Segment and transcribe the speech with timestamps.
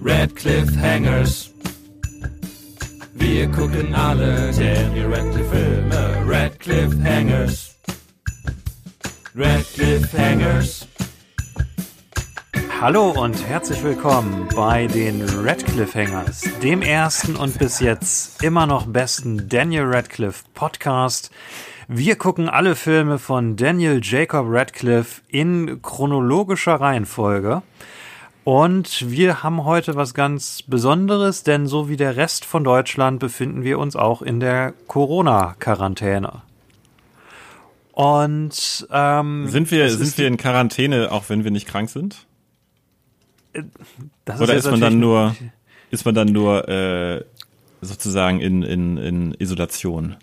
[0.00, 0.32] Red
[0.80, 1.50] Hangers.
[3.14, 6.24] Wir gucken alle Daniel Radcliffe Filme.
[6.26, 7.74] Red Hangers.
[9.34, 10.86] Red Hangers.
[12.80, 18.86] Hallo und herzlich willkommen bei den Radcliffe Hangers, dem ersten und bis jetzt immer noch
[18.86, 21.32] besten Daniel Radcliffe Podcast.
[21.90, 27.62] Wir gucken alle Filme von Daniel Jacob Radcliffe in chronologischer Reihenfolge.
[28.44, 33.64] Und wir haben heute was ganz Besonderes, denn so wie der Rest von Deutschland befinden
[33.64, 36.42] wir uns auch in der Corona-Quarantäne.
[37.92, 42.26] Und ähm, sind wir sind wir in Quarantäne, auch wenn wir nicht krank sind?
[44.26, 45.34] das Oder jetzt ist man dann nur
[45.90, 47.24] ist man dann nur äh,
[47.80, 50.16] sozusagen in, in, in Isolation?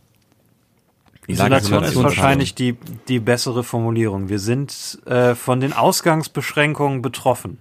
[1.28, 4.30] Isolation ist wahrscheinlich die, die bessere Formulierung.
[4.30, 7.60] Wir sind äh, von den Ausgangsbeschränkungen betroffen.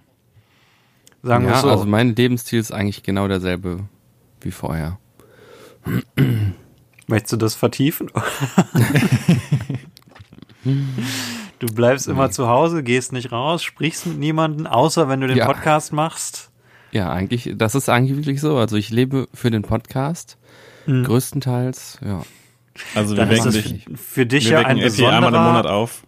[1.22, 1.70] Sagen wir Ja, es so.
[1.70, 3.80] also mein Lebensstil ist eigentlich genau derselbe
[4.42, 4.98] wie vorher.
[7.06, 8.10] Möchtest du das vertiefen?
[11.58, 15.36] du bleibst immer zu Hause, gehst nicht raus, sprichst mit niemandem, außer wenn du den
[15.38, 15.46] Ja.
[15.46, 16.50] Podcast machst.
[16.92, 18.56] Ja, eigentlich, das ist eigentlich wirklich so.
[18.56, 20.38] Also ich lebe für den Podcast,
[20.86, 22.22] größtenteils, ja.
[22.94, 26.02] Also wir wecken dich, für, für dich ja ein Epi einmal im Monat besonderer, auf.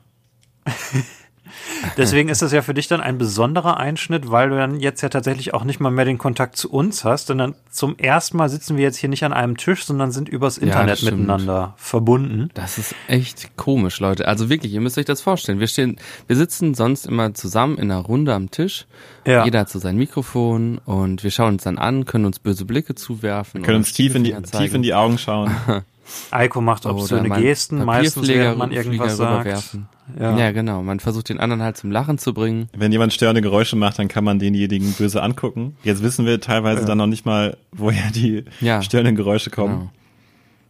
[1.96, 5.08] deswegen ist das ja für dich dann ein besonderer Einschnitt, weil du dann jetzt ja
[5.08, 8.76] tatsächlich auch nicht mal mehr den Kontakt zu uns hast, sondern zum ersten Mal sitzen
[8.76, 11.18] wir jetzt hier nicht an einem Tisch, sondern sind übers Ja, Internet stimmt.
[11.18, 12.50] miteinander verbunden.
[12.54, 14.26] Das ist echt komisch, Leute.
[14.28, 15.60] Also wirklich, ihr müsst euch das vorstellen.
[15.60, 18.86] Wir stehen, wir sitzen sonst immer zusammen in einer Runde am Tisch.
[19.26, 19.44] Ja.
[19.44, 22.94] Jeder hat so sein Mikrofon und wir schauen uns dann an, können uns böse Blicke
[22.94, 23.60] zuwerfen.
[23.60, 25.54] Wir können uns tief in die tief in die Augen schauen.
[26.30, 29.76] Eiko macht obszöne Gesten, meistens während man irgendwas Flieger sagt.
[30.18, 30.36] Ja.
[30.38, 30.50] Ja.
[30.52, 30.82] genau.
[30.82, 32.68] Man versucht den anderen halt zum Lachen zu bringen.
[32.76, 35.76] Wenn jemand störende Geräusche macht, dann kann man denjenigen böse angucken.
[35.82, 38.82] Jetzt wissen wir teilweise dann noch nicht mal, woher die Ja.
[38.82, 39.90] störenden Geräusche kommen.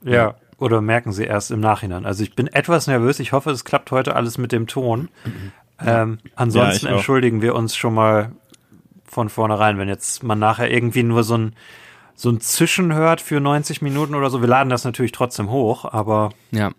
[0.02, 0.16] Genau.
[0.16, 2.06] Ja, oder merken sie erst im Nachhinein.
[2.06, 3.20] Also ich bin etwas nervös.
[3.20, 5.08] Ich hoffe, es klappt heute alles mit dem Ton.
[5.84, 8.32] Ähm, ansonsten Ja, entschuldigen wir uns schon mal
[9.04, 11.52] von vornherein, wenn jetzt man nachher irgendwie nur so ein
[12.16, 14.40] so ein Zischen hört für 90 Minuten oder so.
[14.40, 16.70] Wir laden das natürlich trotzdem hoch, aber Ja.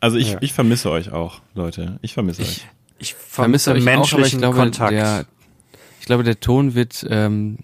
[0.00, 0.38] Also ich, Ja.
[0.40, 1.98] ich vermisse euch auch, Leute.
[2.02, 2.66] Ich vermisse euch.
[2.98, 4.92] ich vermisse vermisse euch auch, menschlichen ich glaube, Kontakt.
[4.92, 5.24] Der,
[6.00, 7.58] ich glaube, der Ton wird ähm,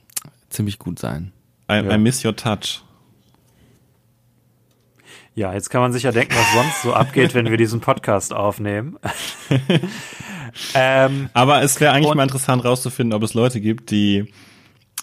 [0.51, 1.33] ziemlich gut sein.
[1.71, 1.95] I, Ja.
[1.95, 2.83] I miss your touch.
[5.37, 8.33] Ja, jetzt kann man sich ja denken, was sonst so abgeht, wenn wir diesen Podcast
[8.33, 8.97] aufnehmen.
[10.75, 14.33] ähm, Aber es wäre eigentlich Und- mal interessant rauszufinden, ob es Leute gibt, die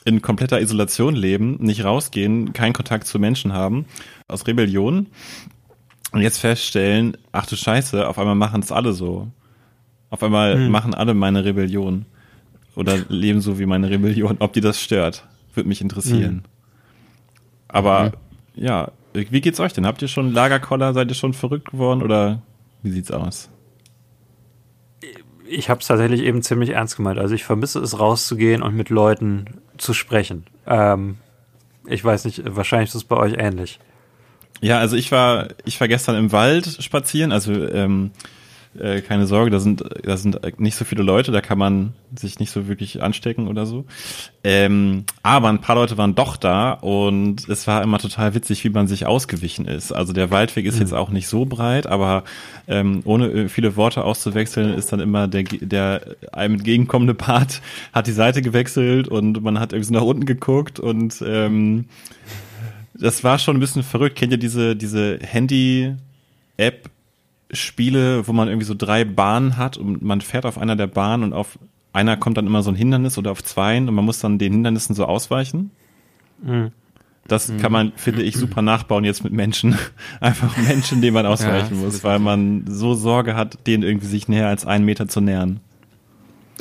[0.06, 3.86] in kompletter Isolation leben, nicht rausgehen, keinen Kontakt zu Menschen haben,
[4.28, 5.08] aus Rebellion
[6.12, 9.28] und jetzt feststellen, ach du Scheiße, auf einmal machen es alle so.
[10.10, 10.72] Auf einmal Hm.
[10.72, 12.06] machen alle meine Rebellion
[12.76, 14.38] oder leben so wie meine Rebellion.
[14.40, 16.24] Ob die das stört, würde mich interessieren.
[16.24, 16.44] Hm.
[17.70, 18.12] Aber
[18.56, 19.86] ja, wie geht's euch denn?
[19.86, 20.94] Habt ihr schon Lagerkoller?
[20.94, 22.42] Seid ihr schon verrückt geworden oder
[22.84, 23.50] wie sieht's aus?
[25.52, 27.20] ich habe es tatsächlich eben ziemlich ernst gemeint.
[27.20, 29.46] Also ich vermisse es, rauszugehen und mit Leuten
[29.82, 30.46] zu sprechen.
[30.68, 31.18] Ähm,
[31.88, 33.80] ich weiß nicht, wahrscheinlich ist es bei euch ähnlich.
[34.62, 38.12] Ja, also ich war, ich war gestern im Wald spazieren, also ähm,
[38.80, 42.40] äh, keine Sorge, da sind, da sind nicht so viele Leute, da kann man sich
[42.40, 43.86] nicht so wirklich anstecken oder so.
[44.44, 48.70] Ähm, aber ein paar Leute waren doch da und es war immer total witzig, wie
[48.70, 49.92] man sich ausgewichen ist.
[49.92, 52.24] Also der Waldweg ist jetzt auch nicht so breit, aber
[52.68, 56.02] ähm, ohne äh, viele Worte auszuwechseln, ist dann immer der, der
[56.32, 57.62] einem entgegenkommende Part
[57.94, 61.86] hat die Seite gewechselt und man hat irgendwie so nach unten geguckt und ähm,
[62.94, 64.16] das war schon ein bisschen verrückt.
[64.18, 66.90] Kennt ihr diese, diese Handy-App?
[67.54, 71.24] Spiele, wo man irgendwie so drei Bahnen hat und man fährt auf einer der Bahnen
[71.24, 71.60] und auf
[71.94, 74.54] einer kommt dann immer so ein Hindernis oder auf zweien und man muss dann den
[74.54, 75.72] Hindernissen so ausweichen.
[77.28, 79.78] Das kann man, finde ich, super nachbauen jetzt mit Menschen.
[80.20, 84.28] Einfach Menschen, denen man ausweichen das muss, weil man so Sorge hat, denen irgendwie sich
[84.28, 85.60] näher als einen Meter zu nähern.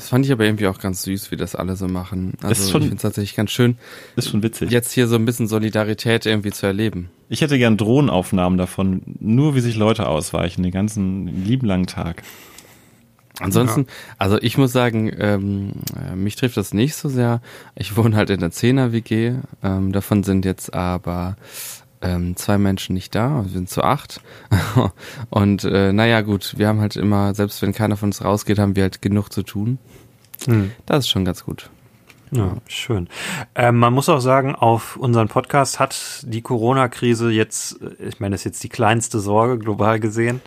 [0.01, 2.33] Das fand ich aber irgendwie auch ganz süß, wie das alle so machen.
[2.43, 3.77] Also Ist schon- ich finde es tatsächlich ganz schön,
[4.17, 4.71] Ist schon witzig.
[4.71, 7.11] jetzt hier so ein bisschen Solidarität irgendwie zu erleben.
[7.29, 12.23] Ich hätte gern Drohnenaufnahmen davon, nur wie sich Leute ausweichen, den ganzen lieben langen Tag.
[13.41, 13.87] Ansonsten,
[14.17, 15.73] also ich muss sagen, ähm,
[16.11, 17.43] äh, mich trifft das nicht so sehr.
[17.75, 19.35] Ich wohne halt in der 10er WG.
[19.63, 21.37] Ähm, davon sind jetzt aber
[22.03, 23.43] ähm, zwei Menschen nicht da.
[23.45, 24.21] Wir sind zu acht.
[25.31, 28.77] Und äh, naja, gut, wir haben halt immer, selbst wenn keiner von uns rausgeht, haben
[28.77, 29.79] wir halt genug zu tun.
[30.47, 30.73] Hm.
[30.87, 31.71] Das ist schon ganz gut.
[32.33, 33.09] Ja, schön.
[33.57, 38.43] Ähm, man muss auch sagen, auf unseren Podcast hat die Corona-Krise jetzt, ich meine, das
[38.43, 40.41] ist jetzt die kleinste Sorge global gesehen,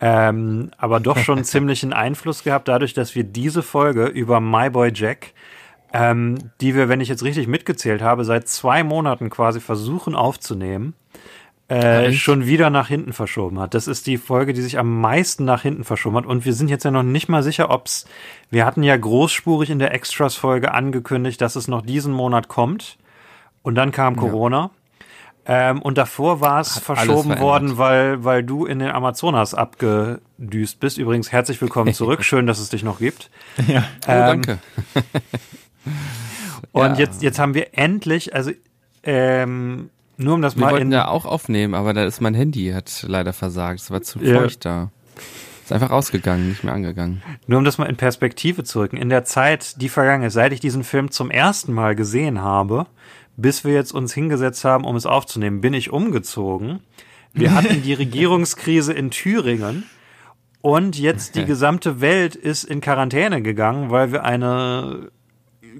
[0.00, 4.92] ähm, aber doch schon ziemlichen Einfluss gehabt, dadurch, dass wir diese Folge über My Boy
[4.94, 5.32] Jack,
[5.92, 10.94] ähm, die wir, wenn ich jetzt richtig mitgezählt habe, seit zwei Monaten quasi versuchen aufzunehmen,
[11.68, 13.74] äh, schon wieder nach hinten verschoben hat.
[13.74, 16.24] Das ist die Folge, die sich am meisten nach hinten verschoben hat.
[16.26, 18.06] Und wir sind jetzt ja noch nicht mal sicher, ob's.
[18.50, 22.96] Wir hatten ja großspurig in der Extras-Folge angekündigt, dass es noch diesen Monat kommt.
[23.62, 24.70] Und dann kam Corona.
[25.44, 30.96] Ähm, und davor war es verschoben worden, weil, weil du in den Amazonas abgedüst bist.
[30.98, 32.24] Übrigens, herzlich willkommen zurück.
[32.24, 33.30] Schön, dass es dich noch gibt.
[33.66, 33.84] Ja.
[34.06, 34.58] Oh, Ähm, danke.
[36.72, 36.94] Und Ja.
[36.94, 38.50] jetzt, jetzt haben wir endlich, also
[39.04, 42.34] ähm, nur um das Wir mal wollten in, ja auch aufnehmen, aber da ist mein
[42.34, 43.80] Handy hat leider versagt.
[43.80, 44.40] Es war zu Ja.
[44.40, 44.90] feucht da.
[45.62, 47.22] Ist einfach ausgegangen, nicht mehr angegangen.
[47.46, 48.96] Nur um das mal in Perspektive zu rücken.
[48.96, 52.86] In der Zeit, die vergangen ist, seit ich diesen Film zum ersten Mal gesehen habe,
[53.36, 56.80] bis wir jetzt uns hingesetzt haben, um es aufzunehmen, bin ich umgezogen.
[57.34, 59.84] Wir hatten die Regierungskrise in Thüringen
[60.62, 65.10] und jetzt die gesamte Welt ist in Quarantäne gegangen, weil wir eine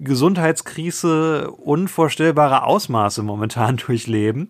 [0.00, 4.48] Gesundheitskrise unvorstellbarer Ausmaße momentan durchleben.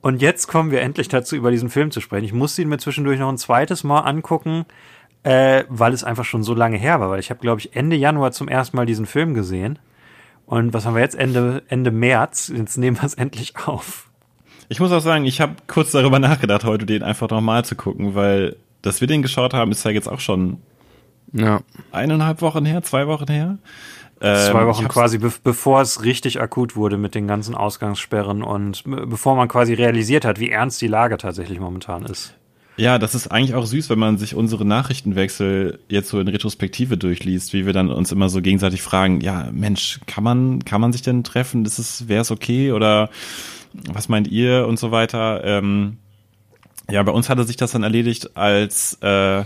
[0.00, 2.24] Und jetzt kommen wir endlich dazu, über diesen Film zu sprechen.
[2.24, 4.64] Ich musste ihn mir zwischendurch noch ein zweites Mal angucken,
[5.22, 7.10] äh, weil es einfach schon so lange her war.
[7.10, 9.78] Weil ich habe, glaube ich, Ende Januar zum ersten Mal diesen Film gesehen.
[10.44, 11.14] Und was haben wir jetzt?
[11.14, 12.52] Ende, Ende März.
[12.54, 14.10] Jetzt nehmen wir es endlich auf.
[14.68, 18.14] Ich muss auch sagen, ich habe kurz darüber nachgedacht, heute den einfach nochmal zu gucken,
[18.14, 20.56] weil dass wir den geschaut haben, ist ja jetzt auch schon
[21.32, 21.60] Ja.
[21.92, 23.58] eineinhalb Wochen her, zwei Wochen her.
[24.24, 28.42] Ähm, Zwei ich Wochen quasi, be bevor es richtig akut wurde mit den ganzen Ausgangssperren
[28.44, 32.34] und be- bevor man quasi realisiert hat, wie ernst die Lage tatsächlich momentan ist.
[32.76, 36.96] Ja, das ist eigentlich auch süß, wenn man sich unsere Nachrichtenwechsel jetzt so in Retrospektive
[36.96, 40.92] durchliest, wie wir dann uns immer so gegenseitig fragen, ja, Mensch, kann man, kann man
[40.92, 41.66] sich denn treffen?
[41.66, 43.10] Ist es, wäre es okay oder
[43.92, 45.42] was meint ihr und so weiter?
[45.44, 45.98] Ähm,
[46.90, 49.44] ja, bei uns hatte sich das dann erledigt, als äh,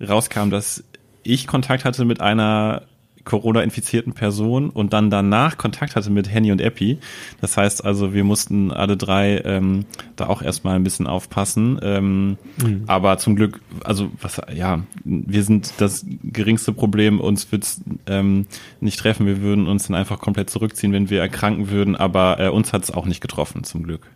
[0.00, 0.84] rauskam, dass
[1.22, 2.82] ich Kontakt hatte mit einer
[3.26, 6.98] Corona-infizierten Person und dann danach Kontakt hatte mit Henny und Epi.
[7.42, 9.84] Das heißt also, wir mussten alle drei ähm,
[10.14, 11.78] da auch erstmal ein bisschen aufpassen.
[11.82, 12.38] Ähm,
[12.86, 17.20] Aber zum Glück, also was, ja, wir sind das geringste Problem.
[17.20, 18.46] Uns wird's ähm,
[18.80, 19.26] nicht treffen.
[19.26, 21.96] Wir würden uns dann einfach komplett zurückziehen, wenn wir erkranken würden.
[21.96, 24.08] Aber äh, uns hat's auch nicht getroffen, zum Glück.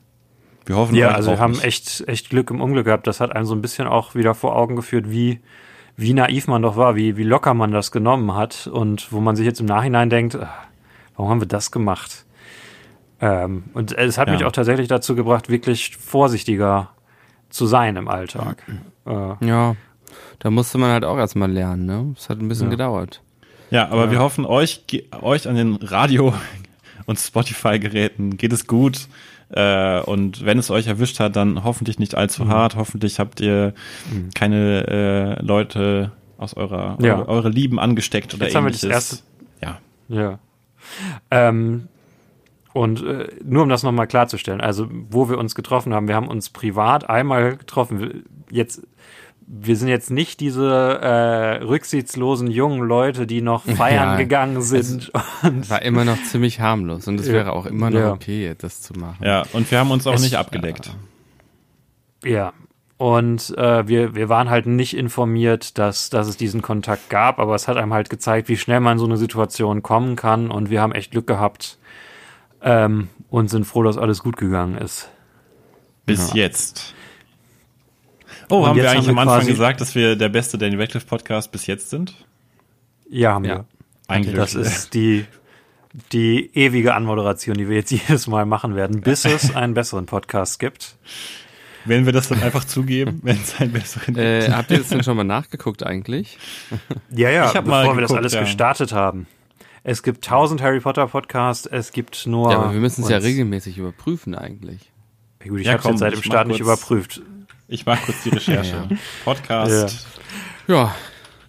[0.67, 1.65] Wir hoffen, Ja, also wir haben nicht.
[1.65, 3.09] echt, echt Glück im Unglück gehabt.
[3.09, 5.41] Das hat einem so ein bisschen auch wieder vor Augen geführt, wie,
[6.01, 9.37] wie naiv man doch war, wie, wie locker man das genommen hat und wo man
[9.37, 10.49] sich jetzt im Nachhinein denkt, ah,
[11.17, 12.25] warum haben wir das gemacht?
[13.21, 14.35] Ähm, und es hat Ja.
[14.35, 16.89] mich auch tatsächlich dazu gebracht, wirklich vorsichtiger
[17.51, 18.65] zu sein im Alltag.
[19.07, 19.77] Äh, Ja.
[20.39, 22.15] Da musste man halt auch erstmal lernen, ne?
[22.17, 22.71] Es hat ein bisschen Ja.
[22.71, 23.23] gedauert.
[23.71, 24.85] Ja, aber wir hoffen, euch,
[25.21, 26.33] euch an den Radio-
[27.07, 29.07] und Spotify-Geräten geht es gut.
[29.53, 32.49] Äh, und wenn es euch erwischt hat, dann hoffentlich nicht allzu Mhm.
[32.51, 32.77] hart.
[32.77, 33.75] Hoffentlich habt ihr
[34.35, 34.87] keine
[35.41, 37.17] äh, Leute aus eurer, Ja.
[37.19, 39.23] eure, eure Lieben angesteckt oder Jetzt haben wir das ähnliches.
[39.23, 39.25] erste-
[39.63, 39.79] Ja.
[40.09, 40.39] Ja.
[41.31, 41.89] Ähm,
[42.73, 46.29] und äh, nur um das nochmal klarzustellen, also wo wir uns getroffen haben, wir haben
[46.29, 48.25] uns privat einmal getroffen.
[48.51, 48.83] Jetzt,
[49.53, 50.65] wir sind jetzt nicht diese
[51.03, 55.11] äh, rücksichtslosen jungen Leute, die noch feiern Ja, gegangen sind.
[55.43, 57.33] und, War immer noch ziemlich harmlos und es Ja.
[57.33, 58.13] wäre auch immer noch Ja.
[58.13, 59.25] okay, das zu machen.
[59.25, 60.95] ja, und wir haben uns auch Es- nicht abgedeckt.
[62.25, 62.53] ja.
[62.97, 67.55] Und äh, wir, wir waren halt nicht informiert, dass, dass es diesen Kontakt gab, aber
[67.55, 70.51] es hat einem halt gezeigt, wie schnell man in so eine Situation kommen kann.
[70.51, 71.79] Und wir haben echt Glück gehabt
[72.61, 75.09] ähm, und sind froh, dass alles gut gegangen ist.
[76.05, 76.43] Bis Ja.
[76.45, 76.95] jetzt.
[78.51, 80.77] Oh, Und haben wir haben eigentlich wir am Anfang gesagt, dass wir der beste Danny
[80.77, 82.15] Radcliffe Podcast bis jetzt sind?
[83.09, 83.55] Ja, haben Ja.
[83.59, 83.65] wir.
[84.09, 84.35] Eigentlich.
[84.35, 85.25] Das ist die,
[86.13, 90.59] die ewige Anmoderation, die wir jetzt jedes Mal machen werden, bis es einen besseren Podcast
[90.59, 90.97] gibt.
[91.85, 95.03] Wenn wir das dann einfach zugeben, wenn es einen besseren Äh, habt ihr das denn
[95.03, 96.39] schon mal nachgeguckt eigentlich?
[97.11, 98.41] Ja, ja, bevor mal wir das geguckt, alles ja.
[98.41, 99.27] gestartet haben.
[99.83, 102.51] Es gibt tausend Harry Potter Podcasts, es gibt nur.
[102.51, 104.91] Ja, aber wir müssen es ja regelmäßig überprüfen eigentlich.
[105.43, 107.23] Ja, Gut, ich Ja, habe komm, jetzt seit dem Start nicht überprüft.
[107.73, 108.87] Ich mache kurz die Recherche.
[108.91, 110.07] Ja, Podcast.
[110.67, 110.95] Ja.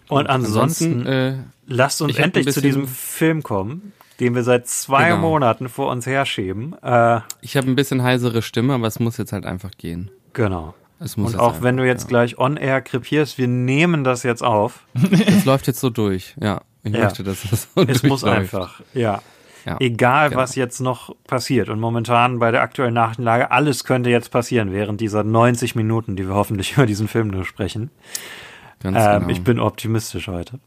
[0.08, 1.34] Und ansonsten, äh,
[1.66, 5.20] lasst uns endlich zu diesem Film kommen, den wir seit zwei Genau.
[5.20, 6.76] Monaten vor uns herschieben.
[6.82, 10.10] Äh, ich habe ein bisschen heisere Stimme, aber es muss jetzt halt einfach gehen.
[10.32, 10.74] genau.
[11.04, 12.08] Es muss Und auch einfach, wenn du jetzt ja.
[12.10, 14.84] gleich on air krepierst, wir nehmen das jetzt auf.
[15.10, 16.60] Es läuft jetzt so durch, ja.
[16.84, 17.02] Ich Ja.
[17.06, 19.20] möchte, dass es so Es muss einfach, ja.
[19.64, 20.40] Ja, Egal, genau.
[20.42, 21.68] was jetzt noch passiert.
[21.68, 26.26] Und momentan bei der aktuellen Nachrichtenlage, alles könnte jetzt passieren während dieser 90 Minuten, die
[26.26, 27.90] wir hoffentlich über diesen Film nur sprechen.
[28.82, 29.28] Ganz Ähm, genau.
[29.32, 30.58] Ich bin optimistisch heute.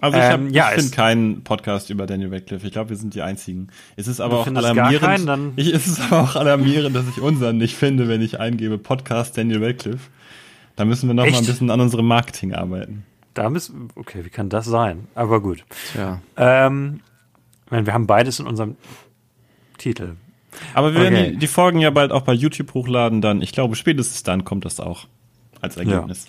[0.00, 2.66] Also ich, Ähm, ja, ich finde keinen Podcast über Daniel Radcliffe.
[2.66, 3.68] Ich glaube, wir sind die einzigen.
[3.96, 5.00] Es ist aber auch alarmierend.
[5.00, 8.40] keinen, dann- ich, es ist aber auch alarmierend, dass ich unseren nicht finde, wenn ich
[8.40, 10.10] eingebe Podcast Daniel Radcliffe.
[10.76, 11.34] Da müssen wir noch Echt?
[11.34, 13.04] mal ein bisschen an unserem Marketing arbeiten.
[13.34, 15.06] Da müssen, okay, wie kann das sein?
[15.14, 15.64] Aber gut.
[15.92, 16.20] Tja.
[16.36, 17.00] Ähm,
[17.72, 18.76] meine, wir haben beides in unserem
[19.78, 20.14] Titel.
[20.74, 21.10] Aber wir Okay.
[21.12, 24.44] werden die, die Folgen ja bald auch bei YouTube hochladen, dann, ich glaube, spätestens dann
[24.44, 25.06] kommt das auch
[25.60, 26.28] als Ergebnis.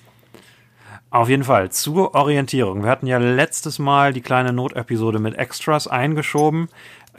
[1.10, 2.84] Auf jeden Fall, zur Orientierung.
[2.84, 6.70] Wir hatten ja letztes Mal die kleine Notepisode mit Extras eingeschoben,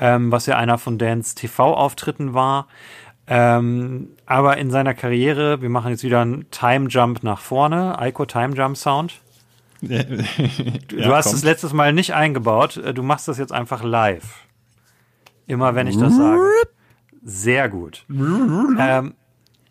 [0.00, 2.66] ähm, was ja einer von Dans TV-Auftritten war.
[3.26, 8.26] Ähm, aber in seiner Karriere, wir machen jetzt wieder einen Time Jump nach vorne, Ico
[8.26, 9.20] Time Jump Sound.
[10.88, 14.46] Du, du hast es letztes Mal nicht eingebaut, äh, du machst das jetzt einfach live.
[15.46, 16.40] Immer wenn ich das sage.
[17.22, 18.04] Sehr gut.
[18.08, 19.14] ähm,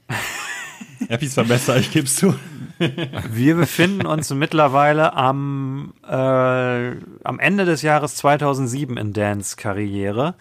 [1.09, 2.33] Eppis war besser, ich geb's zu.
[3.29, 6.11] Wir befinden uns mittlerweile am, äh,
[7.23, 10.35] am Ende des Jahres 2007 in Dans Karriere.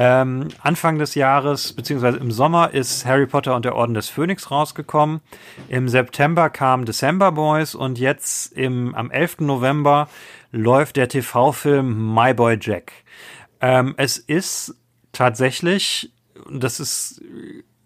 [0.00, 4.48] Ähm, Anfang des Jahres, beziehungsweise im Sommer, ist Harry Potter und der Orden des Phönix
[4.48, 5.20] rausgekommen.
[5.68, 9.40] Im September kam December Boys und jetzt im, am 11.
[9.40, 10.08] November
[10.52, 12.92] läuft der TV-Film My Boy Jack.
[13.60, 14.76] Ähm, es ist
[15.10, 16.12] tatsächlich,
[16.48, 17.20] das ist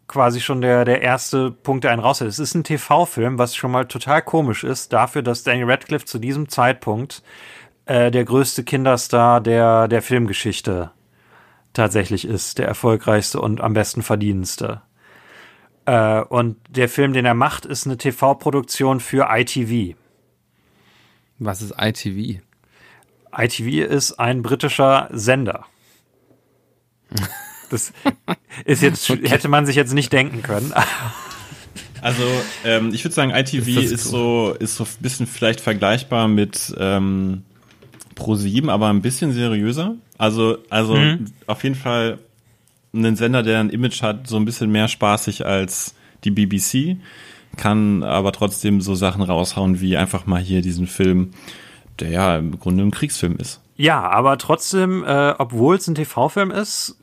[0.07, 2.28] quasi schon der, der erste Punkt, der einen raushält.
[2.28, 6.19] Es ist ein TV-Film, was schon mal total komisch ist, dafür, dass Daniel Radcliffe zu
[6.19, 7.23] diesem Zeitpunkt
[7.87, 10.90] äh, der größte Kinderstar der, der Filmgeschichte
[11.73, 14.83] tatsächlich ist, der erfolgreichste und am besten verdienendste.
[15.87, 19.97] Äh, und der Film, den er macht, ist eine TV-Produktion für ITV.
[21.38, 22.41] Was ist ITV?
[23.37, 25.67] ITV ist ein britischer Sender.
[27.71, 27.91] Das
[28.67, 30.75] ist jetzt, hätte man sich jetzt nicht denken können.
[32.02, 32.25] Also,
[32.64, 36.75] ähm, ich würde sagen, ITV Ist ist, so, ist so ein bisschen vielleicht vergleichbar mit
[36.76, 37.45] ähm,
[38.16, 39.97] Pro7, aber ein bisschen seriöser.
[40.19, 40.97] Also, also
[41.47, 42.19] auf jeden Fall
[42.95, 46.99] ein Sender, der ein Image hat, so ein bisschen mehr spaßig als die BBC,
[47.57, 51.31] kann aber trotzdem so Sachen raushauen wie einfach mal hier diesen Film,
[52.00, 53.61] der ja im Grunde ein Kriegsfilm ist.
[53.76, 56.97] Ja, aber trotzdem, äh, obwohl es ein TV-Film ist,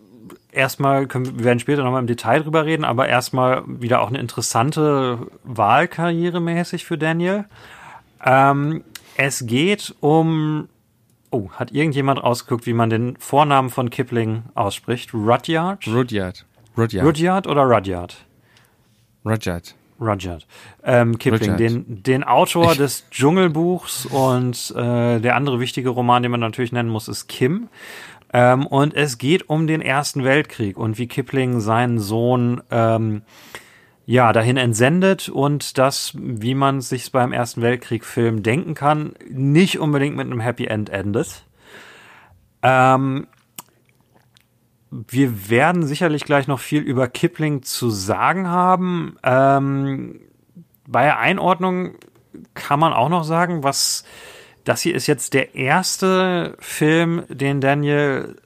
[0.51, 4.09] erstmal, können, wir wir werden später nochmal im Detail drüber reden, aber erstmal wieder auch
[4.09, 7.45] eine interessante Wahlkarriere mäßig für Daniel.
[8.23, 8.83] Ähm,
[9.17, 10.69] es geht um,
[11.31, 15.13] oh, hat irgendjemand rausgeguckt, wie man den Vornamen von Kipling ausspricht?
[15.13, 15.87] Rudyard?
[15.87, 16.45] Rudyard.
[16.77, 17.05] Rudyard.
[17.05, 18.25] Rudyard oder Rudyard?
[19.25, 19.75] Rudyard.
[19.99, 20.47] Rudyard.
[20.83, 21.59] Ähm, Kipling, Rudyard.
[21.59, 26.89] Den, den Autor des Dschungelbuchs und äh, der andere wichtige Roman, den man natürlich nennen
[26.89, 27.67] muss, ist Kim.
[28.31, 33.23] Ähm, und es geht um den Ersten Weltkrieg und wie Kipling seinen Sohn ähm,
[34.09, 40.15] ja dahin entsendet und das, wie man sich beim Ersten Weltkrieg-Film denken kann, nicht unbedingt
[40.15, 41.45] mit einem Happy End endet.
[42.63, 43.27] Ähm,
[44.89, 49.17] wir werden sicherlich gleich noch viel über Kipling zu sagen haben.
[49.21, 50.21] Ähm,
[50.87, 51.93] bei der Einordnung
[52.55, 54.05] kann man auch noch sagen, was
[54.63, 58.37] das hier ist jetzt der erste Film, den Daniel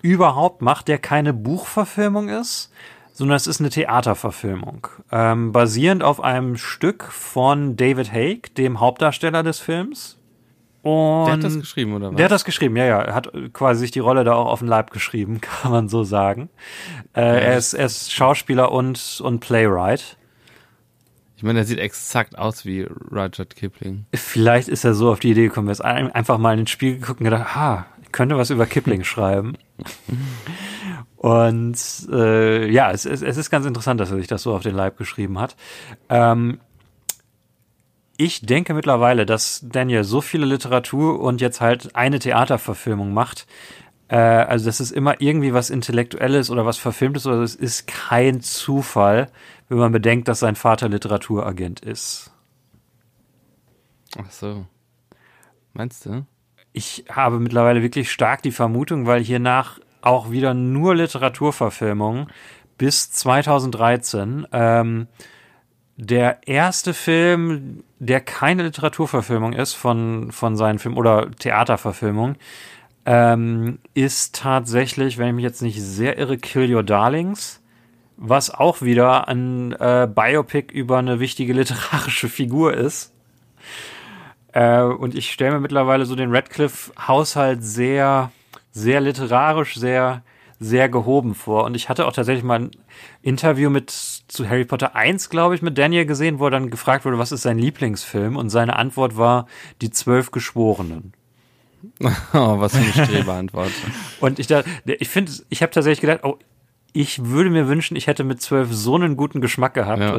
[0.00, 2.72] überhaupt macht, der keine Buchverfilmung ist,
[3.16, 4.88] sondern es ist eine Theaterverfilmung.
[5.12, 10.18] Ähm, basierend auf einem Stück von David Haig, dem Hauptdarsteller des Films.
[10.82, 12.16] Und Der hat das geschrieben, oder was?
[12.16, 13.00] der hat das geschrieben, ja, ja.
[13.00, 16.04] Er hat quasi sich die Rolle da auch auf den Leib geschrieben, kann man so
[16.04, 16.50] sagen.
[17.14, 20.18] Äh, er, ist, er ist Schauspieler und, und Playwright.
[21.36, 24.04] ich meine, er sieht exakt aus wie Rudyard Kipling.
[24.14, 26.66] Vielleicht ist er so auf die Idee gekommen, er ist ein- einfach mal in den
[26.66, 29.54] Spiegel geguckt und gedacht, ha, ich könnte was über Kipling schreiben.
[31.24, 31.78] Und
[32.12, 34.74] äh, ja, es, es, es ist ganz interessant, dass er sich das so auf den
[34.74, 35.56] Leib geschrieben hat.
[36.10, 36.60] Ähm,
[38.18, 43.46] ich denke mittlerweile, dass Daniel so viele Literatur und jetzt halt eine Theaterverfilmung macht.
[44.08, 48.42] Äh, also, das ist immer irgendwie was Intellektuelles oder was Verfilmtes oder es ist kein
[48.42, 49.30] Zufall,
[49.70, 52.32] wenn man bedenkt, dass sein Vater Literaturagent ist.
[54.18, 54.66] Ach so.
[55.72, 56.26] Meinst du?
[56.74, 62.28] Ich habe mittlerweile wirklich stark die Vermutung, weil hiernach auch wieder nur Literaturverfilmungen
[62.78, 64.46] bis 2013.
[64.52, 65.06] Ähm,
[65.96, 72.36] der erste Film, der keine Literaturverfilmung ist von, von seinen Filmen oder Theaterverfilmung,
[73.06, 77.60] ähm, ist tatsächlich, wenn ich mich jetzt nicht sehr irre, Kill Your Darlings,
[78.16, 83.12] was auch wieder ein äh, Biopic über eine wichtige literarische Figur ist.
[84.52, 88.30] Äh, und ich stelle mir mittlerweile so den Radcliffe-Haushalt sehr,
[88.74, 90.22] sehr literarisch, sehr,
[90.58, 91.64] sehr gehoben vor.
[91.64, 92.70] Und ich hatte auch tatsächlich mal ein
[93.22, 97.04] Interview mit zu Harry Potter 1, glaube ich, mit Daniel gesehen, wo er dann gefragt
[97.04, 98.36] wurde, was ist sein Lieblingsfilm?
[98.36, 99.46] Und seine Antwort war
[99.80, 101.12] Die Zwölf Geschworenen.
[102.32, 103.70] Oh, was für eine Streberantwort.
[104.20, 106.38] Und ich da, ich finde, ich habe tatsächlich gedacht, oh,
[106.94, 110.00] ich würde mir wünschen, ich hätte mit zwölf so einen guten Geschmack gehabt.
[110.00, 110.18] Ja.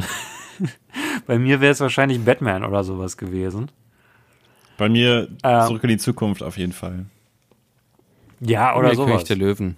[1.27, 3.71] Bei mir wäre es wahrscheinlich Batman oder sowas gewesen.
[4.77, 5.67] Bei mir Ähm.
[5.67, 7.05] zurück in die Zukunft auf jeden Fall.
[8.39, 9.77] Ja, oder Der König der Löwen.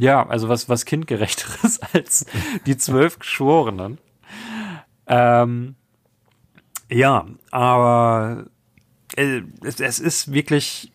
[0.00, 2.26] Ja, also was, was kindgerechteres als
[2.66, 3.98] die zwölf Geschworenen.
[5.06, 5.74] Ähm,
[6.90, 8.46] ja, aber
[9.16, 10.92] äh, es, es ist wirklich,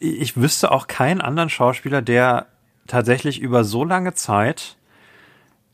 [0.00, 2.46] ich wüsste auch keinen anderen Schauspieler, der
[2.86, 4.76] tatsächlich über so lange Zeit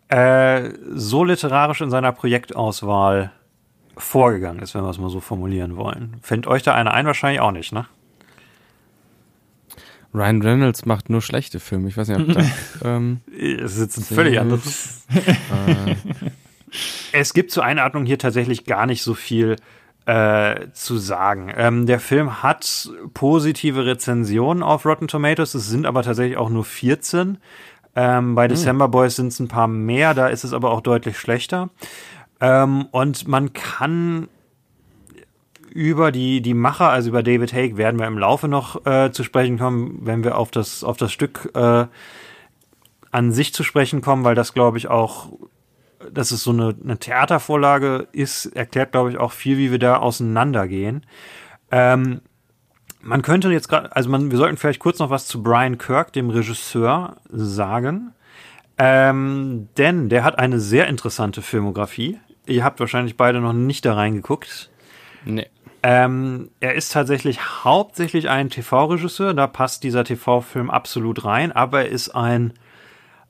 [0.08, 3.32] äh, so literarisch in seiner Projektauswahl
[3.96, 6.16] vorgegangen ist, wenn wir es mal so formulieren wollen.
[6.22, 7.06] Fällt euch da einer ein?
[7.06, 7.86] Wahrscheinlich auch nicht, ne?
[10.12, 11.88] Ryan Reynolds macht nur schlechte Filme.
[11.88, 12.46] Ich weiß nicht, ob das,
[12.84, 15.06] ähm, Es ist jetzt ein völlig anderes.
[15.14, 15.94] äh,
[17.12, 19.56] Es gibt zur Einordnung hier tatsächlich gar nicht so viel
[20.06, 21.52] äh, zu sagen.
[21.56, 26.64] Ähm, der Film hat positive Rezensionen auf Rotten Tomatoes, es sind aber tatsächlich auch nur
[26.64, 27.38] 14.
[27.96, 31.18] Ähm, bei December Boys sind es ein paar mehr, da ist es aber auch deutlich
[31.18, 31.70] schlechter.
[32.40, 34.28] Ähm, und man kann
[35.70, 39.24] über die, die Macher, also über David Haig, werden wir im Laufe noch äh, zu
[39.24, 41.86] sprechen kommen, wenn wir auf das, auf das Stück äh,
[43.10, 45.28] an sich zu sprechen kommen, weil das, glaube ich, auch
[46.12, 49.96] dass es so eine, eine Theatervorlage ist, erklärt, glaube ich, auch viel, wie wir da
[49.96, 51.04] auseinandergehen.
[51.70, 52.22] Ähm,
[53.02, 56.12] man könnte jetzt gerade, also man, wir sollten vielleicht kurz noch was zu Brian Kirk,
[56.12, 58.12] dem Regisseur, sagen.
[58.78, 62.18] Ähm, denn der hat eine sehr interessante Filmografie.
[62.46, 64.70] Ihr habt wahrscheinlich beide noch nicht da reingeguckt.
[65.24, 65.46] nee.
[65.82, 71.88] Ähm, er ist tatsächlich hauptsächlich ein TV-Regisseur, da passt dieser TV-Film absolut rein, aber er
[71.88, 72.52] ist ein,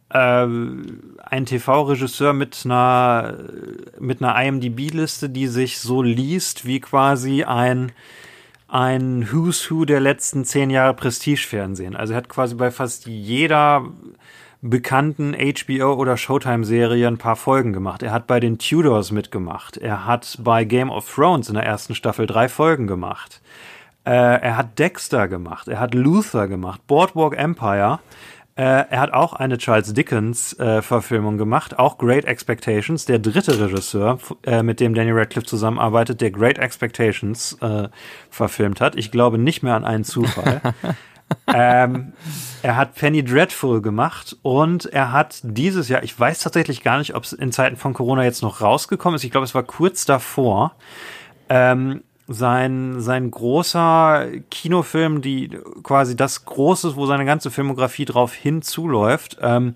[0.08, 3.38] äh, ein TV-Regisseur mit einer,
[4.00, 7.92] mit einer IMDb-Liste, die sich so liest wie quasi ein,
[8.66, 11.94] ein Who's Who der letzten zehn Jahre Prestige-Fernsehen.
[11.94, 13.84] Also er hat quasi bei fast jeder
[14.62, 18.02] bekannten HBO- oder Showtime-Serie ein paar Folgen gemacht.
[18.02, 19.76] Er hat bei den Tudors mitgemacht.
[19.76, 23.40] Er hat bei Game of Thrones in der ersten Staffel drei Folgen gemacht.
[24.04, 25.68] Äh, er hat Dexter gemacht.
[25.68, 26.86] Er hat Luther gemacht.
[26.86, 28.00] Boardwalk Empire.
[28.56, 33.06] Äh, er hat auch eine Charles Dickens-Verfilmung gemacht, auch Great Expectations.
[33.06, 37.88] Der dritte Regisseur, äh, mit dem Daniel Radcliffe zusammenarbeitet, der Great Expectations äh,
[38.28, 38.96] verfilmt hat.
[38.96, 40.60] Ich glaube nicht mehr an einen Zufall.
[41.54, 42.12] ähm,
[42.62, 47.14] er hat Penny Dreadful gemacht und er hat dieses Jahr, ich weiß tatsächlich gar nicht,
[47.14, 50.04] ob es in Zeiten von Corona jetzt noch rausgekommen ist, ich glaube, es war kurz
[50.04, 50.74] davor,
[51.48, 59.38] ähm, sein, sein großer Kinofilm, die quasi das Große, wo seine ganze Filmografie drauf hinzuläuft.
[59.40, 59.74] Ähm,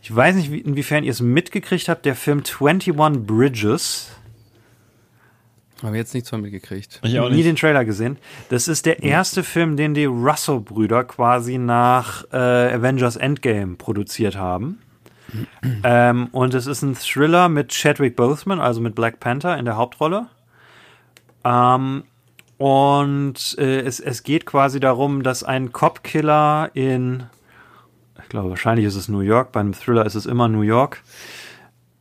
[0.00, 2.94] ich weiß nicht, wie, inwiefern ihr es mitgekriegt habt, der Film 21
[3.26, 4.12] Bridges.
[5.82, 7.00] Haben wir jetzt nichts von mitgekriegt.
[7.02, 7.46] Ich auch Nie nicht.
[7.46, 8.18] den Trailer gesehen.
[8.50, 14.80] Das ist der erste Film, den die Russo-Brüder quasi nach äh, Avengers Endgame produziert haben.
[15.84, 19.76] ähm, und es ist ein Thriller mit Chadwick Boseman, also mit Black Panther in der
[19.76, 20.26] Hauptrolle.
[21.44, 22.04] Ähm,
[22.58, 27.22] und äh, es, es geht quasi darum, dass ein Cop-Killer in,
[28.22, 31.02] ich glaube, wahrscheinlich ist es New York, bei einem Thriller ist es immer New York.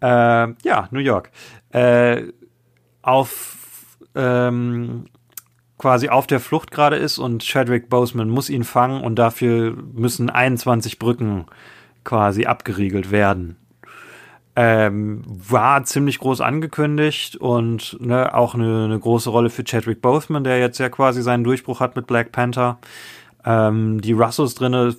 [0.01, 0.07] Äh,
[0.63, 1.31] ja, New York.
[1.71, 2.23] Äh,
[3.01, 3.58] auf
[4.15, 5.05] ähm,
[5.79, 10.29] quasi auf der Flucht gerade ist und Chadwick Boseman muss ihn fangen und dafür müssen
[10.29, 11.45] 21 Brücken
[12.03, 13.55] quasi abgeriegelt werden.
[14.55, 20.43] Ähm, war ziemlich groß angekündigt und ne, auch eine, eine große Rolle für Chadwick Boseman,
[20.43, 22.77] der jetzt ja quasi seinen Durchbruch hat mit Black Panther.
[23.45, 24.97] Ähm, die Russos drinne,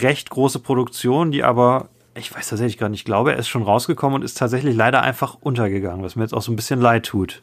[0.00, 3.62] recht große Produktion, die aber, ich weiß tatsächlich gar nicht, ich glaube, er ist schon
[3.62, 7.04] rausgekommen und ist tatsächlich leider einfach untergegangen, was mir jetzt auch so ein bisschen leid
[7.04, 7.42] tut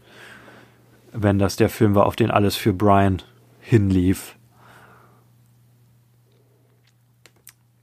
[1.14, 3.22] wenn das der Film war, auf den alles für Brian
[3.60, 4.36] hinlief.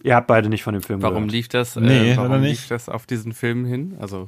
[0.03, 1.33] Ihr habt beide nicht von dem Film Warum gehört.
[1.33, 1.77] lief das?
[1.77, 2.71] Äh, Nee, warum leider lief nicht.
[2.71, 3.97] das auf diesen Film hin?
[4.01, 4.27] Also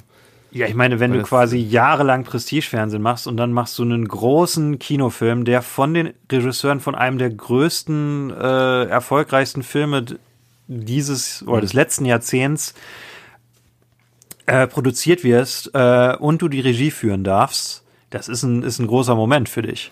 [0.50, 4.06] Ja, ich meine, wenn du das- quasi jahrelang Prestigefernsehen machst und dann machst du einen
[4.08, 10.04] großen Kinofilm, der von den Regisseuren von einem der größten, äh, erfolgreichsten Filme
[10.66, 12.74] dieses oder des letzten Jahrzehnts
[14.46, 18.86] äh, produziert wirst äh, und du die Regie führen darfst, das ist ein, ist ein
[18.86, 19.90] großer Moment für dich.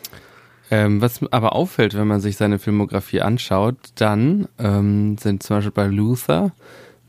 [0.70, 5.72] Ähm, was aber auffällt, wenn man sich seine Filmografie anschaut, dann ähm, sind zum Beispiel
[5.72, 6.52] bei Luther,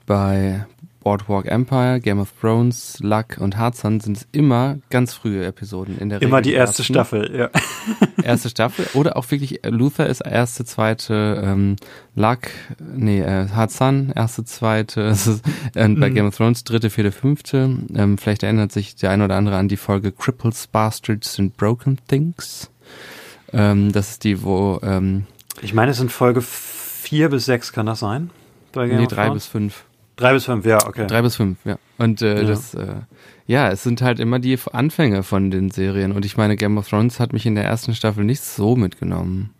[0.05, 0.65] bei
[1.01, 6.09] Boardwalk Empire, Game of Thrones, Luck und Heartsun sind es immer ganz frühe Episoden in
[6.09, 6.93] der Immer Regel die erste ersten.
[6.93, 7.49] Staffel, ja.
[8.23, 11.77] Erste Staffel oder auch wirklich äh, Luther ist erste, zweite, ähm,
[12.15, 15.41] Luck, nee, äh, Hard Sun, erste, zweite, ist,
[15.73, 17.77] äh, bei Game of Thrones dritte, vierte, fünfte.
[17.95, 21.97] Ähm, vielleicht erinnert sich der ein oder andere an die Folge Cripples, Bastards and Broken
[22.07, 22.69] Things.
[23.53, 24.79] Ähm, das ist die, wo
[25.61, 28.31] Ich meine, es sind Folge vier bis sechs, kann das sein?
[28.73, 29.85] Bei Game nee, drei bis fünf.
[30.19, 31.07] Drei bis fünf, ja, okay.
[31.07, 31.77] Drei bis fünf, ja.
[31.97, 32.47] Und äh, Ja.
[32.47, 32.95] das, äh,
[33.47, 36.11] ja, es sind halt immer die Anfänge von den Serien.
[36.11, 39.51] Und ich meine, Game of Thrones hat mich in der ersten Staffel nicht so mitgenommen.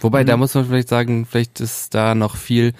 [0.00, 0.26] Wobei, Mhm.
[0.28, 2.72] da muss man vielleicht sagen, vielleicht ist da noch viel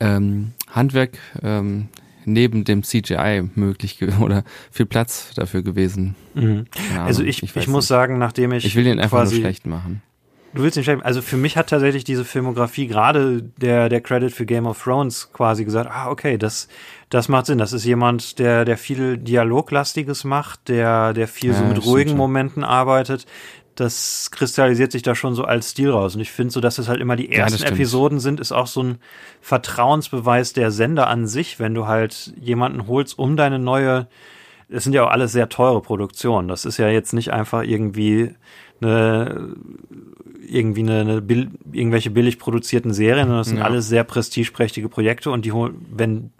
[0.00, 1.88] ähm, Handwerk ähm,
[2.24, 6.14] neben dem CGI möglich oder viel Platz dafür gewesen.
[6.34, 6.66] Mhm.
[6.70, 8.64] Keine Also ich, ich, weiß muss sagen, nachdem ich.
[8.64, 10.00] ich will den einfach nur quasi, schlecht machen.
[10.56, 14.32] Du willst ihn schlecht Also für mich hat tatsächlich diese Filmografie gerade der, der Credit
[14.32, 16.68] für Game of Thrones quasi gesagt, ah, okay, das,
[17.10, 17.58] das macht Sinn.
[17.58, 21.86] Das ist jemand, der, der viel Dialoglastiges macht, der, der viel so Ja, mit stimmt
[21.86, 22.16] ruhigen.
[22.16, 23.26] Momenten arbeitet.
[23.74, 26.14] Das kristallisiert sich da schon so als Stil raus.
[26.14, 27.72] Und ich finde so, dass es halt immer die Ja, ersten stimmt.
[27.72, 28.98] Episoden sind, ist auch so ein
[29.42, 34.08] Vertrauensbeweis der Sender an sich, wenn du halt jemanden holst, um deine neue
[34.68, 36.48] es sind ja auch alles sehr teure Produktionen.
[36.48, 38.34] Das ist ja jetzt nicht einfach irgendwie
[38.80, 39.54] eine
[40.48, 43.64] irgendwie eine, eine Bill, irgendwelche billig produzierten Serien, sondern das sind Ja.
[43.64, 46.30] alles sehr prestigeprächtige Projekte und die holen, wenn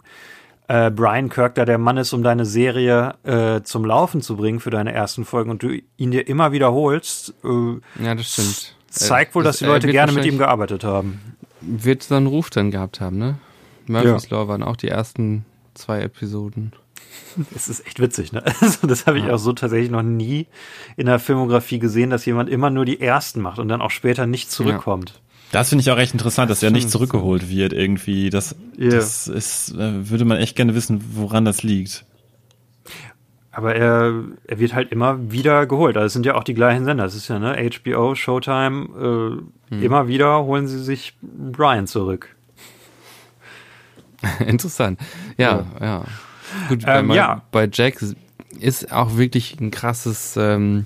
[0.67, 4.59] äh, Brian Kirk da der Mann ist, um deine Serie äh, zum Laufen zu bringen
[4.59, 8.75] für deine ersten Folgen und du ihn dir immer wiederholst, äh, Ja, das stimmt.
[8.89, 11.21] zeigt wohl, Äh, dass die äh, Leute gerne mit ihm gearbeitet haben.
[11.61, 13.37] Wird so einen Ruf dann gehabt haben, ne?
[13.87, 16.73] Murphy's Law waren auch die ersten zwei Episoden.
[17.55, 18.43] Es ist echt witzig, ne?
[18.61, 19.33] Also, das habe ich Ja.
[19.33, 20.47] auch so tatsächlich noch nie
[20.95, 24.25] in der Filmografie gesehen, dass jemand immer nur die ersten macht und dann auch später
[24.25, 25.21] nicht zurückkommt.
[25.51, 28.29] Das finde ich auch recht interessant, dass er nicht zurückgeholt wird irgendwie.
[28.29, 28.89] Das, Ja.
[28.89, 32.05] das ist, äh, würde man echt gerne wissen, woran das liegt.
[33.51, 34.13] Aber er,
[34.45, 35.95] er wird halt immer wieder geholt.
[35.97, 37.03] Also es sind ja auch die gleichen Sender.
[37.05, 39.39] Das ist ja, ne, HBO, Showtime,
[39.69, 39.83] äh, Hm.
[39.83, 42.35] immer wieder holen sie sich Brian zurück.
[44.45, 44.99] Interessant.
[45.37, 46.03] Ja, ja.
[46.69, 47.41] Gut, Ähm, bei, ja.
[47.51, 47.97] bei Jack
[48.59, 50.85] ist auch wirklich ein krasses, ähm,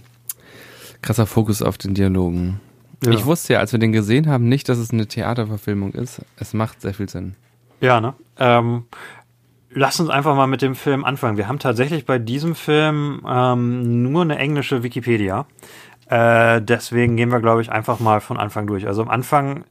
[1.01, 2.59] krasser Fokus auf den Dialogen.
[3.03, 3.11] Ja.
[3.11, 6.21] Ich wusste ja, als wir den gesehen haben, nicht, dass es eine Theaterverfilmung ist.
[6.37, 7.35] Es macht sehr viel Sinn.
[7.79, 8.13] Ja, ne?
[8.37, 8.83] Ähm,
[9.71, 11.37] lass uns einfach mal mit dem Film anfangen.
[11.37, 15.47] Wir haben tatsächlich bei diesem Film ähm, nur eine englische Wikipedia.
[16.07, 18.85] Äh, deswegen gehen wir, glaube ich, einfach mal von Anfang durch.
[18.85, 19.63] Also am Anfang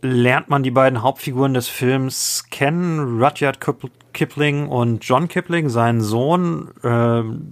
[0.00, 6.00] lernt man die beiden Hauptfiguren des Films kennen, Rudyard Kip- Kipling und John Kipling, sein
[6.00, 6.70] Sohn.
[6.82, 7.50] ähm,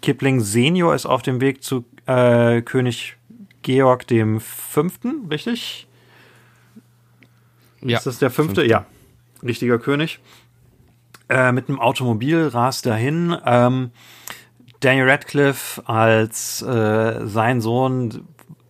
[0.00, 3.16] Kipling Senior ist auf dem Weg zu äh, König
[3.62, 5.88] Georg dem Fünften, richtig?
[7.80, 7.98] Ja.
[7.98, 8.64] Ist das der fünfte?
[8.64, 8.86] Ja.
[9.42, 10.20] Richtiger König.
[11.28, 13.36] Äh, mit einem Automobil rast dahin.
[13.44, 13.90] Ähm,
[14.80, 18.28] Daniel Radcliffe als äh, sein Sohn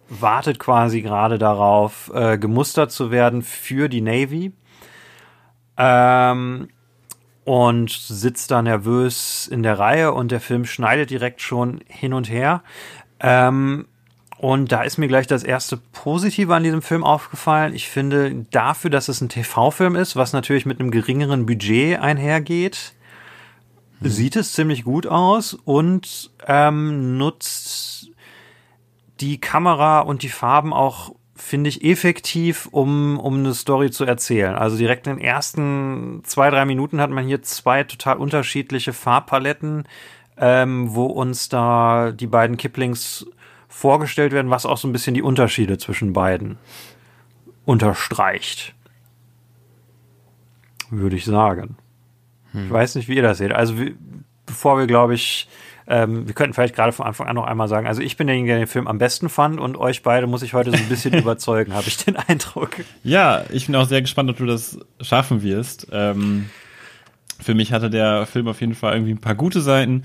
[0.09, 4.53] wartet quasi gerade darauf, äh, gemustert zu werden für die Navy.
[5.77, 6.69] Ähm,
[7.45, 12.31] und sitzt da nervös in der Reihe und der Film schneidet direkt schon hin und
[12.31, 12.63] her.
[13.21, 13.87] Ähm,
[14.39, 17.75] und da ist mir gleich das erste Positive an diesem Film aufgefallen.
[17.75, 22.95] Ich finde, dafür, dass es ein TV-Film ist, was natürlich mit einem geringeren Budget einhergeht,
[24.01, 28.11] sieht es ziemlich gut aus und ähm, nutzt
[29.21, 34.55] die Kamera und die Farben auch, finde ich, effektiv, um, um eine Story zu erzählen.
[34.55, 39.85] Also direkt in den ersten zwei, drei Minuten hat man hier zwei total unterschiedliche Farbpaletten,
[40.37, 43.27] ähm, wo uns da die beiden Kiplings
[43.69, 46.59] vorgestellt werden, was auch so ein bisschen die Unterschiede zwischen beiden
[47.65, 48.75] unterstreicht.
[50.91, 51.77] Würde ich sagen.
[52.53, 53.53] Ich weiß nicht, wie ihr das seht.
[53.53, 53.97] Also, wie,
[54.47, 55.49] bevor wir, glaube ich,
[55.87, 58.53] ähm, wir könnten vielleicht gerade von Anfang an noch einmal sagen, also ich bin derjenige,
[58.53, 61.15] der den Film am besten fand und euch beide muss ich heute so ein bisschen
[61.19, 62.71] überzeugen, habe ich den Eindruck.
[63.03, 65.89] Ja, ich bin auch sehr gespannt, ob du das schaffen wirst.
[65.93, 66.49] Ähm,
[67.41, 70.05] für mich hatte der Film auf jeden Fall irgendwie ein paar gute Seiten.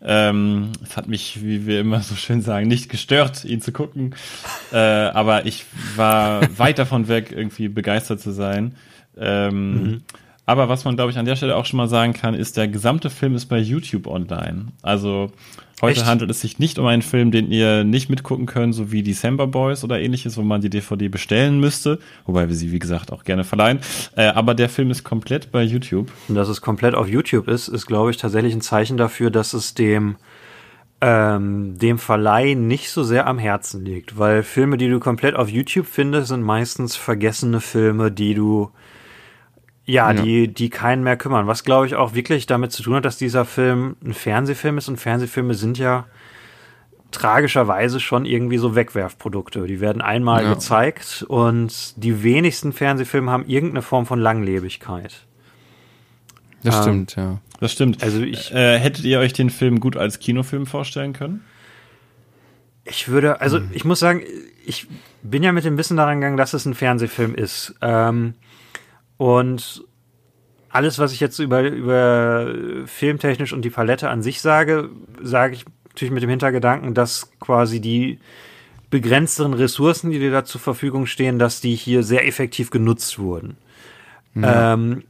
[0.00, 4.14] Ähm, es hat mich, wie wir immer so schön sagen, nicht gestört, ihn zu gucken.
[4.72, 5.64] Äh, aber ich
[5.96, 8.76] war weit davon weg, irgendwie begeistert zu sein.
[9.18, 10.02] Ähm,
[10.48, 12.68] Aber was man, glaube ich, an der Stelle auch schon mal sagen kann, ist, der
[12.68, 14.68] gesamte Film ist bei YouTube online.
[14.80, 15.30] Also
[15.82, 16.06] heute Echt?
[16.06, 19.46] handelt es sich nicht um einen Film, den ihr nicht mitgucken könnt, so wie December
[19.46, 21.98] Boys oder ähnliches, wo man die DVD bestellen müsste.
[22.24, 23.80] Wobei wir sie, wie gesagt, auch gerne verleihen.
[24.16, 26.10] Äh, aber der Film ist komplett bei YouTube.
[26.28, 29.52] Und dass es komplett auf YouTube ist, ist, glaube ich, tatsächlich ein Zeichen dafür, dass
[29.52, 30.16] es dem,
[31.02, 34.16] ähm, dem Verleih nicht so sehr am Herzen liegt.
[34.16, 38.70] Weil Filme, die du komplett auf YouTube findest, sind meistens vergessene Filme, die du,
[39.90, 40.22] ja, Ja.
[40.22, 41.46] die, die keinen mehr kümmern.
[41.46, 44.88] Was, glaube ich, auch wirklich damit zu tun hat, dass dieser Film ein Fernsehfilm ist.
[44.88, 46.04] Und Fernsehfilme sind ja
[47.10, 49.66] tragischerweise schon irgendwie so Wegwerfprodukte.
[49.66, 50.52] Die werden einmal Ja.
[50.52, 55.24] gezeigt und die wenigsten Fernsehfilme haben irgendeine Form von Langlebigkeit.
[56.62, 57.38] Das Ähm, stimmt, ja.
[57.60, 58.02] Das stimmt.
[58.02, 61.42] Also ich- äh, hättet ihr euch den Film gut als Kinofilm vorstellen können?
[62.84, 64.22] Ich würde, also ich muss sagen,
[64.66, 64.86] ich
[65.22, 67.74] bin ja mit dem Wissen daran gegangen, dass es ein Fernsehfilm ist.
[67.80, 68.34] Ähm,
[69.18, 69.84] und
[70.70, 72.54] alles, was ich jetzt über, über
[72.86, 77.80] filmtechnisch und die Palette an sich sage, sage ich natürlich mit dem Hintergedanken, dass quasi
[77.80, 78.18] die
[78.90, 83.56] begrenzteren Ressourcen, die dir da zur Verfügung stehen, dass die hier sehr effektiv genutzt wurden.
[84.34, 84.74] Ja.
[84.74, 85.04] Ähm,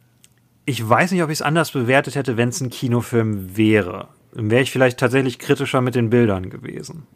[0.64, 4.08] ich weiß nicht, ob ich es anders bewertet hätte, wenn es ein Kinofilm wäre.
[4.34, 7.06] Dann wäre ich vielleicht tatsächlich kritischer mit den Bildern gewesen.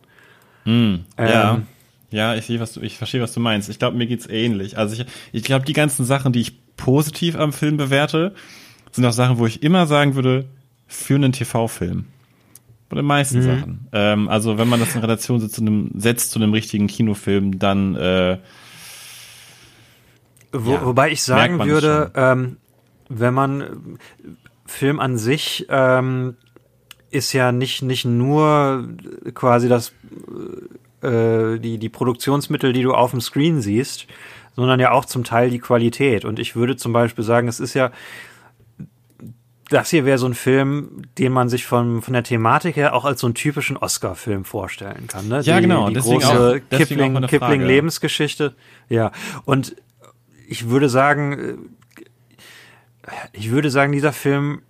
[0.65, 1.63] Hm, ähm, ja.
[2.11, 3.71] Ja, ich sehe, was du, ich verstehe, was du meinst.
[3.71, 4.77] Ich glaube, mir geht's ähnlich.
[4.77, 8.35] Also ich, ich glaube, die ganzen Sachen, die ich positiv am Film bewerte,
[8.91, 10.47] sind auch Sachen, wo ich immer sagen würde,
[10.87, 12.05] für einen TV-Film.
[12.89, 13.43] Bei den meisten mhm.
[13.43, 13.89] Sachen.
[13.93, 17.59] Ähm, also wenn man das in Relation setzt zu einem, setzt zu einem richtigen Kinofilm,
[17.59, 18.39] dann äh,
[20.53, 22.59] Wo, ja, wobei ich sagen würde, ähm,
[23.09, 23.99] wenn man
[24.67, 26.37] Film an sich ähm,
[27.11, 28.89] ist ja nicht nicht nur
[29.35, 29.93] quasi das
[31.03, 34.07] äh, die die Produktionsmittel, die du auf dem Screen siehst,
[34.57, 36.25] sondern ja auch zum Teil die Qualität.
[36.25, 37.91] Und ich würde zum Beispiel sagen, es ist ja
[39.73, 43.05] das hier wäre so ein Film, den man sich von, von der Thematik her auch
[43.05, 45.29] als so einen typischen Oscar-Film vorstellen kann.
[45.29, 45.41] Ne?
[45.41, 45.89] Ja, genau.
[45.89, 48.55] Die deswegen große auch, Kipling, Kipling-Lebensgeschichte.
[48.89, 49.13] Ja,
[49.45, 49.77] und
[50.47, 51.71] ich würde sagen,
[53.33, 54.63] ich würde sagen, dieser Film,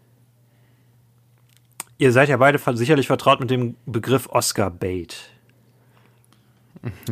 [1.98, 5.31] ihr seid ja beide sicherlich vertraut mit dem Begriff Oscar-Bait.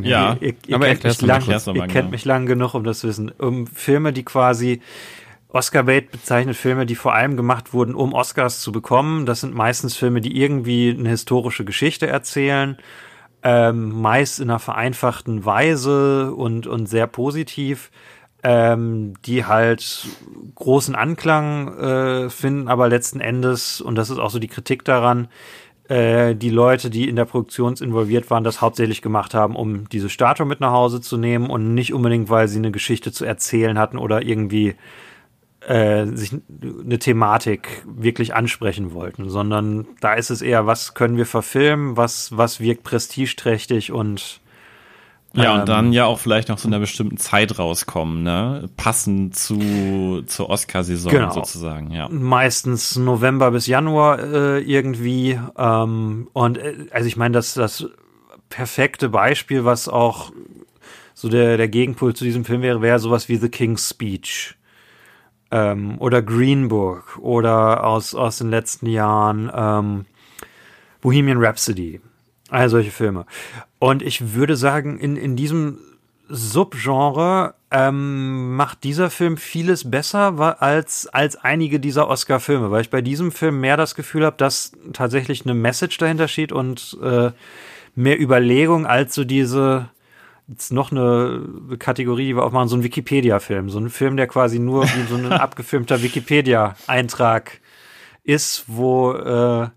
[0.00, 2.10] Ja, ihr, ihr, aber kennt, mich lang, ihr kennt genau.
[2.10, 3.30] mich lang genug, um das zu wissen.
[3.38, 4.80] Um Filme, die quasi
[5.48, 9.26] Oscar-Bait bezeichnet Filme, die vor allem gemacht wurden, um Oscars zu bekommen.
[9.26, 12.78] Das sind meistens Filme, die irgendwie eine historische Geschichte erzählen,
[13.42, 17.90] ähm, meist in einer vereinfachten Weise und, und sehr positiv
[18.42, 20.06] ähm, die halt
[20.54, 25.28] großen Anklang äh, finden, aber letzten Endes, und das ist auch so die Kritik daran,
[25.90, 30.08] äh, die Leute, die in der Produktion involviert waren, das hauptsächlich gemacht haben, um diese
[30.08, 33.76] Statue mit nach Hause zu nehmen und nicht unbedingt, weil sie eine Geschichte zu erzählen
[33.76, 34.76] hatten oder irgendwie
[35.66, 36.32] äh, sich
[36.84, 42.36] eine Thematik wirklich ansprechen wollten, sondern da ist es eher, was können wir verfilmen, was,
[42.36, 44.39] was wirkt prestigeträchtig und
[45.34, 45.92] ja, und dann ähm.
[45.92, 48.68] ja auch vielleicht noch zu einer bestimmten Zeit rauskommen, ne?
[48.76, 51.32] Passend zu zur Oscar-Saison genau.
[51.32, 52.08] sozusagen, ja.
[52.08, 55.38] Meistens November bis Januar äh, irgendwie.
[55.56, 57.86] Ähm, und äh, also ich meine, das das
[58.48, 60.32] perfekte Beispiel, was auch
[61.14, 64.56] so der der Gegenpol zu diesem Film wäre, wäre sowas wie The King's Speech.
[65.52, 70.06] Ähm, oder Green Book oder aus aus den letzten Jahren ähm,
[71.00, 72.00] Bohemian Rhapsody.
[72.50, 73.26] All solche Filme.
[73.78, 75.78] Und ich würde sagen, in, in diesem
[76.28, 83.02] Subgenre ähm, macht dieser Film vieles besser als, als einige dieser Oscar-Filme, weil ich bei
[83.02, 87.30] diesem Film mehr das Gefühl habe, dass tatsächlich eine Message dahinter steht und äh,
[87.94, 89.88] mehr Überlegung als so diese
[90.50, 93.70] jetzt noch eine Kategorie, die wir aufmachen, so ein Wikipedia-Film.
[93.70, 97.60] So ein Film, der quasi nur wie so ein abgefilmter Wikipedia-Eintrag
[98.24, 99.68] ist, wo äh,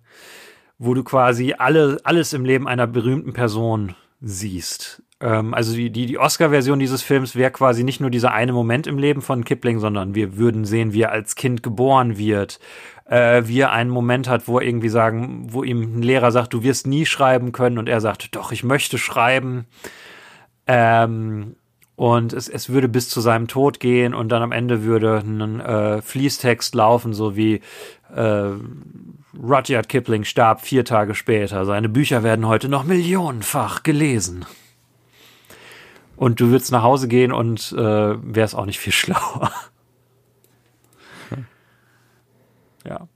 [0.77, 5.03] wo du quasi alle, alles im Leben einer berühmten Person siehst.
[5.19, 8.87] Ähm, also die, die, die Oscar-Version dieses Films wäre quasi nicht nur dieser eine Moment
[8.87, 12.59] im Leben von Kipling, sondern wir würden sehen, wie er als Kind geboren wird,
[13.05, 16.53] äh, wie er einen Moment hat, wo er irgendwie sagen, wo ihm ein Lehrer sagt,
[16.53, 19.65] du wirst nie schreiben können und er sagt, doch, ich möchte schreiben.
[20.67, 21.55] Ähm,
[21.95, 25.59] und es, es würde bis zu seinem Tod gehen und dann am Ende würde ein
[25.59, 27.61] äh, Fließtext laufen, so wie
[28.15, 28.49] äh,
[29.41, 31.65] Rudyard Kipling starb vier Tage später.
[31.65, 34.45] Seine Bücher werden heute noch millionenfach gelesen.
[36.15, 39.51] Und du würdest nach Hause gehen und äh, wärst auch nicht viel schlauer.
[42.85, 43.07] ja.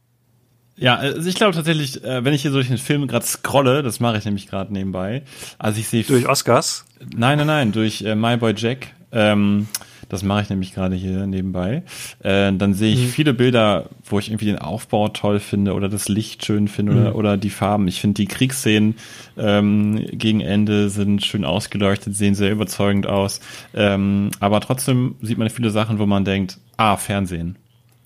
[0.79, 3.99] Ja, also ich glaube tatsächlich, äh, wenn ich hier durch den Film gerade scrolle, das
[3.99, 5.23] mache ich nämlich gerade nebenbei.
[5.57, 6.85] Also ich sehe durch Oscars.
[6.99, 8.93] Nein, nein, nein, durch äh, My Boy Jack.
[9.11, 9.67] Ähm,
[10.09, 11.83] das mache ich nämlich gerade hier nebenbei.
[12.19, 13.09] Äh, dann sehe ich mhm.
[13.09, 16.99] viele Bilder, wo ich irgendwie den Aufbau toll finde oder das Licht schön finde mhm.
[16.99, 17.87] oder, oder die Farben.
[17.87, 18.95] Ich finde die Kriegsszenen
[19.37, 23.41] ähm, gegen Ende sind schön ausgeleuchtet, sehen sehr überzeugend aus.
[23.73, 27.57] Ähm, aber trotzdem sieht man viele Sachen, wo man denkt, ah, Fernsehen.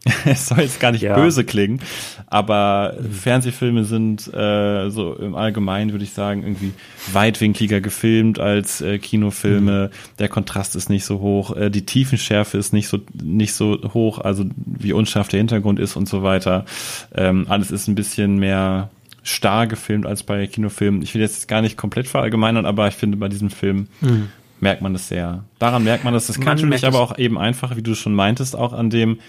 [0.25, 1.15] es soll jetzt gar nicht ja.
[1.15, 1.79] böse klingen,
[2.25, 6.73] aber Fernsehfilme sind äh, so im Allgemeinen, würde ich sagen, irgendwie
[7.11, 9.91] weitwinkliger gefilmt als äh, Kinofilme.
[9.91, 10.17] Mhm.
[10.17, 14.17] Der Kontrast ist nicht so hoch, äh, die Tiefenschärfe ist nicht so nicht so hoch,
[14.17, 16.65] also wie unscharf der Hintergrund ist und so weiter.
[17.13, 18.89] Ähm, alles ist ein bisschen mehr
[19.23, 21.03] starr gefilmt als bei Kinofilmen.
[21.03, 24.29] Ich will jetzt gar nicht komplett verallgemeinern, aber ich finde bei diesem Film mhm.
[24.59, 25.43] merkt man das sehr.
[25.59, 26.25] Daran merkt man das.
[26.25, 29.19] Das kann natürlich aber auch eben einfach, wie du schon meintest, auch an dem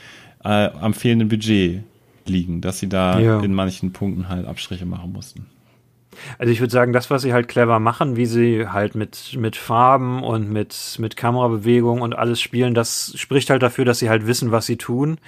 [0.44, 1.82] äh, am fehlenden Budget
[2.26, 3.40] liegen, dass sie da ja.
[3.40, 5.46] in manchen Punkten halt Abstriche machen mussten.
[6.38, 9.56] Also ich würde sagen, das, was sie halt clever machen, wie sie halt mit, mit
[9.56, 14.26] Farben und mit, mit Kamerabewegung und alles spielen, das spricht halt dafür, dass sie halt
[14.26, 15.18] wissen, was sie tun.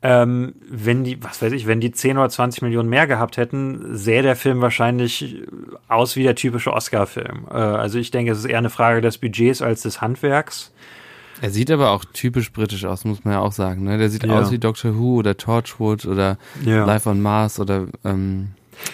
[0.00, 3.96] ähm, wenn die, was weiß ich, wenn die 10 oder 20 Millionen mehr gehabt hätten,
[3.96, 5.42] sähe der Film wahrscheinlich
[5.88, 7.48] aus wie der typische Oscar-Film.
[7.50, 10.72] Äh, also ich denke, es ist eher eine Frage des Budgets als des Handwerks.
[11.40, 13.84] Er sieht aber auch typisch britisch aus, muss man ja auch sagen.
[13.84, 13.96] Ne?
[13.98, 14.40] Der sieht Ja.
[14.40, 16.84] aus wie Doctor Who oder Torchwood oder Ja.
[16.84, 18.48] Life on Mars oder ähm,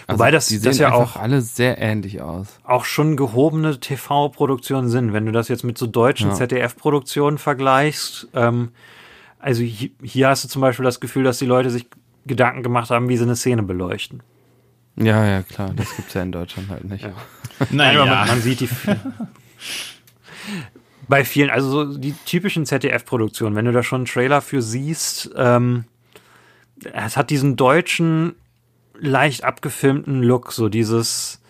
[0.07, 2.47] also Wobei das- die das sehen ja einfach auch- alle sehr ähnlich aus.
[2.65, 5.13] Auch schon gehobene TV-Produktionen sind.
[5.13, 6.35] Wenn du das jetzt mit so deutschen Ja.
[6.37, 8.71] ZDF-Produktionen vergleichst, ähm,
[9.39, 11.87] also hi- hier hast du zum Beispiel das Gefühl, dass die Leute sich
[12.27, 14.23] Gedanken gemacht haben, wie sie eine Szene beleuchten.
[14.97, 17.05] Ja, ja, klar, das gibt's ja in Deutschland halt nicht.
[17.05, 17.13] Ja.
[17.71, 18.69] Nein, aber man, man sieht die.
[21.09, 25.31] Bei vielen, also so die typischen ZDF-Produktionen, wenn du da schon einen Trailer für siehst,
[25.37, 25.85] ähm,
[26.93, 28.35] es hat diesen deutschen,
[28.99, 31.41] leicht abgefilmten Look, so dieses.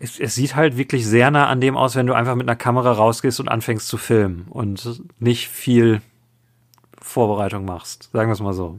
[0.00, 2.56] Es, es sieht halt wirklich sehr nah an dem aus, wenn du einfach mit einer
[2.56, 6.00] Kamera rausgehst und anfängst zu filmen und nicht viel
[7.02, 8.08] Vorbereitung machst.
[8.12, 8.78] Sagen wir es mal so.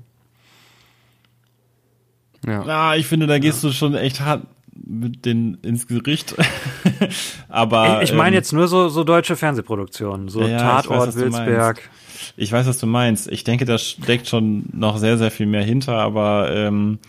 [2.46, 2.64] Ja.
[2.64, 4.48] Ah, ich finde, da gehst du schon echt hart
[4.86, 6.36] mit den ins Gericht.
[7.50, 10.64] Aber ich ich meine ähm, jetzt nur so, so deutsche Fernsehproduktionen, so Ja, ja, ich
[10.64, 11.38] weiß, Tatort, was du meinst.
[11.48, 11.90] Wilsberg.
[12.38, 13.32] Ich weiß, was du meinst.
[13.32, 17.00] Ich denke, da steckt schon noch sehr, sehr viel mehr hinter, aber ähm,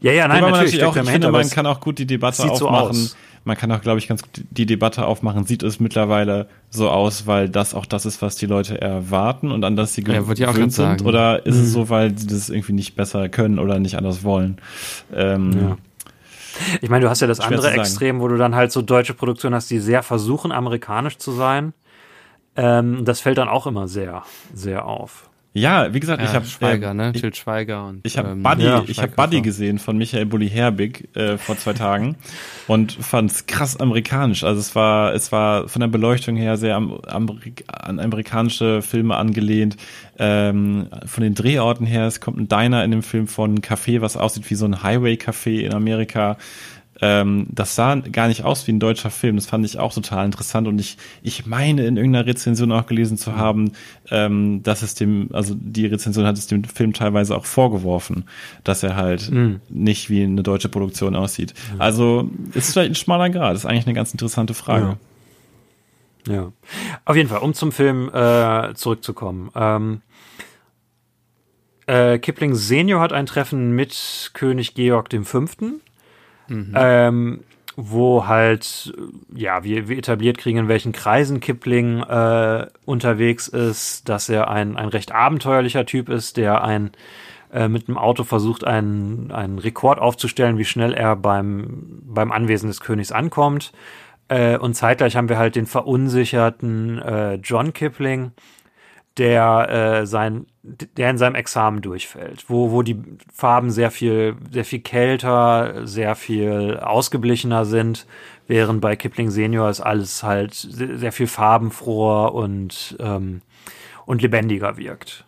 [0.00, 2.42] Ja, ja, nein, man natürlich auch, ich finde, hinter, man kann auch gut die Debatte
[2.42, 2.90] so aufmachen.
[2.90, 3.16] aus.
[3.44, 5.46] man kann auch, glaube ich, ganz gut die Debatte aufmachen.
[5.46, 9.64] Sieht es mittlerweile so aus, weil das auch das ist, was die Leute erwarten und
[9.64, 10.70] an das sie Ja, gewöhnt grad sind?
[10.72, 11.06] sagen.
[11.06, 11.62] Oder ist Mhm.
[11.62, 14.58] es so, weil sie das irgendwie nicht besser können oder nicht anders wollen?
[15.14, 15.76] Ähm, Ja.
[16.80, 17.72] Ich meine, du hast ja das Schwer andere.
[17.72, 21.72] Extrem, wo du dann halt so deutsche Produktionen hast, die sehr versuchen, amerikanisch zu sein.
[22.56, 25.27] Ähm, das fällt dann auch immer sehr, sehr auf.
[25.54, 27.12] Ja, wie gesagt, Ja, ich habe Schweiger, ne?
[27.14, 29.12] Ich, Till Schweiger und ich habe ähm, Buddy, ja, ich habe.
[29.12, 32.16] Buddy gesehen von Michael Bulli Herbig äh, vor zwei Tagen
[32.66, 34.44] und fand's krass amerikanisch.
[34.44, 39.16] Also es war es war von der Beleuchtung her sehr am, Amerik an amerikanische Filme
[39.16, 39.76] angelehnt.
[40.18, 44.00] Ähm, von den Drehorten her, es kommt ein Diner in dem Film von ein Café,
[44.00, 46.36] was aussieht wie so ein Highway-Café in Amerika.
[47.00, 49.36] Ähm, das sah gar nicht aus wie ein deutscher Film.
[49.36, 50.66] Das fand ich auch total interessant.
[50.66, 53.72] Und ich, ich meine, in irgendeiner Rezension auch gelesen zu haben,
[54.10, 58.24] ähm, dass es dem, also die Rezension hat es dem Film teilweise auch vorgeworfen,
[58.64, 59.30] dass er halt
[59.68, 61.54] nicht wie eine deutsche Produktion aussieht.
[61.78, 63.52] Also ist vielleicht ein schmaler Grad.
[63.52, 64.98] Das ist eigentlich eine ganz interessante Frage.
[66.26, 66.52] Ja.
[67.04, 69.50] Auf jeden Fall, um zum Film äh, zurückzukommen.
[69.54, 70.02] Ähm,
[71.86, 75.44] äh, Kipling Senior hat ein Treffen mit König Georg V.
[76.74, 77.40] Ähm,
[77.80, 78.92] wo halt,
[79.32, 84.76] ja, wir, wir etabliert kriegen, in welchen Kreisen Kipling äh, unterwegs ist, dass er ein,
[84.76, 86.90] ein recht abenteuerlicher Typ ist, der ein
[87.52, 92.68] äh, mit dem Auto versucht, einen, einen Rekord aufzustellen, wie schnell er beim, beim Anwesen
[92.68, 93.72] des Königs ankommt.
[94.26, 98.32] Äh, und zeitgleich haben wir halt den verunsicherten äh, John Kipling,
[99.18, 103.02] der äh, sein, der in seinem Examen durchfällt, wo, wo die
[103.32, 108.06] Farben sehr viel, sehr viel kälter, sehr viel ausgeblichener sind,
[108.46, 113.42] während bei Kipling Senior ist alles halt sehr, sehr viel farbenfroher und, ähm,
[114.06, 115.24] und lebendiger wirkt.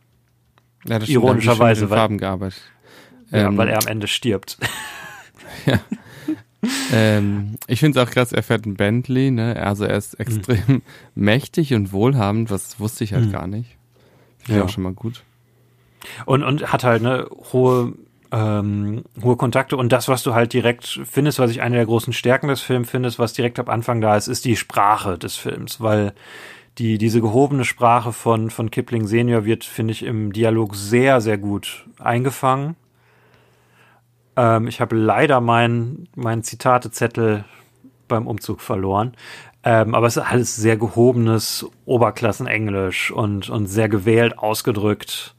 [0.86, 2.62] Ja, das Ironischerweise, weil- Farben gearbeitet.
[3.30, 4.58] Ja, Ähm, weil er am Ende stirbt.
[6.92, 9.56] Ähm, ich finde es auch krass, er fährt ein Bentley, ne?
[9.64, 9.98] Also er Mhm.
[9.98, 10.82] ist extrem
[11.14, 13.32] mächtig und wohlhabend, was wusste ich halt Mhm.
[13.32, 13.76] gar nicht.
[14.46, 14.64] Ja.
[14.64, 15.22] auch schon mal gut.
[16.24, 17.92] Und, und hat halt eine hohe,
[18.32, 19.76] ähm, hohe Kontakte.
[19.76, 22.90] Und das, was du halt direkt findest, was ich eine der großen Stärken des Films
[22.90, 26.14] findest, was direkt am Anfang da ist, ist die Sprache des Films, weil
[26.78, 31.36] die, diese gehobene Sprache von, von Kipling Senior wird, finde ich, im Dialog sehr, sehr
[31.36, 32.76] gut eingefangen.
[34.36, 37.44] Ähm, ich habe leider meinen mein Zitatezettel
[38.08, 39.14] beim Umzug verloren.
[39.62, 45.34] Ähm, aber es ist alles sehr gehobenes Oberklassenenglisch und, und sehr gewählt ausgedrückt.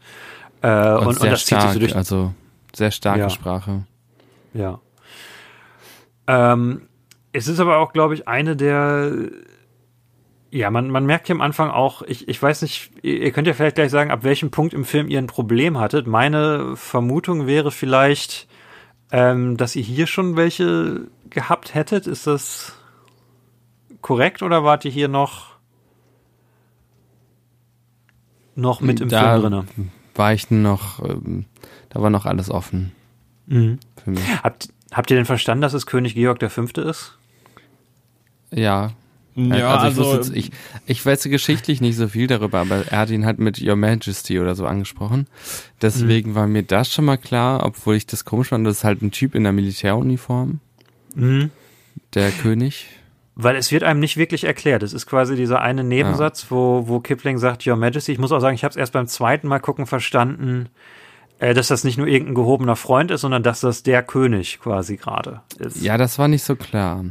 [0.61, 1.95] Äh, und, und, sehr das zieht sich stark, durch.
[1.95, 2.33] also
[2.73, 3.29] sehr starke Ja.
[3.29, 3.83] Sprache.
[4.53, 4.79] Ja.
[6.27, 6.83] Ähm,
[7.33, 9.11] es ist aber auch, glaube ich, eine der.
[10.51, 13.47] Ja, man, man merkt hier am Anfang auch, ich, ich weiß nicht, ihr ihr könnt
[13.47, 16.07] ja vielleicht gleich sagen, ab welchem Punkt im Film ihr ein Problem hattet.
[16.07, 18.47] Meine Vermutung wäre vielleicht,
[19.11, 22.05] ähm, dass ihr hier schon welche gehabt hättet.
[22.05, 22.77] Ist das
[24.01, 25.51] korrekt oder wart ihr hier noch,
[28.55, 29.65] noch mit im Da Film drinne?
[30.15, 31.45] War ich noch, ähm,
[31.89, 32.91] da war noch alles offen
[33.47, 33.79] Mhm.
[34.03, 34.23] für mich.
[34.43, 36.63] Habt, habt ihr denn verstanden, dass es König Georg V.
[36.81, 37.17] ist?
[38.51, 38.91] Ja.
[39.35, 40.51] Ja, also, also, ich, jetzt, ich,
[40.87, 44.39] ich weiß geschichtlich nicht so viel darüber, aber er hat ihn halt mit Your Majesty
[44.41, 45.25] oder so angesprochen.
[45.81, 49.01] Deswegen war mir das schon mal klar, obwohl ich das komisch fand, das ist halt
[49.01, 50.59] ein Typ in der Militäruniform,
[51.15, 51.49] Mhm.
[52.13, 52.87] der König.
[53.43, 54.83] Weil es wird einem nicht wirklich erklärt.
[54.83, 56.51] Es ist quasi dieser eine Nebensatz, ja.
[56.51, 58.11] wo, wo Kipling sagt, Your Majesty.
[58.11, 60.69] Ich muss auch sagen, ich habe es erst beim zweiten Mal gucken verstanden,
[61.39, 64.97] äh, dass das nicht nur irgendein gehobener Freund ist, sondern dass das der König quasi
[64.97, 65.81] gerade ist.
[65.81, 67.05] Ja, das war nicht so klar.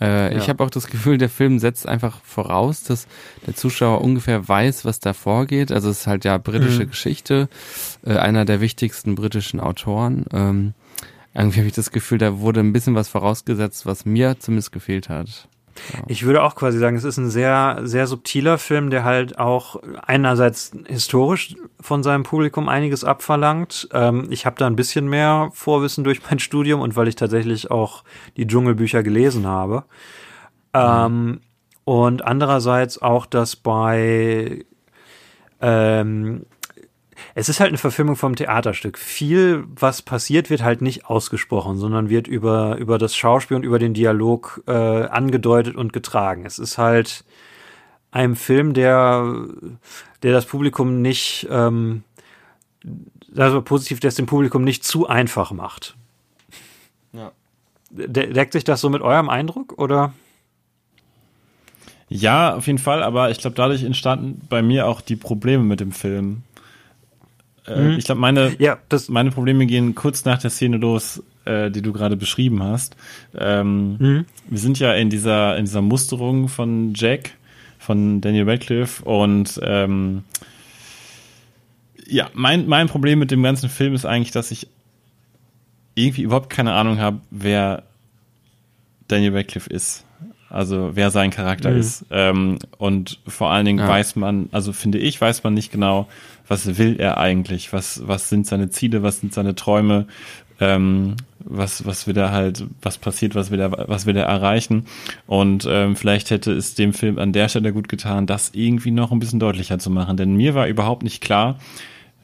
[0.00, 0.38] Äh, ja.
[0.38, 3.06] Ich habe auch das Gefühl, der Film setzt einfach voraus, dass
[3.46, 5.72] der Zuschauer ungefähr weiß, was da vorgeht.
[5.72, 6.90] Also es ist halt ja britische mhm.
[6.90, 7.48] Geschichte,
[8.04, 10.26] äh, einer der wichtigsten britischen Autoren.
[10.32, 10.74] Ähm,
[11.32, 15.08] irgendwie habe ich das Gefühl, da wurde ein bisschen was vorausgesetzt, was mir zumindest gefehlt
[15.08, 15.48] hat.
[16.06, 19.76] Ich würde auch quasi sagen, es ist ein sehr, sehr subtiler Film, der halt auch
[20.06, 23.88] einerseits historisch von seinem Publikum einiges abverlangt.
[23.92, 27.70] Ähm, ich habe da ein bisschen mehr Vorwissen durch mein Studium und weil ich tatsächlich
[27.70, 28.04] auch
[28.36, 29.84] die Dschungelbücher gelesen habe.
[30.74, 31.40] Ähm,
[31.84, 34.64] und andererseits auch, dass bei
[35.60, 36.46] ähm,
[37.34, 38.98] es ist halt eine Verfilmung vom Theaterstück.
[38.98, 43.78] Viel, was passiert, wird halt nicht ausgesprochen, sondern wird über, über das Schauspiel und über
[43.78, 46.46] den Dialog äh, angedeutet und getragen.
[46.46, 47.24] Es ist halt
[48.10, 49.46] ein Film, der,
[50.22, 52.02] der das Publikum nicht, ähm,
[53.36, 55.96] also positiv, der es dem Publikum nicht zu einfach macht.
[57.12, 57.32] Ja.
[57.90, 60.12] De deckt sich das so mit eurem Eindruck oder?
[62.08, 65.80] Ja, auf jeden Fall, aber ich glaube, dadurch entstanden bei mir auch die Probleme mit
[65.80, 66.44] dem Film.
[67.66, 67.98] Äh, mhm.
[67.98, 71.92] Ich glaube, meine, ja, meine Probleme gehen kurz nach der Szene los, äh, die du
[71.92, 72.96] gerade beschrieben hast.
[73.36, 74.24] Ähm, mhm.
[74.48, 77.32] Wir sind ja in dieser, in dieser Musterung von Jack,
[77.78, 80.24] von Daniel Radcliffe und ähm,
[82.08, 84.68] ja, mein, mein Problem mit dem ganzen Film ist eigentlich, dass ich
[85.94, 87.82] irgendwie überhaupt keine Ahnung habe, wer
[89.08, 90.05] Daniel Radcliffe ist.
[90.56, 91.78] Also wer sein Charakter mhm.
[91.78, 92.06] ist.
[92.10, 93.88] Ähm, und vor allen Dingen ja.
[93.88, 96.08] weiß man, also finde ich, weiß man nicht genau,
[96.48, 100.06] was will er eigentlich, was, was sind seine Ziele, was sind seine Träume,
[100.58, 104.86] ähm, was, was will er halt, was passiert, was will er, was will er erreichen.
[105.26, 109.12] Und ähm, vielleicht hätte es dem Film an der Stelle gut getan, das irgendwie noch
[109.12, 110.16] ein bisschen deutlicher zu machen.
[110.16, 111.58] Denn mir war überhaupt nicht klar,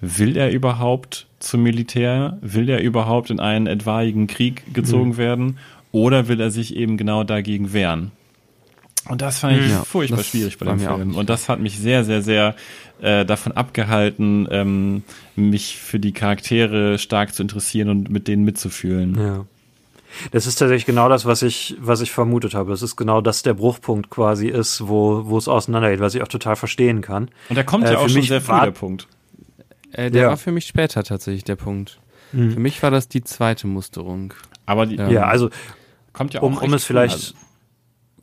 [0.01, 2.39] will er überhaupt zum Militär?
[2.41, 5.16] Will er überhaupt in einen etwaigen Krieg gezogen mhm.
[5.18, 5.59] werden?
[5.93, 8.11] Oder will er sich eben genau dagegen wehren?
[9.09, 11.17] Und das fand ich ja, furchtbar schwierig bei dem Film.
[11.17, 12.55] Und das hat mich sehr, sehr, sehr
[13.01, 15.03] äh, davon abgehalten, ähm,
[15.35, 19.19] mich für die Charaktere stark zu interessieren und mit denen mitzufühlen.
[19.19, 19.45] Ja.
[20.31, 22.71] Das ist tatsächlich genau das, was ich, was ich vermutet habe.
[22.71, 26.29] Das ist genau das der Bruchpunkt quasi ist, wo, wo es auseinandergeht, was ich auch
[26.29, 27.31] total verstehen kann.
[27.49, 29.09] Und da kommt äh, ja auch schon sehr früh der Punkt.
[29.93, 30.29] Äh, der ja.
[30.29, 31.99] war für mich später tatsächlich der Punkt.
[32.33, 32.53] Mhm.
[32.53, 34.35] Für mich war das die zweite Musterung.
[34.67, 35.51] Aber die, ja, also
[36.13, 37.35] kommt ja auch um, um es vielleicht also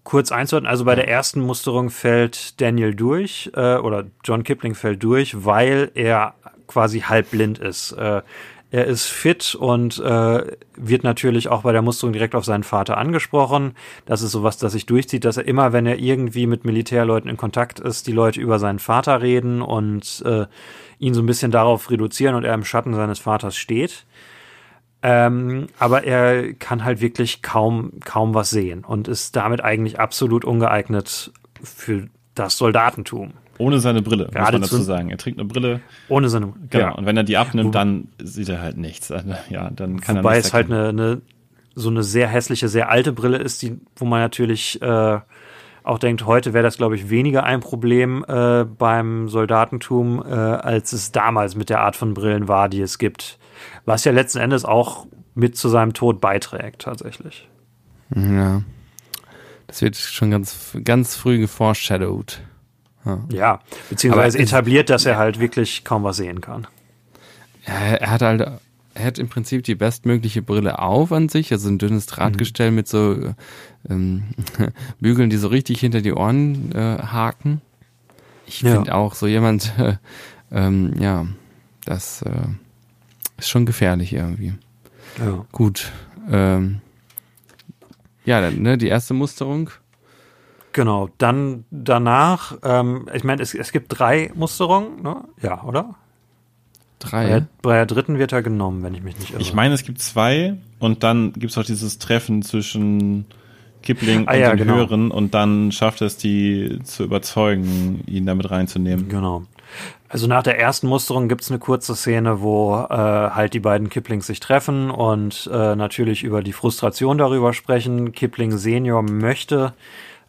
[0.09, 5.03] kurz einzuordnen, also bei der ersten Musterung fällt Daniel durch äh, oder John Kipling fällt
[5.03, 6.33] durch, weil er
[6.65, 7.91] quasi halbblind ist.
[7.91, 8.23] Äh,
[8.71, 10.43] er ist fit und äh,
[10.75, 13.75] wird natürlich auch bei der Musterung direkt auf seinen Vater angesprochen.
[14.07, 17.37] Das ist sowas, das sich durchzieht, dass er immer, wenn er irgendwie mit Militärleuten in
[17.37, 20.47] Kontakt ist, die Leute über seinen Vater reden und äh,
[20.97, 24.07] ihn so ein bisschen darauf reduzieren und er im Schatten seines Vaters steht.
[25.01, 30.43] Ähm, aber er kann halt wirklich kaum, kaum was sehen und ist damit eigentlich absolut
[30.43, 31.31] ungeeignet
[31.63, 33.33] für das Soldatentum.
[33.57, 35.09] Ohne seine Brille, Gerade muss man dazu sagen.
[35.09, 35.81] Er trägt eine Brille.
[36.07, 36.67] Ohne seine Brille.
[36.69, 36.83] Genau.
[36.85, 36.91] Ja.
[36.91, 39.11] Und wenn er die abnimmt, dann sieht er halt nichts.
[39.11, 41.21] Also, ja, dann kann Wobei er nichts es halt eine, eine,
[41.75, 45.19] so eine sehr hässliche, sehr alte Brille ist, die, wo man natürlich äh,
[45.83, 50.93] auch denkt, heute wäre das, glaube ich, weniger ein Problem äh, beim Soldatentum, äh, als
[50.93, 53.39] es damals mit der Art von Brillen war, die es gibt.
[53.85, 57.47] Was ja letzten Endes auch mit zu seinem Tod beiträgt, tatsächlich.
[58.15, 58.63] Ja.
[59.67, 62.41] Das wird schon ganz, ganz früh geforeshadowed.
[63.05, 63.59] Ja, ja
[63.89, 66.67] beziehungsweise etabliert, dass er halt wirklich kaum was sehen kann.
[67.67, 68.59] Ja, er hat halt, er
[68.99, 72.75] hat im Prinzip die bestmögliche Brille auf an sich, also ein dünnes Drahtgestell mhm.
[72.75, 73.33] mit so
[73.89, 74.23] ähm,
[74.99, 77.61] Bügeln, die so richtig hinter die Ohren äh, haken.
[78.45, 78.75] Ich ja.
[78.75, 79.95] finde auch so jemand, äh,
[80.51, 81.27] ähm, ja,
[81.85, 82.47] das äh,
[83.37, 84.53] ist schon gefährlich irgendwie.
[85.17, 85.45] Ja.
[85.51, 85.91] Gut.
[86.29, 86.81] Ähm,
[88.25, 89.69] ja, dann, ne, die erste Musterung.
[90.71, 95.23] Genau, dann danach, ähm, ich meine, es, es gibt drei Musterungen, ne?
[95.41, 95.95] Ja, oder?
[96.99, 97.23] Drei.
[97.23, 99.41] Bei der, bei der, dritten wird er genommen, wenn ich mich nicht irre.
[99.41, 103.25] Ich meine, es gibt zwei und dann gibt es auch dieses Treffen zwischen
[103.81, 104.75] Kipling ah, und ja, den genau.
[104.75, 109.07] Höheren und dann schafft es, die zu überzeugen, ihn damit reinzunehmen.
[109.07, 109.43] Genau.
[110.09, 114.25] Also nach der ersten Musterung gibt's eine kurze Szene, wo äh, halt die beiden Kiplings
[114.25, 118.11] sich treffen und äh, natürlich über die Frustration darüber sprechen.
[118.11, 119.73] Kipling Senior möchte,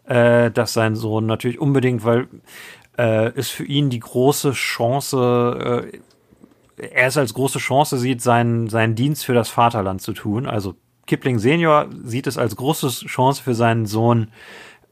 [0.06, 2.28] äh, dass sein Sohn natürlich unbedingt, weil
[2.98, 5.98] äh, es für ihn die große Chance, äh,
[6.80, 10.46] er es als große Chance sieht, seinen, seinen Dienst für das Vaterland zu tun.
[10.46, 10.74] Also
[11.06, 14.28] Kipling Senior sieht es als große Chance für seinen Sohn,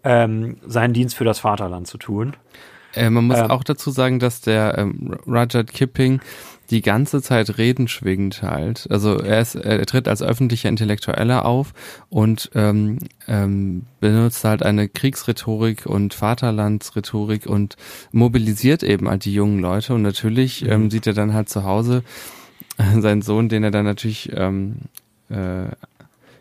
[0.04, 2.36] ähm, seinen Dienst für das Vaterland zu tun.
[2.94, 3.50] Äh, man muss Ähm.
[3.50, 6.20] auch dazu sagen, dass der ähm, Rudyard Kipping
[6.70, 8.86] die ganze Zeit Reden schwingt halt.
[8.90, 11.72] Also er, ist, er tritt als öffentlicher Intellektueller auf
[12.10, 17.76] und ähm, ähm, benutzt halt eine Kriegsrhetorik und Vaterlandsrhetorik und
[18.12, 19.94] mobilisiert eben halt die jungen Leute.
[19.94, 22.02] Und natürlich ähm, sieht er dann halt zu Hause
[22.76, 24.76] äh, seinen Sohn, den er dann natürlich ähm,
[25.30, 25.68] äh,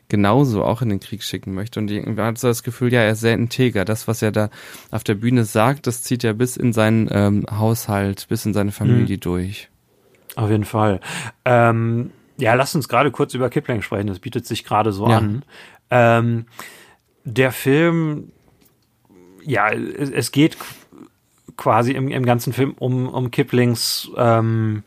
[0.10, 1.80] genauso auch in den Krieg schicken möchte.
[1.80, 3.86] Und irgendwie hat so das Gefühl, ja, er ist sehr integer.
[3.86, 4.50] Das, was er da
[4.92, 8.72] auf der Bühne sagt, das zieht er bis in seinen ähm, Haushalt, bis in seine
[8.72, 9.70] Familie durch.
[10.38, 11.00] Auf jeden Fall.
[11.46, 14.06] Ähm, ja, lass uns gerade kurz über Kipling sprechen.
[14.06, 15.18] Das bietet sich gerade so Ja.
[15.18, 15.44] an.
[15.90, 16.46] Ähm,
[17.24, 18.32] der Film,
[19.44, 20.56] ja, es, geht
[21.58, 24.84] quasi im, im ganzen Film um, um Kiplings ähm,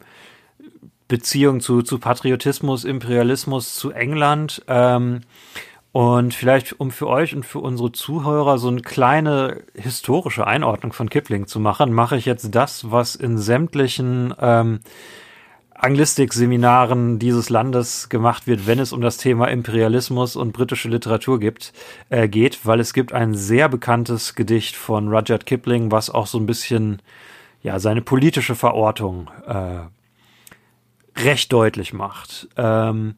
[1.09, 4.63] Beziehung zu, zu Patriotismus, Imperialismus, zu England.
[4.69, 5.23] Ähm,
[5.91, 11.11] und vielleicht, um für euch und für unsere Zuhörer so eine kleine historische Einordnung von
[11.11, 14.79] Kipling zu machen, mache ich jetzt das, was in sämtlichen ähm,
[15.83, 21.73] Anglistik-Seminaren dieses Landes gemacht wird, wenn es um das Thema Imperialismus und britische Literatur gibt,
[22.11, 26.39] äh, geht, weil es gibt ein sehr bekanntes Gedicht von Rudyard Kipling, was auch so
[26.39, 27.01] ein bisschen
[27.63, 29.81] ja seine politische Verortung äh,
[31.21, 32.49] recht deutlich macht.
[32.57, 33.15] Ähm,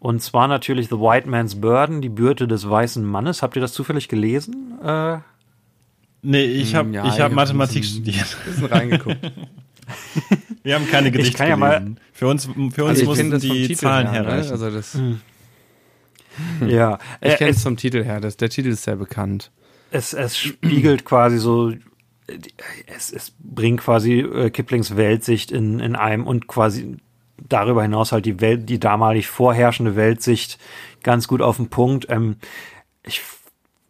[0.00, 3.42] und zwar natürlich The White Man's Burden, die Bürde des weißen Mannes.
[3.42, 4.78] Habt ihr das zufällig gelesen?
[4.84, 5.18] Äh,
[6.20, 8.36] Nee, ich habe Ja, ich ich hab Mathematik ein studiert.
[8.44, 9.18] Bisschen reingeguckt.
[10.62, 11.94] Wir haben keine Gedichte kann ja mal-.
[12.12, 14.28] Für uns, für uns Also ich mussten kenne das vom die Titel Zahlen her, ne?
[14.30, 14.50] herreichen.
[14.52, 14.98] Also das,
[16.66, 18.20] ja, ich Äh, kenne es, vom Titel her.
[18.20, 19.50] Das, der Titel ist sehr bekannt.
[19.90, 21.72] es, es spiegelt quasi so,
[22.86, 26.96] es, es bringt quasi äh, Kiplings Weltsicht in, in einem und quasi
[27.48, 30.58] darüber hinaus halt die Welt, die damalig vorherrschende Weltsicht
[31.02, 32.06] ganz gut auf den Punkt.
[32.10, 32.36] Ähm,
[33.04, 33.22] ich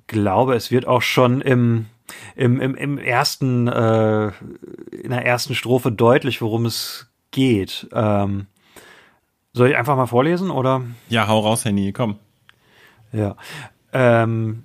[0.07, 1.87] glaube, es wird auch schon im,
[2.37, 4.29] im, im, im ersten, äh,
[4.91, 7.89] in der ersten Strophe deutlich, worum es geht.
[7.93, 8.47] Ähm,
[9.53, 10.83] soll ich einfach mal vorlesen oder?
[11.09, 12.17] Ja, hau raus, Henny, komm.
[13.13, 13.37] Ja.
[13.93, 14.65] Ähm,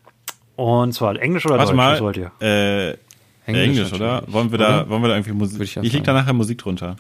[0.56, 1.78] und zwar Englisch oder Warte Deutsch?
[1.78, 1.94] mal.
[1.94, 2.32] Was wollt ihr?
[2.42, 2.98] Äh,
[3.46, 4.14] Englisch, oder?
[4.16, 4.34] natürlich.
[4.34, 4.90] Wollen wir da, Oder?
[4.90, 5.62] wollen wir da irgendwie Musik?
[5.62, 6.96] Ich Ich leg da nachher Musik drunter.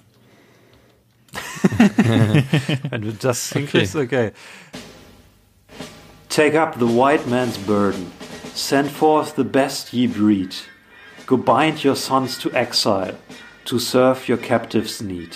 [2.90, 4.32] Wenn du das hinkriegst, okay.
[6.30, 8.08] Take up the white man's burden.
[8.56, 10.56] Send forth the best ye breed.
[11.26, 13.16] Go bind your sons to exile,
[13.66, 15.36] to serve your captives' need.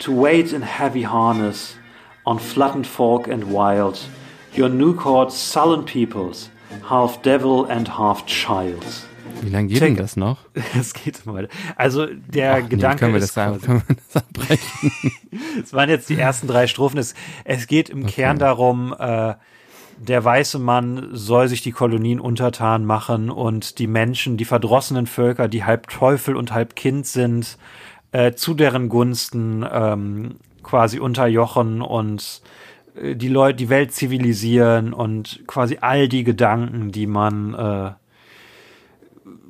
[0.00, 1.76] To wait in heavy harness,
[2.24, 3.98] on flattened folk and wild,
[4.56, 6.50] your new court sullen peoples,
[6.88, 8.84] half devil and half child.
[9.42, 9.88] Wie lange geht Check.
[9.90, 10.38] denn das noch?
[10.78, 11.48] Es geht mal.
[11.76, 14.92] Also der Ach, nee, Gedanke können wir ist das, sagen, quasi- können wir das abbrechen?
[15.62, 16.98] Es waren jetzt die ersten drei Strophen.
[16.98, 17.14] Es,
[17.44, 19.34] es geht im Kern darum, äh,
[19.98, 25.48] der weiße Mann soll sich die Kolonien untertan machen und die Menschen, die verdrossenen Völker,
[25.48, 27.58] die halb Teufel und halb Kind sind,
[28.12, 32.42] äh, zu deren Gunsten ähm, quasi unterjochen und
[33.00, 37.90] äh, die Leute, die Welt zivilisieren und quasi all die Gedanken, die man äh,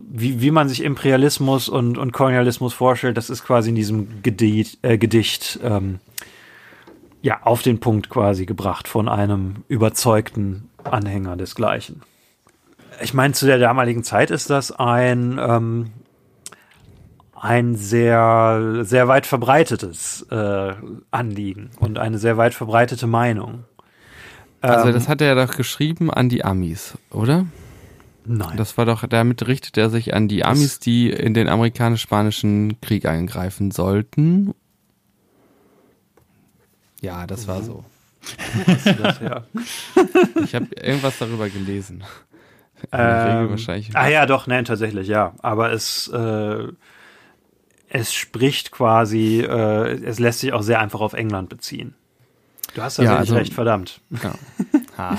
[0.09, 4.79] wie, wie man sich Imperialismus und, und Kolonialismus vorstellt, das ist quasi in diesem Gedicht,
[4.83, 5.99] äh, Gedicht ähm,
[7.23, 12.03] ja, auf den Punkt quasi gebracht von einem überzeugten Anhänger desgleichen.
[13.03, 15.91] Ich meine, zu der damaligen Zeit ist das ein, ähm,
[17.35, 20.75] ein sehr, sehr weit verbreitetes äh,
[21.11, 23.65] Anliegen und eine sehr weit verbreitete Meinung.
[24.61, 27.47] Also Ähm, das hat er doch geschrieben an die Amis, oder?
[28.25, 28.57] Nein.
[28.57, 33.07] Das war doch, damit richtet er sich an die Amis, die in den amerikanisch-spanischen Krieg
[33.07, 34.55] eingreifen sollten.
[37.01, 37.85] Ja, das war so.
[39.03, 39.45] das, ja.
[40.45, 42.05] Ich habe irgendwas darüber gelesen.
[42.93, 43.95] Ähm, wahrscheinlich.
[43.97, 45.35] Ah ja, doch, nein, tatsächlich, ja.
[45.41, 46.67] Aber es, äh,
[47.89, 51.95] es spricht quasi, äh, es lässt sich auch sehr einfach auf England beziehen.
[52.75, 54.01] Du hast Ja, tatsächlich also- recht, verdammt.
[54.99, 55.19] Ja.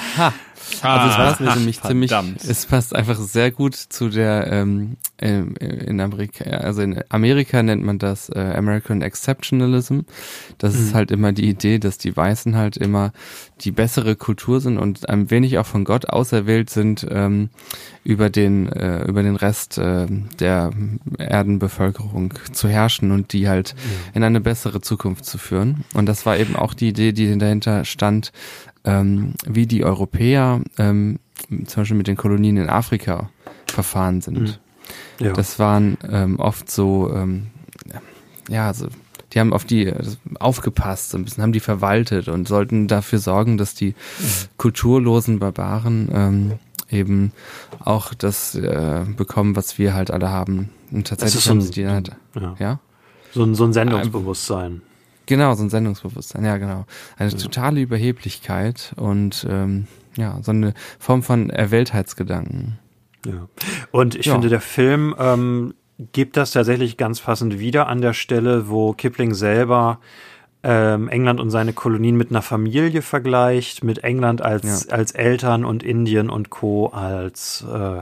[0.81, 0.97] Haha.
[0.97, 2.43] Also es passt mir nämlich ziemlich, verdammt.
[2.43, 7.83] es passt einfach sehr gut zu der, ähm, ähm, in Amerika, also in Amerika nennt
[7.83, 10.01] man das äh, American Exceptionalism.
[10.57, 13.11] Das ist halt immer die Idee, dass die Weißen halt immer
[13.61, 17.49] die bessere Kultur sind und ein wenig auch von Gott auserwählt sind, ähm,
[18.03, 20.07] über den, äh, über den Rest äh,
[20.39, 20.71] der
[21.17, 23.75] Erdenbevölkerung zu herrschen und die halt
[24.13, 25.83] in eine bessere Zukunft zu führen.
[25.93, 28.31] Und das war eben auch die Idee, die dahinter stand,
[28.87, 31.19] ähm, wie die Europäer ähm,
[31.65, 33.29] zum Beispiel mit den Kolonien in Afrika
[33.67, 34.59] verfahren sind.
[35.19, 35.33] Ja.
[35.33, 37.47] Das waren ähm, oft so, ähm,
[38.49, 38.87] ja, also
[39.33, 40.03] die haben auf die äh,
[40.39, 43.93] aufgepasst, so ein bisschen haben die verwaltet und sollten dafür sorgen, dass die
[44.55, 46.51] kulturlosen Barbaren ähm,
[46.89, 47.33] eben
[47.79, 50.69] auch das äh, bekommen, was wir halt alle haben.
[50.91, 52.55] Und tatsächlich ist so haben sie die halt, Ja.
[52.59, 52.79] ja?
[53.33, 54.81] So ein, so ein Sendungsbewusstsein.
[55.27, 56.85] Genau, so ein Sendungsbewusstsein, ja genau.
[57.17, 62.79] Eine totale Überheblichkeit und ähm, ja, so eine Form von Erwähltheitsgedanken.
[63.25, 63.47] Ja.
[63.91, 64.33] Und ich Ja.
[64.33, 65.73] finde, der Film ähm,
[66.13, 69.99] gibt das tatsächlich ganz passend wieder an der Stelle, wo Kipling selber
[70.63, 75.83] ähm, England und seine Kolonien mit einer Familie vergleicht, mit England als, als Eltern und
[75.83, 76.87] Indien und Co.
[76.87, 78.01] als, äh,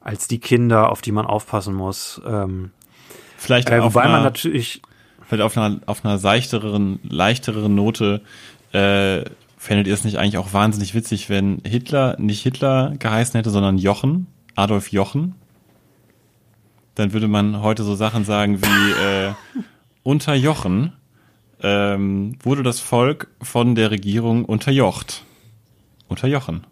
[0.00, 2.20] als die Kinder, auf die man aufpassen muss.
[2.26, 2.70] Ähm,
[3.36, 4.82] Vielleicht äh, wobei man natürlich,
[5.32, 8.20] vielleicht auf einer, auf einer seichteren, leichteren Note,
[8.72, 9.24] äh,
[9.56, 13.78] fändet ihr es nicht eigentlich auch wahnsinnig witzig, wenn Hitler nicht Hitler geheißen hätte, sondern
[13.78, 14.26] Jochen,
[14.56, 15.34] Adolf Jochen?
[16.96, 19.32] Dann würde man heute so Sachen sagen wie, äh,
[20.02, 20.92] unter Jochen
[21.62, 25.24] ähm, wurde das Volk von der Regierung unterjocht.
[26.08, 26.66] Unterjochen.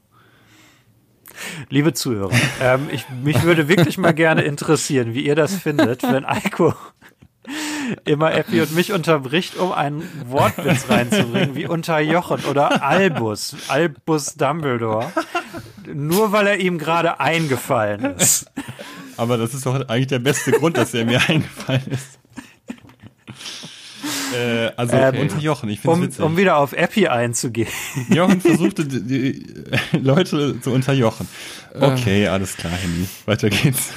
[1.70, 6.26] liebe Zuhörer, ähm, ich, mich würde wirklich mal gerne interessieren, wie ihr das findet, wenn
[6.26, 6.74] Eiko
[8.05, 15.12] immer Epi und mich unterbricht, um einen Wortwitz reinzubringen, wie unterjochen oder Albus, Albus Dumbledore,
[15.93, 18.51] nur weil er ihm gerade eingefallen ist.
[19.16, 22.18] Aber das ist doch eigentlich der beste Grund, dass er mir eingefallen ist.
[24.34, 26.24] Äh, also Ähm, unter Jochen, ich finde Um, witzig.
[26.24, 27.68] um wieder auf Epi einzugehen.
[28.09, 31.28] Jochen versuchte die, die Leute zu unterjochen.
[31.78, 33.09] Okay, alles klar, Henny.
[33.26, 33.91] Weiter geht's.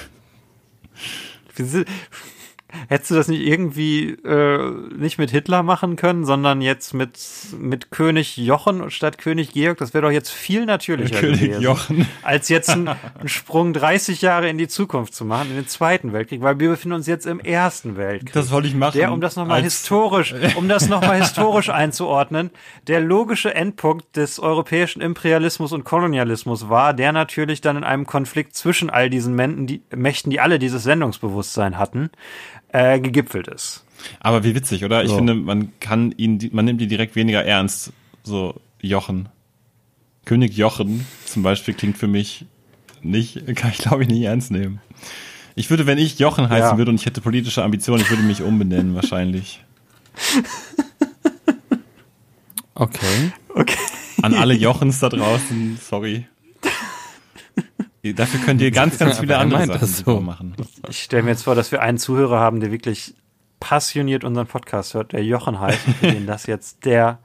[2.88, 7.20] Hättest du das nicht irgendwie äh, nicht mit Hitler machen können, sondern jetzt mit,
[7.58, 9.78] mit König Jochen statt König Georg?
[9.78, 11.62] Das wäre doch jetzt viel natürlicher König gewesen.
[11.62, 12.08] Jochen.
[12.24, 12.88] als jetzt einen,
[13.20, 16.70] einen Sprung 30 Jahre in die Zukunft zu machen, in den Zweiten Weltkrieg, weil wir
[16.70, 18.34] befinden uns jetzt im Ersten Weltkrieg.
[18.34, 18.98] Das wollte ich machen.
[18.98, 22.52] der, um das nochmal historisch, um das nochmal historisch einzuordnen,
[22.88, 28.56] der logische Endpunkt des europäischen Imperialismus und Kolonialismus war, der natürlich dann in einem Konflikt
[28.56, 32.10] zwischen all diesen Mächten, die, Mächten, die alle dieses Sendungsbewusstsein hatten,
[32.74, 33.84] äh, gegipfelt ist.
[34.20, 35.04] Aber wie witzig, oder?
[35.04, 35.16] Ich So.
[35.16, 37.94] finde, man kann ihn, man nimmt ihn direkt weniger ernst.
[38.24, 39.30] So Jochen.
[40.26, 42.46] König Jochen zum Beispiel klingt für mich
[43.02, 44.82] nicht, kann ich glaube ich nicht ernst nehmen.
[45.56, 46.78] Ich würde, wenn ich Jochen heißen Ja.
[46.78, 49.64] würde und ich hätte politische Ambitionen, ich würde mich umbenennen wahrscheinlich.
[52.76, 53.32] Okay.
[53.50, 53.78] Okay.
[54.22, 56.26] An alle Jochens da draußen, sorry.
[58.04, 60.20] Dafür könnt ihr ganz, ganz viele er andere Sachen so.
[60.20, 60.56] machen.
[60.90, 63.14] Ich stelle mir jetzt vor, dass wir einen Zuhörer haben, der wirklich
[63.62, 67.20] passioniert unseren Podcast hört, der Jochen heißt, für den das jetzt der,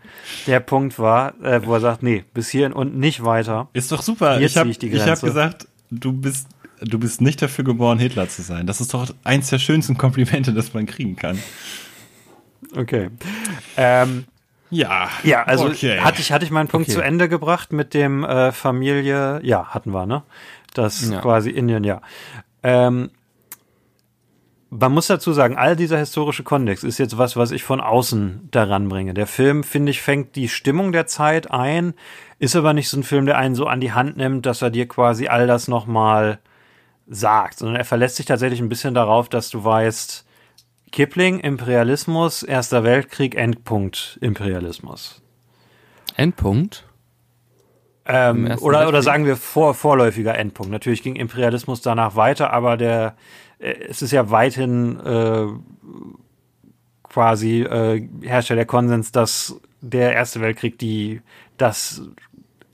[0.47, 3.67] der Punkt war, äh, wo er sagt, nee, bis hierhin und nicht weiter.
[3.73, 4.37] Ist doch super.
[4.39, 6.47] Hier ich habe zieh ich die ich hab gesagt, du bist,
[6.81, 8.69] du bist nicht dafür geboren, Hitler zu sein.
[8.69, 11.41] Das ist doch eins der schönsten Komplimente, das man kriegen kann.
[12.77, 13.09] Okay.
[13.77, 14.27] Ähm,
[14.71, 15.09] Ja.
[15.25, 15.99] Ja, also Okay.
[16.01, 16.97] hatte ich hatte ich meinen Punkt Okay.
[16.99, 20.23] zu Ende gebracht mit dem äh, Familie, ja, hatten wir, ne?
[20.75, 21.21] Das Ja.
[21.21, 22.01] quasi Indien, ja.
[22.63, 23.11] Ähm,
[24.71, 28.49] man muss dazu sagen, all dieser historische Kontext ist jetzt was, was ich von außen
[28.51, 29.15] daran bringe.
[29.15, 31.95] Der Film, finde ich, fängt die Stimmung der Zeit ein,
[32.39, 34.71] ist aber nicht so ein Film, der einen so an die Hand nimmt, dass er
[34.71, 36.39] dir quasi all das nochmal
[37.07, 40.27] sagt, sondern er verlässt sich tatsächlich ein bisschen darauf, dass du weißt,
[40.93, 45.23] Kipling, Imperialismus, Erster Weltkrieg, Endpunkt Imperialismus.
[46.17, 46.85] Endpunkt.
[48.09, 50.73] Ähm, oder, oder sagen wir vor, vorläufiger Endpunkt.
[50.73, 53.17] Natürlich ging Imperialismus danach weiter, aber der,
[53.59, 55.47] äh, es ist ja weithin äh,
[57.05, 61.21] quasi äh, herrscht ja der Konsens, dass der Erste Weltkrieg die
[61.59, 62.03] das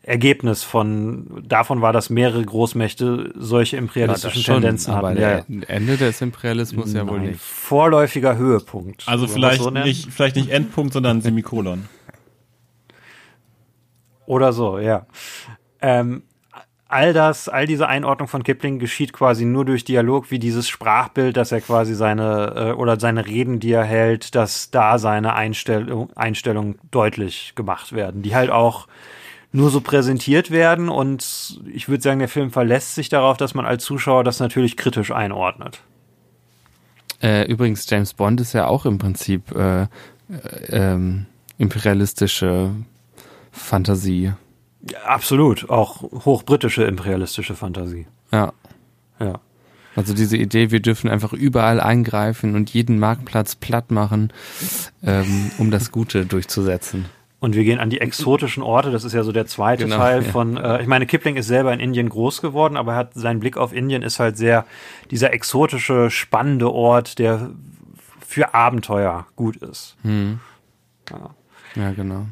[0.02, 5.18] Ergebnis von davon war, dass mehrere Großmächte solche imperialistischen schon, Tendenzen hatten.
[5.18, 5.44] Ja, ja.
[5.66, 7.40] Ende des Imperialismus ja wohl Nein, nicht.
[7.40, 9.04] Vorläufiger Höhepunkt.
[9.06, 11.88] Also vielleicht so nicht, vielleicht nicht Endpunkt, sondern Semikolon.
[14.26, 15.06] Oder so, ja.
[15.80, 16.22] Ähm,
[16.88, 21.36] all das, all diese Einordnung von Kipling geschieht quasi nur durch Dialog, wie dieses Sprachbild,
[21.36, 26.10] dass er quasi seine äh, oder seine Reden, die er hält, dass da seine Einstellung,
[26.16, 28.86] Einstellung deutlich gemacht werden, die halt auch
[29.50, 33.64] nur so präsentiert werden und ich würde sagen, der Film verlässt sich darauf, dass man
[33.66, 35.80] als Zuschauer das natürlich kritisch einordnet.
[37.22, 39.86] Äh, übrigens, James Bond ist ja auch im Prinzip äh, äh,
[40.70, 41.26] ähm,
[41.58, 42.72] imperialistische
[43.54, 44.32] Fantasie.
[44.90, 48.06] Ja, absolut, auch hochbritische imperialistische Fantasie.
[48.30, 48.52] Ja.
[49.18, 49.40] Ja.
[49.96, 54.32] Also diese Idee, wir dürfen einfach überall eingreifen und jeden Marktplatz platt machen,
[55.04, 57.06] ähm, um das Gute durchzusetzen.
[57.38, 58.90] Und wir gehen an die exotischen Orte.
[58.90, 60.30] Das ist ja so der zweite Genau, Teil ja.
[60.30, 60.56] von.
[60.56, 63.56] Äh, ich meine, Kipling ist selber in Indien groß geworden, aber er hat sein Blick
[63.56, 64.64] auf Indien ist halt sehr
[65.10, 67.50] dieser exotische, spannende Ort, der
[68.26, 69.96] für Abenteuer gut ist.
[70.02, 70.40] Hm.
[71.76, 72.26] Ja, genau.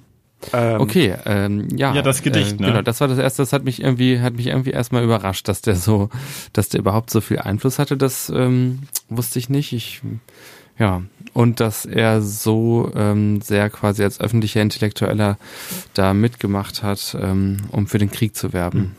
[0.52, 1.94] Ähm, Okay, ähm, ja.
[1.94, 2.68] Ja, das Gedicht, äh, ne?
[2.68, 5.62] Genau, das war das erste, das hat mich irgendwie, hat mich irgendwie erstmal überrascht, dass
[5.62, 6.08] der so,
[6.52, 9.72] dass der überhaupt so viel Einfluss hatte, das ähm, wusste ich nicht.
[9.72, 10.02] Ich,
[10.78, 15.38] ja, und dass er so ähm, sehr quasi als öffentlicher Intellektueller
[15.94, 18.96] da mitgemacht hat, ähm, um für den Krieg zu werben.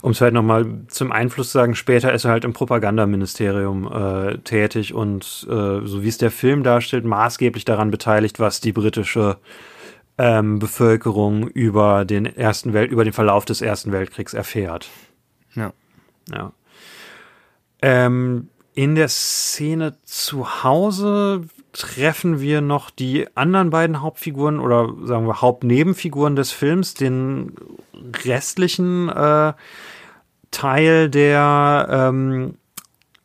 [0.00, 4.38] Um es halt nochmal zum Einfluss zu sagen, später ist er halt im Propagandaministerium äh,
[4.38, 9.36] tätig und äh, so wie es der Film darstellt, maßgeblich daran beteiligt, was die britische
[10.18, 14.88] ähm, Bevölkerung über den ersten Welt, über den Verlauf des Ersten Weltkriegs erfährt.
[15.54, 15.72] Ja.
[16.32, 16.52] Ja.
[17.82, 25.26] Ähm, in der Szene zu Hause treffen wir noch die anderen beiden Hauptfiguren oder sagen
[25.26, 27.52] wir Hauptnebenfiguren des Films, den
[28.24, 29.52] restlichen äh,
[30.50, 32.54] Teil der ähm,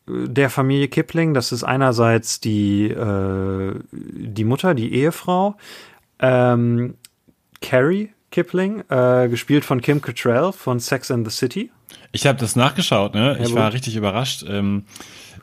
[0.07, 1.33] der Familie Kipling.
[1.33, 5.55] Das ist einerseits die äh, die Mutter, die Ehefrau,
[6.21, 6.95] ähm,
[7.61, 11.71] Carrie Kipling, äh, gespielt von Kim Cattrall von Sex and the City.
[12.13, 13.37] Ich habe das nachgeschaut, ne?
[13.43, 14.45] Ich war richtig überrascht.
[14.47, 14.85] Ähm,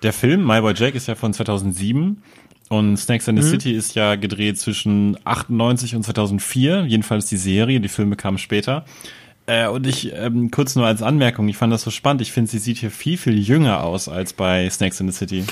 [0.03, 2.22] der Film My Boy Jack ist ja von 2007
[2.68, 6.85] und Snakes and the City ist ja gedreht zwischen 98 und 2004.
[6.87, 8.85] Jedenfalls die Serie, die Filme kamen später.
[9.47, 12.20] Äh, und ich, ähm, kurz nur als Anmerkung, ich fand das so spannend.
[12.20, 15.45] Ich finde, sie sieht hier viel, viel jünger aus als bei Snakes in the City.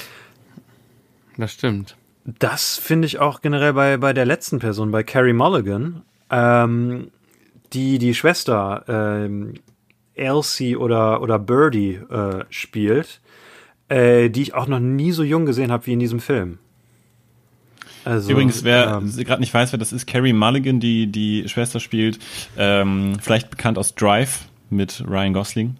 [1.39, 1.97] Das stimmt.
[2.27, 7.11] Das finde ich auch generell bei, bei der letzten Person, bei Carrie Mulligan, ähm,
[7.73, 9.55] die die Schwester ähm,
[10.15, 13.21] Elsie oder, oder Birdie äh, spielt,
[13.89, 16.59] äh, die ich auch noch nie so jung gesehen habe wie in diesem Film.
[18.05, 21.81] Also, Übrigens, wer ähm, gerade nicht weiß, wer das ist, Carrie Mulligan, die die Schwester
[21.81, 22.19] spielt,
[22.57, 25.77] ähm, vielleicht bekannt aus Drive mit Ryan Gosling.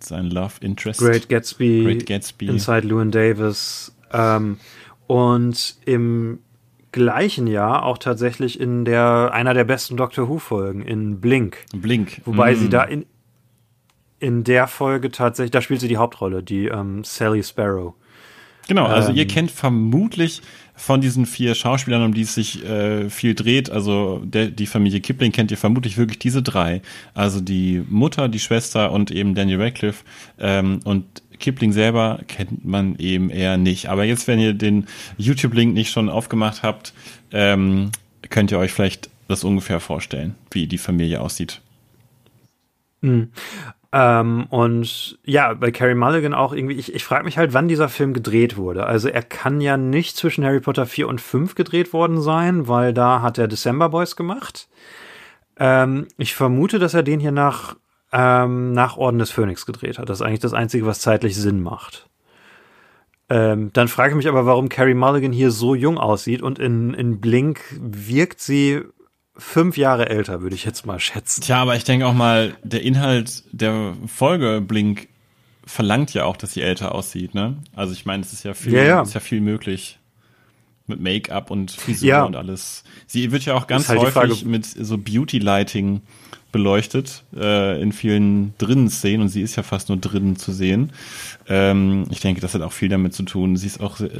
[0.00, 0.98] Sein Love Interest.
[1.00, 2.46] Great Gatsby, Great Gatsby.
[2.46, 4.58] Inside Llewyn Davis ähm,
[5.12, 6.38] und im
[6.90, 11.58] gleichen Jahr auch tatsächlich in der einer der besten Doctor Who Folgen in Blink.
[11.74, 12.20] Blink.
[12.24, 12.56] Wobei Mm.
[12.56, 13.06] sie da in,
[14.20, 17.94] in der Folge tatsächlich, da spielt sie die Hauptrolle, die ähm, Sally Sparrow.
[18.68, 20.40] Genau, also Ähm, ihr kennt vermutlich
[20.74, 25.00] von diesen vier Schauspielern, um die es sich äh, viel dreht, also der, die Familie
[25.00, 26.80] Kipling kennt ihr vermutlich wirklich diese drei.
[27.12, 30.04] Also die Mutter, die Schwester und eben Daniel Radcliffe.
[30.38, 33.90] Ähm, und Kipling selber kennt man eben eher nicht.
[33.90, 34.86] Aber jetzt, wenn ihr den
[35.18, 36.94] YouTube-Link nicht schon aufgemacht habt,
[37.32, 37.90] ähm,
[38.30, 41.60] könnt ihr euch vielleicht das ungefähr vorstellen, wie die Familie aussieht.
[43.92, 47.90] Ähm, und ja, bei Carrie Mulligan auch irgendwie, ich, ich frage mich halt, wann dieser
[47.90, 48.86] Film gedreht wurde.
[48.86, 52.94] Also er kann ja nicht zwischen Harry Potter 4 und 5 gedreht worden sein, weil
[52.94, 54.68] da hat er December Boys gemacht.
[55.58, 57.76] Ähm, ich vermute, dass er den hier nach,
[58.12, 60.08] ähm, nach Orden des Phönix gedreht hat.
[60.08, 62.08] Das ist eigentlich das Einzige, was zeitlich Sinn macht.
[63.30, 66.92] Ähm, dann frage ich mich aber, warum Carrie Mulligan hier so jung aussieht und in,
[66.92, 68.82] in Blink wirkt sie
[69.34, 71.40] fünf Jahre älter, würde ich jetzt mal schätzen.
[71.40, 75.08] Tja, aber ich denke auch mal, der Inhalt der Folge Blink
[75.64, 77.56] verlangt ja auch, dass sie älter aussieht, ne?
[77.74, 79.02] Also ich meine, es ist ja viel, Ja, ja.
[79.02, 79.98] ist ja viel möglich
[80.86, 82.24] mit Make-up und Frisur Ja.
[82.24, 82.84] und alles.
[83.06, 86.02] Sie wird ja auch ganz halt häufig Frage- mit so Beauty-Lighting
[86.52, 90.90] beleuchtet äh, in vielen drinnen Szenen und sie ist ja fast nur drinnen zu sehen.
[91.48, 93.56] Ähm, ich denke, das hat auch viel damit zu tun.
[93.56, 94.10] Sie ist auch, äh,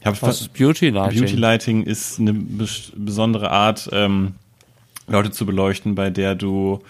[0.00, 1.20] ich habe Was ist Beauty Lighting?
[1.20, 4.34] Beauty Lighting ist eine bes besondere Art, ähm,
[5.06, 6.80] Leute zu beleuchten, bei der du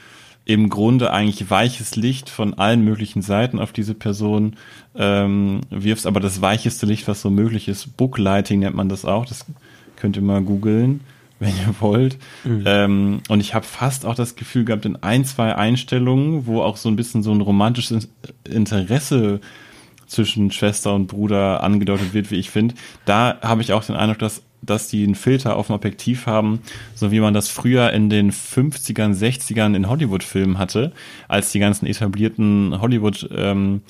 [0.45, 4.57] im Grunde eigentlich weiches Licht von allen möglichen Seiten auf diese Person
[4.95, 9.25] ähm, wirfst, aber das weicheste Licht, was so möglich ist, Booklighting nennt man das auch,
[9.27, 9.47] das
[9.97, 11.01] könnt ihr mal googeln,
[11.45, 12.19] wenn ihr wollt.
[12.67, 16.77] Ähm, und ich habe fast auch das Gefühl gehabt, in ein, zwei Einstellungen, wo auch
[16.77, 18.09] so ein bisschen so ein romantisches
[18.49, 19.41] Interesse
[20.07, 22.75] zwischen Schwester und Bruder angedeutet wird, wie ich finde,
[23.05, 26.61] da habe ich auch den Eindruck, dass dass die einen Filter auf dem Objektiv haben,
[26.95, 30.93] so wie man das früher in den 50ern, 60ern in Hollywood-Filmen hatte,
[31.29, 33.83] als die ganzen etablierten Hollywood ähm,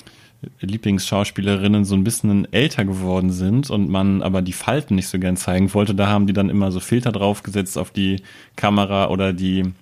[0.59, 5.37] Lieblingsschauspielerinnen so ein bisschen älter geworden sind und man aber die Falten nicht so gern
[5.37, 8.21] zeigen wollte, da haben die dann immer so Filter draufgesetzt auf die
[8.55, 9.73] Kamera oder die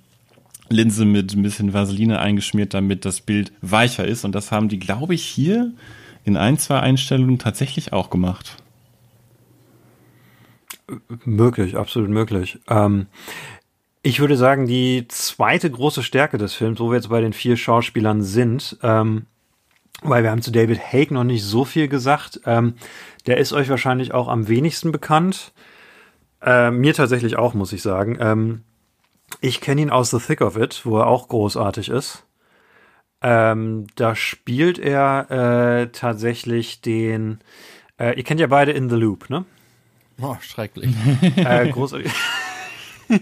[0.69, 4.25] Linse mit ein bisschen Vaseline eingeschmiert, damit das Bild weicher ist.
[4.25, 5.71] Und das haben die, glaube ich, hier
[6.25, 8.57] in ein, zwei Einstellungen tatsächlich auch gemacht.
[11.25, 12.59] Möglich, absolut möglich.
[12.69, 13.07] Ähm,
[14.01, 17.55] ich würde sagen, die zweite große Stärke des Films, wo wir jetzt bei den vier
[17.55, 19.25] Schauspielern sind, ähm,
[20.01, 22.41] weil wir haben zu David Haig noch nicht so viel gesagt.
[22.45, 22.75] Ähm,
[23.25, 25.53] der ist euch wahrscheinlich auch am wenigsten bekannt.
[26.41, 28.17] Äh, mir tatsächlich auch, muss ich sagen.
[28.19, 28.63] Ähm,
[29.39, 32.25] ich kenne ihn aus The Thick of It, wo er auch großartig ist.
[33.21, 37.39] Ähm, da spielt er äh, tatsächlich den.
[37.97, 39.45] Äh, ihr kennt ja beide In the Loop, ne?
[40.21, 40.93] Oh, schrecklich.
[41.37, 42.11] äh, großartig.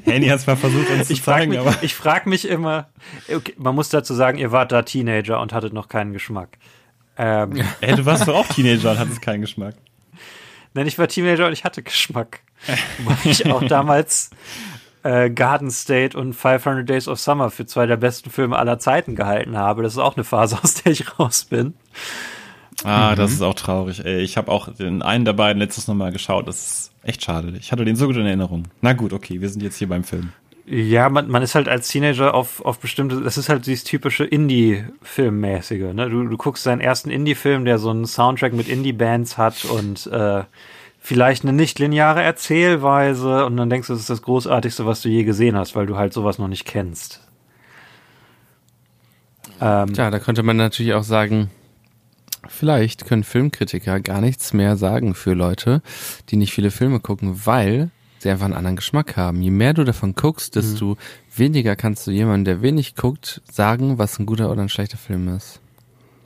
[0.05, 2.47] Henny hat es mal versucht, uns zu Ich frage zeigen, mich, aber ich frag mich
[2.47, 2.89] immer,
[3.33, 6.57] okay, man muss dazu sagen, ihr wart da Teenager und hattet noch keinen Geschmack.
[7.17, 9.75] Ähm, hey, du warst doch auch Teenager und hattest keinen Geschmack.
[10.73, 12.41] Nein, ich war Teenager und ich hatte Geschmack.
[13.03, 14.29] Weil ich auch damals
[15.03, 19.15] äh, Garden State und 500 Days of Summer für zwei der besten Filme aller Zeiten
[19.15, 19.83] gehalten habe.
[19.83, 21.73] Das ist auch eine Phase, aus der ich raus bin.
[22.83, 24.03] Ah, das ist auch traurig.
[24.05, 26.47] Ey, ich habe auch den einen der beiden letztes Noch mal geschaut.
[26.47, 27.53] Das ist echt schade.
[27.59, 28.65] Ich hatte den so gut in Erinnerung.
[28.81, 30.33] Na gut, okay, wir sind jetzt hier beim Film.
[30.65, 34.23] Ja, man, man ist halt als Teenager auf, auf bestimmte, das ist halt dieses typische
[34.23, 35.93] Indie-Filmmäßige.
[35.93, 36.09] Ne?
[36.09, 40.43] Du, du guckst deinen ersten Indie-Film, der so einen Soundtrack mit Indie-Bands hat und äh,
[40.99, 45.09] vielleicht eine nicht lineare Erzählweise und dann denkst du, das ist das Großartigste, was du
[45.09, 47.21] je gesehen hast, weil du halt sowas noch nicht kennst.
[49.59, 51.49] Ähm, Tja, da könnte man natürlich auch sagen,
[52.47, 55.81] vielleicht können Filmkritiker gar nichts mehr sagen für Leute,
[56.29, 59.41] die nicht viele Filme gucken, weil sie einfach einen anderen Geschmack haben.
[59.41, 60.97] Je mehr du davon guckst, desto
[61.35, 65.27] weniger kannst du jemandem, der wenig guckt, sagen, was ein guter oder ein schlechter Film
[65.35, 65.59] ist.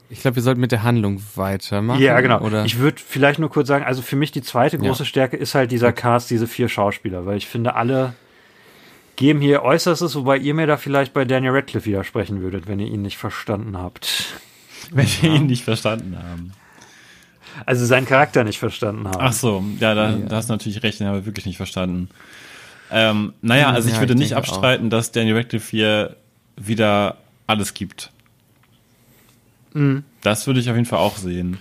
[0.10, 2.02] Ich glaube, wir sollten mit der Handlung weitermachen.
[2.02, 2.42] Ja, genau.
[2.42, 2.66] Oder?
[2.66, 5.06] Ich würde vielleicht nur kurz sagen, also für mich die zweite große Ja.
[5.06, 8.14] Stärke ist halt dieser Cast, diese vier Schauspieler, weil ich finde, alle
[9.16, 12.88] geben hier Äußerstes, wobei ihr mir da vielleicht bei Daniel Radcliffe widersprechen würdet, wenn ihr
[12.88, 14.36] ihn nicht verstanden habt.
[14.92, 16.52] Wenn wir ihn nicht verstanden haben.
[17.66, 19.18] Also seinen Charakter nicht verstanden haben.
[19.20, 20.18] Ach so, ja, da, Ja.
[20.28, 22.10] da hast du natürlich recht, den haben wir wirklich nicht verstanden.
[22.92, 26.16] Ähm, naja, also ich Ja, würde ich nicht abstreiten, dass Daniel Radcliffe hier
[26.58, 27.18] wieder
[27.48, 28.12] alles gibt.
[30.22, 31.58] Das würde ich auf jeden Fall auch sehen.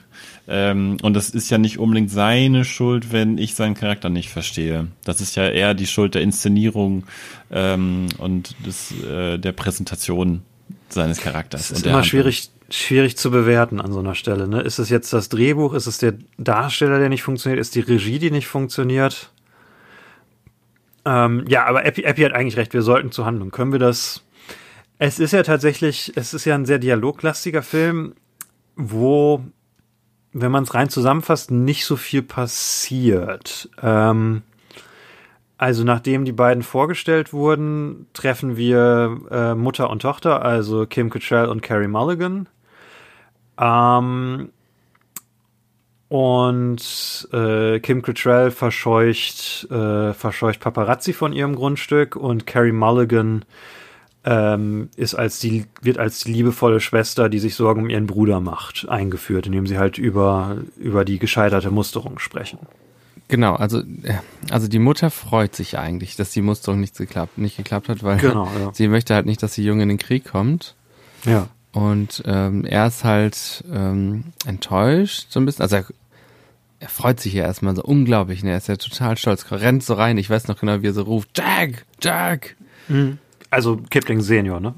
[0.47, 4.87] Ähm, und das ist ja nicht unbedingt seine Schuld, wenn ich seinen Charakter nicht verstehe.
[5.05, 7.05] Das ist ja eher die Schuld der Inszenierung
[7.51, 10.43] ähm, und des, äh, der Präsentation
[10.91, 11.62] seines Charakters.
[11.62, 12.09] Es ist immer Handlung.
[12.09, 14.49] schwierig, schwierig zu bewerten an so einer Stelle.
[14.49, 14.62] Ne?
[14.62, 15.75] Ist es jetzt das Drehbuch?
[15.75, 17.61] Ist es der Darsteller, der nicht funktioniert?
[17.61, 19.31] Ist die Regie, die nicht funktioniert?
[21.05, 22.73] Ähm, ja, aber Epi, Epi hat eigentlich recht.
[22.73, 23.51] Wir sollten zur Handlung.
[23.51, 24.25] Können wir das?
[24.99, 28.15] Es ist ja tatsächlich, es ist ja ein sehr dialoglastiger Film,
[28.77, 29.45] wo,
[30.33, 33.69] wenn man es rein zusammenfasst, nicht so viel passiert.
[33.83, 34.43] Ähm,
[35.59, 41.49] also nachdem die beiden vorgestellt wurden, treffen wir äh, Mutter und Tochter, also Kim Cattrall
[41.49, 42.49] und Carrie Mulligan.
[43.59, 44.51] Ähm,
[46.09, 53.45] und äh, Kim Cattrall verscheucht, äh, verscheucht Paparazzi von ihrem Grundstück und Carrie Mulligan
[54.25, 58.41] ähm, ist als die, wird als die liebevolle Schwester, die sich Sorgen um ihren Bruder
[58.41, 62.59] macht, eingeführt, indem sie halt über, über die gescheiterte Musterung sprechen.
[63.29, 64.19] Genau, also, äh,
[64.51, 68.19] also die Mutter freut sich eigentlich, dass die Musterung nicht geklappt, nicht geklappt hat, weil
[68.19, 68.71] Genau, ja.
[68.73, 70.75] sie möchte halt nicht, dass die Junge in den Krieg kommt.
[71.25, 71.49] Ja.
[71.75, 75.62] Und ähm, er ist halt ähm, enttäuscht, so ein bisschen.
[75.62, 75.87] Also er,
[76.81, 78.53] er freut sich ja erstmal so unglaublich, ne?
[78.53, 80.16] Er ist ja total stolz, rennt so rein.
[80.16, 82.57] Ich weiß noch genau, wie er so ruft, Jack, Jack.
[83.51, 84.75] Also Kipling Senior, ne?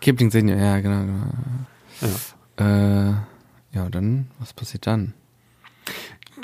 [0.00, 1.26] Kipling Senior, ja, genau, genau.
[2.58, 3.08] Ja.
[3.08, 3.14] Äh,
[3.72, 5.14] ja, und dann, was passiert dann?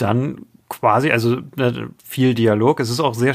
[0.00, 2.80] dann quasi, also ne, viel Dialog.
[2.80, 3.34] Es ist auch sehr,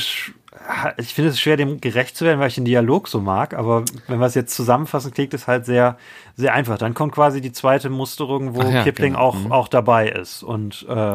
[0.98, 3.54] ich finde es schwer, dem gerecht zu werden, weil ich den Dialog so mag.
[3.54, 5.98] Aber wenn wir es jetzt zusammenfassen, klingt es halt sehr,
[6.36, 6.78] sehr einfach.
[6.78, 9.24] Dann kommt quasi die zweite Musterung, wo ja, Kipling genau.
[9.26, 9.52] auch, Mhm.
[9.52, 11.14] auch dabei ist und äh,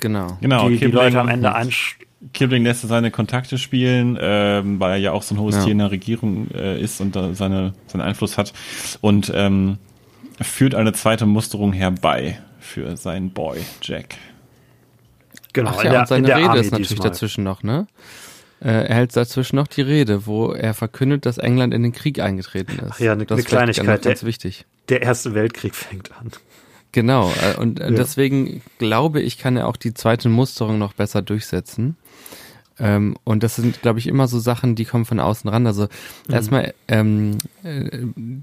[0.00, 0.36] Genau.
[0.40, 1.98] Genau, die, die Kipling- Leute am Ende ansch
[2.32, 5.62] Kipling lässt seine Kontakte spielen, ähm, weil er ja auch so ein hohes Ja.
[5.64, 8.52] Tier in der Regierung äh, ist und da seine, seinen Einfluss hat
[9.02, 9.76] und ähm,
[10.40, 14.14] führt eine zweite Musterung herbei für seinen Boy Jack.
[15.52, 17.10] Genau, Ach in ja, der, und seine in der Rede Army ist natürlich diesmal.
[17.10, 17.86] dazwischen noch, ne?
[18.60, 22.18] Äh, er hält dazwischen noch die Rede, wo er verkündet, dass England in den Krieg
[22.20, 22.92] eingetreten ist.
[22.92, 24.64] Ach ja, eine- das eine Kleinigkeit, Ganz, ganz der- wichtig.
[24.88, 26.30] Der Erste Weltkrieg fängt an.
[26.92, 27.90] Genau, äh, und äh, Ja.
[27.90, 31.96] deswegen glaube ich, kann er auch die zweite Musterung noch besser durchsetzen.
[32.78, 35.66] Ähm, und das sind, glaube ich, immer so Sachen, die kommen von außen ran.
[35.66, 35.84] Also
[36.28, 36.34] Mhm.
[36.34, 37.88] erstmal, ähm, äh,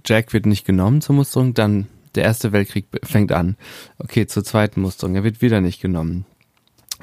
[0.05, 3.55] Jack wird nicht genommen zur Musterung, dann der Erste Weltkrieg fängt an.
[3.99, 6.25] Okay, zur zweiten Musterung, er wird wieder nicht genommen.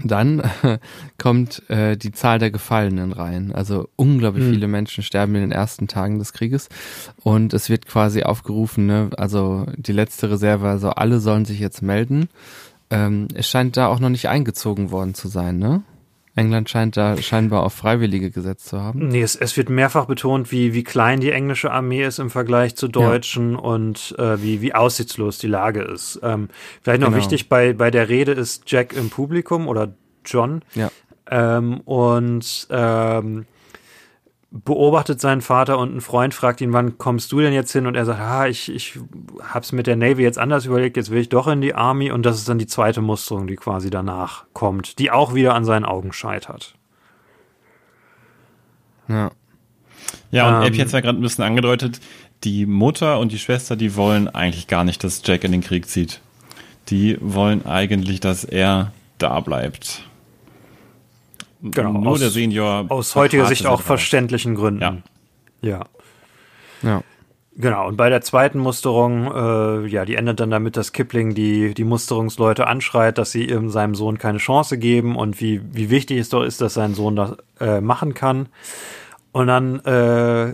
[0.05, 0.43] Dann
[1.19, 3.53] kommt äh, die Zahl der Gefallenen rein.
[3.53, 4.53] Also unglaublich Mhm.
[4.53, 6.69] viele Menschen sterben in den ersten Tagen des Krieges.
[7.23, 11.83] Und es wird quasi aufgerufen, ne, also die letzte Reserve, also alle sollen sich jetzt
[11.83, 12.29] melden.
[12.91, 15.83] Ähm, es scheint da auch noch nicht eingezogen worden zu sein, ne?
[16.39, 19.09] England scheint da scheinbar auf Freiwillige gesetzt zu haben.
[19.09, 22.77] Nee, es, es wird mehrfach betont, wie, wie klein die englische Armee ist im Vergleich
[22.77, 26.21] zur deutschen und äh, wie, wie aussichtslos die Lage ist.
[26.23, 26.49] Ähm,
[26.83, 27.19] vielleicht noch Genau.
[27.19, 29.93] wichtig, bei, bei der Rede ist Jack im Publikum oder
[30.25, 30.91] John Ja.
[31.31, 33.47] ähm, und ähm,
[34.51, 37.87] beobachtet seinen Vater und ein Freund fragt ihn, wann kommst du denn jetzt hin?
[37.87, 38.99] Und er sagt, ah, ich, ich
[39.43, 42.25] hab's mit der Navy jetzt anders überlegt, jetzt will ich doch in die Army und
[42.25, 45.85] das ist dann die zweite Musterung, die quasi danach kommt, die auch wieder an seinen
[45.85, 46.75] Augen scheitert.
[49.09, 49.31] Ja.
[50.31, 52.01] Ja, und Ähm, Abby hat ja gerade ein bisschen angedeutet,
[52.45, 55.89] die Mutter und die Schwester, die wollen eigentlich gar nicht, dass Jack in den Krieg
[55.89, 56.21] zieht.
[56.89, 60.08] Die wollen eigentlich, dass er da bleibt.
[61.63, 62.87] Genau, Nur aus- der Senior.
[62.89, 64.81] Aus heutiger Sicht auch verständlichen Gründen.
[64.83, 64.97] Ja.
[65.61, 65.85] Ja.
[66.83, 67.03] Ja.
[67.61, 71.75] Genau, und bei der zweiten Musterung, äh, ja, die endet dann damit, dass Kipling die,
[71.75, 76.19] die Musterungsleute anschreit, dass sie ihrem, seinem Sohn keine Chance geben und wie, wie wichtig
[76.19, 78.47] es doch ist, dass sein Sohn das äh, machen kann.
[79.33, 80.53] Und dann, äh,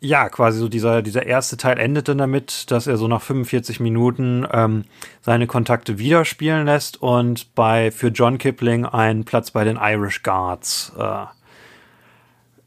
[0.00, 3.80] ja, quasi so dieser, dieser erste Teil endet dann damit, dass er so nach 45
[3.80, 4.84] Minuten ähm,
[5.20, 10.22] seine Kontakte wieder spielen lässt und bei für John Kipling einen Platz bei den Irish
[10.22, 11.26] Guards äh,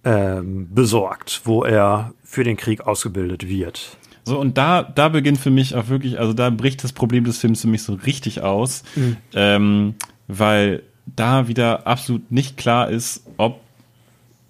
[0.05, 3.97] ähm, besorgt, wo er für den Krieg ausgebildet wird.
[4.25, 7.39] So, und da, da beginnt für mich auch wirklich, also da bricht das Problem des
[7.39, 9.17] Films für mich so richtig aus, Mhm.
[9.33, 9.95] ähm,
[10.27, 13.59] weil da wieder absolut nicht klar ist, ob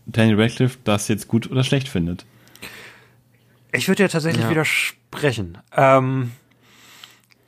[0.05, 2.25] Daniel Radcliffe das jetzt gut oder schlecht findet.
[3.73, 4.49] Ich würde ja tatsächlich Ja.
[4.49, 5.57] widersprechen.
[5.75, 6.31] Ähm,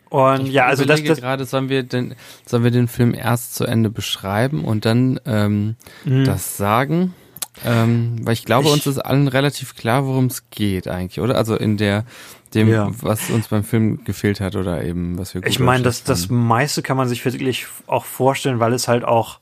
[0.10, 2.16] und Ich ja, also das, das gerade, sollen wir den,
[2.46, 7.14] sollen wir den Film erst zu Ende beschreiben und dann ähm, das sagen?
[7.64, 11.36] Ähm, weil ich glaube, Ich- uns ist allen relativ klar, worum es geht eigentlich, oder?
[11.38, 12.06] Also in der
[12.54, 12.90] dem, Ja.
[13.02, 16.30] was uns beim Film gefehlt hat oder eben was wir gut ich meine, das, das
[16.30, 19.40] meiste kann man sich wirklich auch vorstellen, weil es halt auch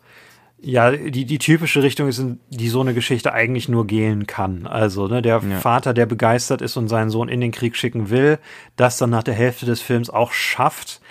[0.63, 4.65] ja die, die typische Richtung ist, in die so eine Geschichte eigentlich nur gehen kann.
[4.65, 5.59] Also ne, der Ja.
[5.59, 8.39] Vater, der begeistert ist und seinen Sohn in den Krieg schicken will,
[8.75, 11.01] das dann nach der Hälfte des Films auch schafft,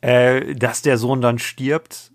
[0.00, 2.12] äh, dass der Sohn dann stirbt.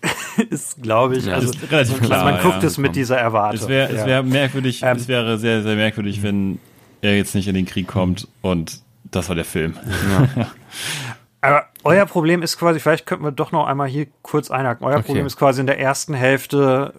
[0.50, 2.68] ist, glaube ich, Ja, also ist relativ man, klar, man guckt ja.
[2.68, 3.62] es mit dieser Erwartung.
[3.62, 4.06] Es wäre, es ja.
[4.06, 6.60] wäre merkwürdig, Ähm, es wäre sehr, sehr merkwürdig, wenn
[7.02, 8.80] er jetzt nicht in den Krieg kommt und
[9.10, 9.74] das war der Film.
[11.40, 14.84] Aber euer Problem ist quasi, vielleicht könnten wir doch noch einmal hier kurz einhaken.
[14.86, 15.06] Euer Okay.
[15.06, 16.94] Problem ist quasi in der ersten Hälfte,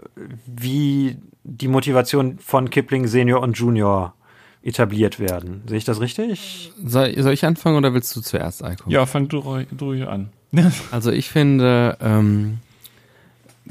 [0.45, 4.13] wie die Motivation von Kipling Senior und Junior
[4.61, 5.63] etabliert werden.
[5.67, 6.71] Sehe ich das richtig?
[6.83, 8.89] Soll, soll ich anfangen oder willst du zuerst, Eiko?
[8.89, 10.29] Ja, fang du, ruhig- an.
[10.91, 12.59] Also ich finde, ähm,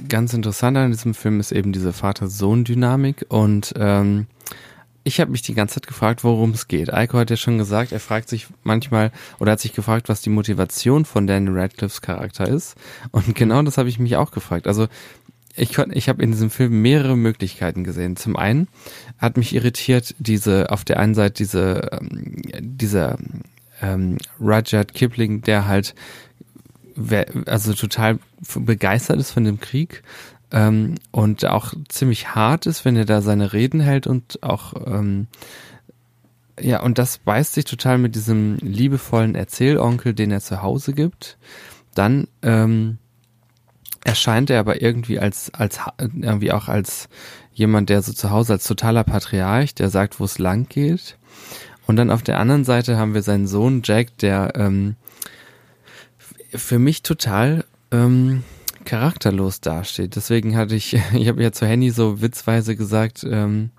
[0.08, 4.26] ganz interessant an diesem Film ist eben diese Vater-Sohn-Dynamik und ähm,
[5.08, 6.92] ich habe mich die ganze Zeit gefragt, worum es geht.
[6.92, 10.30] Eiko hat ja schon gesagt, er fragt sich manchmal oder hat sich gefragt, was die
[10.30, 12.76] Motivation von Daniel Radcliffes Charakter ist.
[13.10, 14.66] Und genau das habe ich mich auch gefragt.
[14.66, 14.86] Also
[15.56, 18.16] ich, ich habe in diesem Film mehrere Möglichkeiten gesehen.
[18.16, 18.68] Zum einen
[19.16, 23.18] hat mich irritiert diese auf der einen Seite diese ähm, dieser
[23.80, 25.94] ähm, Rudyard Kipling, der halt
[27.46, 28.18] also total
[28.56, 30.02] begeistert ist von dem Krieg
[30.52, 35.26] ähm, und auch ziemlich hart ist, wenn er da seine Reden hält und auch ähm,
[36.60, 41.38] ja, und das beißt sich total mit diesem liebevollen Erzählonkel, den er zu Hause gibt.
[41.94, 42.98] Dann ähm,
[44.04, 47.08] erscheint er aber irgendwie als, als irgendwie auch als
[47.52, 51.16] jemand, der so zu Hause als totaler Patriarch, der sagt, wo es lang geht.
[51.86, 54.96] Und dann auf der anderen Seite haben wir seinen Sohn Jack, der ähm,
[56.54, 58.44] für mich total ähm,
[58.88, 60.16] charakterlos dasteht.
[60.16, 63.70] Deswegen hatte ich, ich habe ja zu Henny so witzweise gesagt, ähm,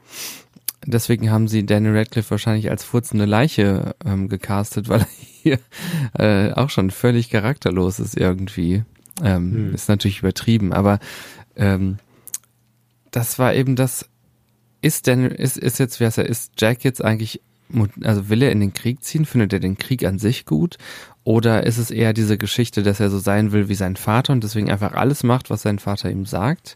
[0.86, 5.08] deswegen haben sie Daniel Radcliffe wahrscheinlich als furzende Leiche ähm, gecastet, weil er
[5.42, 5.60] hier
[6.18, 8.84] äh, auch schon völlig charakterlos ist irgendwie.
[9.24, 9.76] Ähm, Hm.
[9.76, 11.00] Ist natürlich übertrieben, aber
[11.56, 11.98] ähm,
[13.12, 14.06] das war eben das,
[14.82, 17.42] ist Daniel, ist, ist jetzt, wer ist er, ist Jack jetzt eigentlich,
[18.04, 20.78] also will er in den Krieg ziehen, findet er den Krieg an sich gut?
[21.30, 24.44] Oder ist es eher diese Geschichte, dass er so sein will wie sein Vater und
[24.44, 26.76] deswegen einfach alles macht, was sein Vater ihm sagt?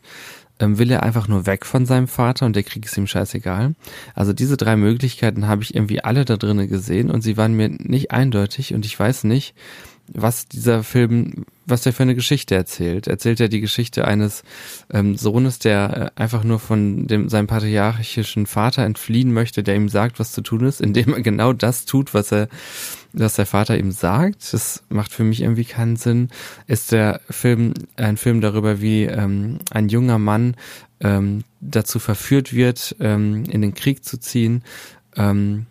[0.59, 3.73] Ähm, will er einfach nur weg von seinem Vater und der Krieg ist ihm scheißegal?
[4.13, 7.69] Also diese drei Möglichkeiten habe ich irgendwie alle da drinnen gesehen und sie waren mir
[7.69, 9.55] nicht eindeutig und ich weiß nicht,
[10.07, 13.07] was dieser Film, was der für eine Geschichte erzählt.
[13.07, 14.43] Erzählt er die Geschichte eines
[14.91, 19.89] ähm, Sohnes, der äh, einfach nur von dem seinem patriarchischen Vater entfliehen möchte, der ihm
[19.89, 22.49] sagt, was zu tun ist, indem er genau das tut, was er,
[23.13, 24.53] was der Vater ihm sagt.
[24.53, 26.29] Das macht für mich irgendwie keinen Sinn.
[26.67, 30.55] Ist der Film ein Film darüber, wie ähm, ein junger Mann
[30.99, 34.63] ähm, dazu verführt wird, ähm, in den Krieg zu ziehen?
[35.15, 35.67] Ähm,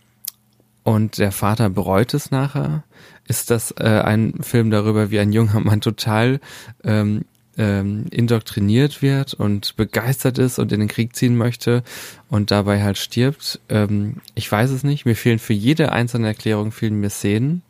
[0.85, 2.85] und der Vater bereut es nachher.
[3.27, 6.41] Ist das äh, ein Film darüber, wie ein junger Mann total
[6.83, 7.25] ähm,
[7.59, 11.83] ähm, indoktriniert wird und begeistert ist und in den Krieg ziehen möchte
[12.29, 13.61] und dabei halt stirbt?
[13.69, 15.05] Ähm, ich weiß es nicht.
[15.05, 17.63] Mir fehlen für jede einzelne Erklärung fehlen mir Szenen.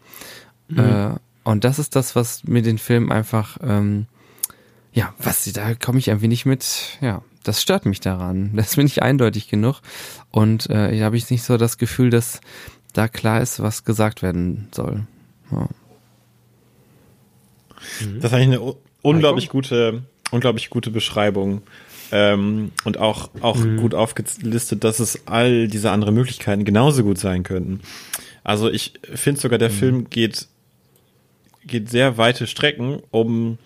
[0.76, 1.10] Äh,
[1.44, 4.06] und das ist das, was mir den Film einfach, ähm,
[4.92, 8.52] ja, was da komme ich irgendwie nicht mit, ja, das stört mich daran.
[8.56, 9.80] Das bin ich eindeutig genug.
[10.30, 12.40] Und äh, hier habe ich nicht so das Gefühl, dass
[12.92, 15.06] da klar ist, was gesagt werden soll.
[15.50, 15.68] Ja.
[18.00, 21.62] Das ist eigentlich eine unglaublich gute unglaublich gute Beschreibung
[22.10, 23.76] ähm, und auch, auch Mhm.
[23.78, 27.80] gut aufgelistet, dass es all diese anderen Möglichkeiten genauso gut sein könnten.
[28.44, 30.48] Also ich finde sogar, der Film geht,
[31.66, 33.58] geht sehr weite Strecken, um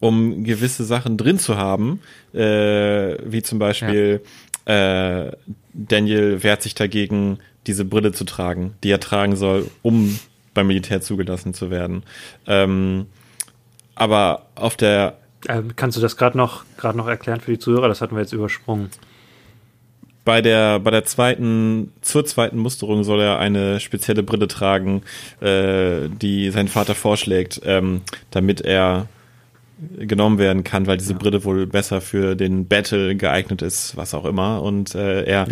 [0.00, 2.00] um gewisse Sachen drin zu haben,
[2.34, 4.20] äh, wie zum Beispiel
[4.66, 5.32] äh,
[5.72, 10.18] Daniel wehrt sich dagegen, diese Brille zu tragen, die er tragen soll, um
[10.52, 12.02] beim Militär zugelassen zu werden.
[12.46, 13.06] Ähm,
[13.94, 15.14] aber auf der
[15.48, 16.64] Ähm, kannst du das gerade noch,
[16.94, 17.88] noch erklären für die Zuhörer?
[17.88, 18.90] Das hatten wir jetzt übersprungen.
[20.24, 25.02] bei der bei der zweiten zur zweiten Musterung soll er eine spezielle Brille tragen,
[25.40, 29.08] äh, die sein Vater vorschlägt, ähm, damit er
[29.98, 34.24] genommen werden kann, weil diese Brille wohl besser für den Battle geeignet ist, was auch
[34.24, 34.62] immer.
[34.62, 35.46] Und äh, er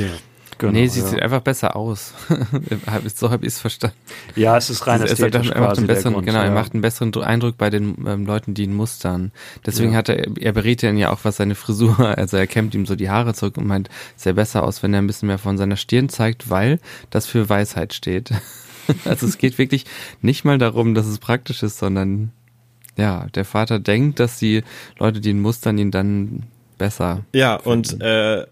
[0.63, 1.07] Genau, nee, sie ja.
[1.07, 2.15] sieht einfach besser aus.
[3.17, 3.97] So habe ich es verstanden.
[4.37, 6.39] ja, es ist rein Also er, sagt, ästhetisch er macht quasi einen besseren, Grund, genau,
[6.39, 6.51] er ja.
[6.53, 9.33] macht einen besseren Eindruck bei den ähm, Leuten, die ihn mustern.
[9.67, 9.99] Deswegen Ja.
[9.99, 12.95] hat er, er berät ihn ja auch, was seine Frisur, also er kämmt ihm so
[12.95, 15.77] die Haare zurück und meint, sehr besser aus, wenn er ein bisschen mehr von seiner
[15.77, 16.79] Stirn zeigt, weil
[17.11, 18.31] das für Weisheit steht.
[19.05, 19.85] also es geht wirklich
[20.21, 22.31] nicht mal darum, dass es praktisch ist, sondern
[22.97, 24.63] ja, der Vater denkt, dass die
[24.99, 26.45] Leute, die ihn mustern, ihn dann
[26.79, 27.25] besser.
[27.33, 28.47] Ja, und äh,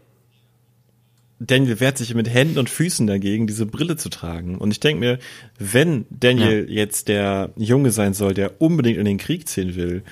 [1.42, 4.58] Daniel wehrt sich mit Händen und Füßen dagegen, diese Brille zu tragen.
[4.58, 5.18] Und ich denke mir,
[5.58, 10.02] wenn Daniel jetzt der Junge sein soll, der unbedingt in den Krieg ziehen will,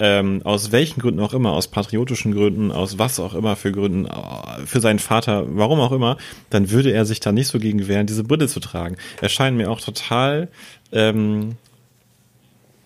[0.00, 4.06] ähm, aus welchen Gründen auch immer, aus patriotischen Gründen, aus was auch immer für Gründen,
[4.06, 6.16] äh, für seinen Vater, warum auch immer,
[6.48, 8.96] dann würde er sich da nicht so gegen wehren, diese Brille zu tragen.
[9.20, 10.48] Er scheint mir auch total
[10.92, 11.56] ähm,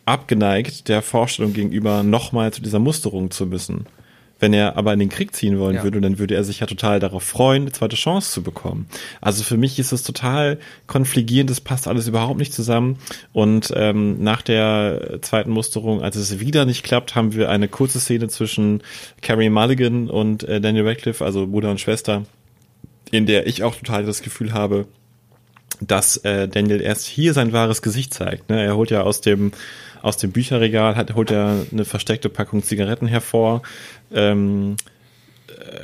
[0.07, 3.86] abgeneigt der Vorstellung gegenüber, nochmal zu dieser Musterung zu müssen.
[4.43, 5.84] Wenn er aber in den Krieg ziehen wollen Ja.
[5.84, 8.88] würde, dann würde er sich ja total darauf freuen, eine zweite Chance zu bekommen.
[9.20, 12.99] Also für mich ist es total konfligierend, das passt alles überhaupt nicht zusammen.
[13.32, 18.01] Und ähm, nach der zweiten Musterung, als es wieder nicht klappt, haben wir eine kurze
[18.01, 18.82] Szene zwischen
[19.20, 22.24] Carrie Mulligan und äh, Daniel Radcliffe, also Bruder und Schwester,
[23.12, 24.86] in der ich auch total das Gefühl habe,
[25.87, 28.51] dass äh, Daniel erst hier sein wahres Gesicht zeigt.
[28.51, 28.62] Ne?
[28.62, 29.53] Er holt ja aus dem
[30.03, 33.62] aus dem Bücherregal hat, holt er eine versteckte Packung Zigaretten hervor,
[34.12, 34.76] ähm,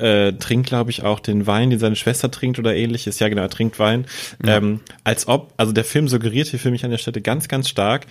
[0.01, 3.19] äh, trinkt, glaube ich, auch den Wein, den seine Schwester trinkt oder ähnliches.
[3.21, 4.07] Ja, genau, er trinkt Wein.
[4.45, 7.69] Ähm, als ob, also der Film suggeriert hier für mich an der Stelle ganz, ganz
[7.69, 8.07] stark,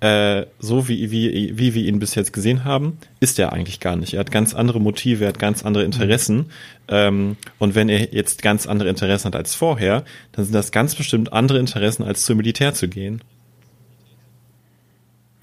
[0.00, 3.96] äh, so wie, wie, wie wir ihn bis jetzt gesehen haben, ist er eigentlich gar
[3.96, 4.14] nicht.
[4.14, 6.46] Er hat ganz andere Motive, er hat ganz andere Interessen.
[6.88, 10.94] Ähm, und wenn er jetzt ganz andere Interessen hat als vorher, dann sind das ganz
[10.94, 13.22] bestimmt andere Interessen, als zum Militär zu gehen.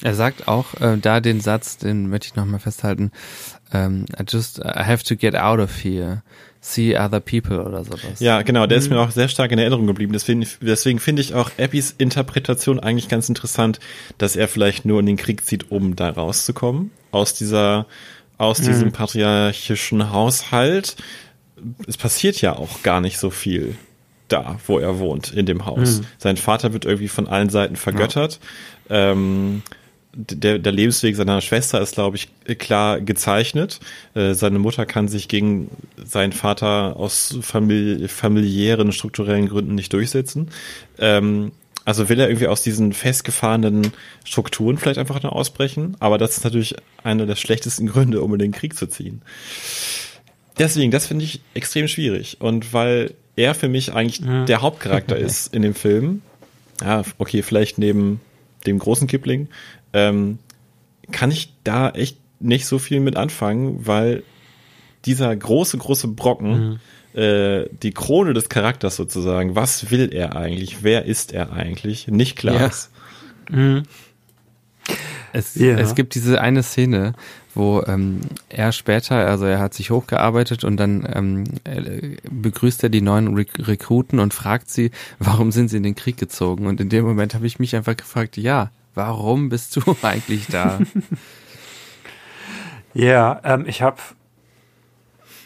[0.02, 3.12] Er sagt auch äh, da den Satz, den möchte ich nochmal festhalten,
[3.74, 6.22] ähm, I just I have to get out of here,
[6.68, 8.20] see other people oder sowas.
[8.20, 10.14] Ja, genau, der ist mir auch sehr stark in Erinnerung geblieben.
[10.14, 13.80] Deswegen, deswegen finde ich auch Abbys Interpretation eigentlich ganz interessant,
[14.18, 17.86] dass er vielleicht nur in den Krieg zieht, um da rauszukommen, aus dieser,
[18.38, 20.98] aus diesem patriarchischen Haushalt.
[21.88, 23.76] Es passiert ja auch gar nicht so viel
[24.28, 26.02] da, wo er wohnt, in dem Haus.
[26.18, 28.40] Sein Vater wird irgendwie von allen Seiten vergöttert.
[28.90, 29.64] Ähm,
[30.18, 33.80] der, der Lebensweg seiner Schwester ist, glaube ich, klar gezeichnet.
[34.16, 35.70] Äh, seine Mutter kann sich gegen
[36.04, 40.50] seinen Vater aus famili familiären, strukturellen Gründen nicht durchsetzen.
[40.98, 41.52] Ähm,
[41.86, 43.94] also will er irgendwie aus diesen festgefahrenen
[44.26, 45.96] Strukturen vielleicht einfach nur ausbrechen.
[46.00, 49.22] Aber das ist natürlich einer der schlechtesten Gründe, um in den Krieg zu ziehen.
[50.58, 52.38] Deswegen, das finde ich extrem schwierig.
[52.40, 56.24] Und weil er für mich eigentlich der Hauptcharakter ist in dem Film,
[56.82, 58.20] ja, okay, vielleicht neben
[58.66, 59.48] dem großen Kipling,
[59.94, 60.40] ähm,
[61.12, 64.24] kann ich da echt nicht so viel mit anfangen, weil
[65.06, 66.80] dieser große, große Brocken,
[67.14, 72.36] äh, die Krone des Charakters sozusagen, was will er eigentlich, wer ist er eigentlich, nicht
[72.36, 72.68] klar Ja.
[72.68, 72.92] ist.
[75.34, 75.78] Es, Ja.
[75.78, 77.14] es gibt diese eine Szene,
[77.54, 82.90] wo ähm, er später, also er hat sich hochgearbeitet und dann ähm, äh, begrüßt er
[82.90, 86.68] die neuen Re Rekruten und fragt sie, warum sind sie in den Krieg gezogen?
[86.68, 90.80] Und in dem Moment habe ich mich einfach gefragt, ja, warum bist du eigentlich da?
[92.94, 93.98] Ja, ähm, ich habe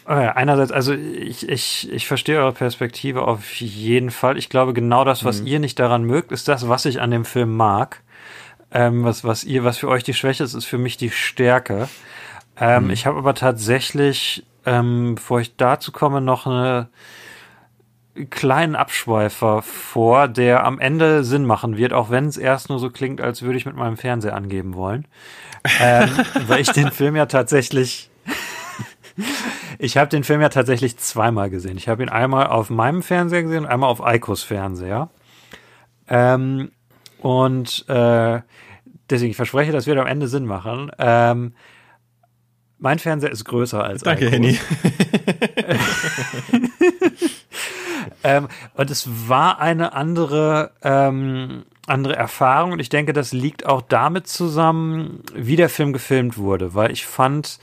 [0.04, 4.36] einerseits, also ich, ich, ich verstehe eure Perspektive auf jeden Fall.
[4.36, 7.24] Ich glaube, genau das, was ihr nicht daran mögt, ist das, was ich an dem
[7.24, 8.02] Film mag.
[8.72, 11.88] Ähm, was, was ihr, was für euch die Schwäche ist, ist für mich die Stärke.
[12.58, 16.88] Ähm, Ich habe aber tatsächlich, ähm, bevor ich dazu komme, noch eine
[18.30, 22.90] kleinen Abschweifer vor, der am Ende Sinn machen wird, auch wenn es erst nur so
[22.90, 25.06] klingt, als würde ich mit meinem Fernseher angeben wollen.
[25.80, 26.10] ähm,
[26.46, 28.10] weil ich den Film ja tatsächlich
[29.78, 31.76] ich habe den Film ja tatsächlich zweimal gesehen.
[31.76, 35.10] Ich habe ihn einmal auf meinem Fernseher gesehen und einmal auf Eikos Fernseher.
[36.08, 36.72] Ähm,
[37.18, 38.40] und äh,
[39.10, 40.90] deswegen, ich verspreche, das wird am Ende Sinn machen.
[40.98, 41.54] Ähm,
[42.78, 44.30] Mein Fernseher ist größer als Danke.
[44.30, 44.58] Henny.
[48.24, 53.82] Ähm, und es war eine andere, ähm, andere Erfahrung und ich denke, das liegt auch
[53.82, 57.58] damit zusammen, wie der Film gefilmt wurde, weil ich fand,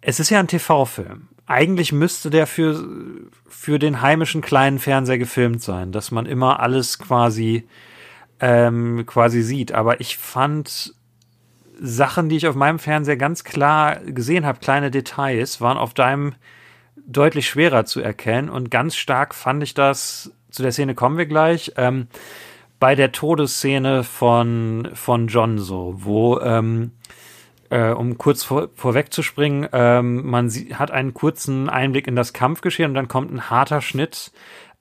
[0.00, 1.28] es ist ja ein TV-Film.
[1.46, 2.84] Eigentlich müsste der für,
[3.48, 7.68] für den heimischen kleinen Fernseher gefilmt sein, dass man immer alles quasi,
[8.40, 9.72] ähm, quasi sieht.
[9.72, 10.94] Aber ich fand
[11.80, 16.34] Sachen, die ich auf meinem Fernseher ganz klar gesehen habe, kleine Details, waren auf deinem
[17.06, 18.48] deutlich schwerer zu erkennen.
[18.48, 22.08] Und ganz stark fand ich das, zu der Szene kommen wir gleich, ähm,
[22.80, 26.92] bei der Todesszene von, von John so, wo, ähm,
[27.70, 32.90] äh, um kurz vor, vorwegzuspringen, ähm, man sie, hat einen kurzen Einblick in das Kampfgeschehen
[32.90, 34.32] und dann kommt ein harter Schnitt,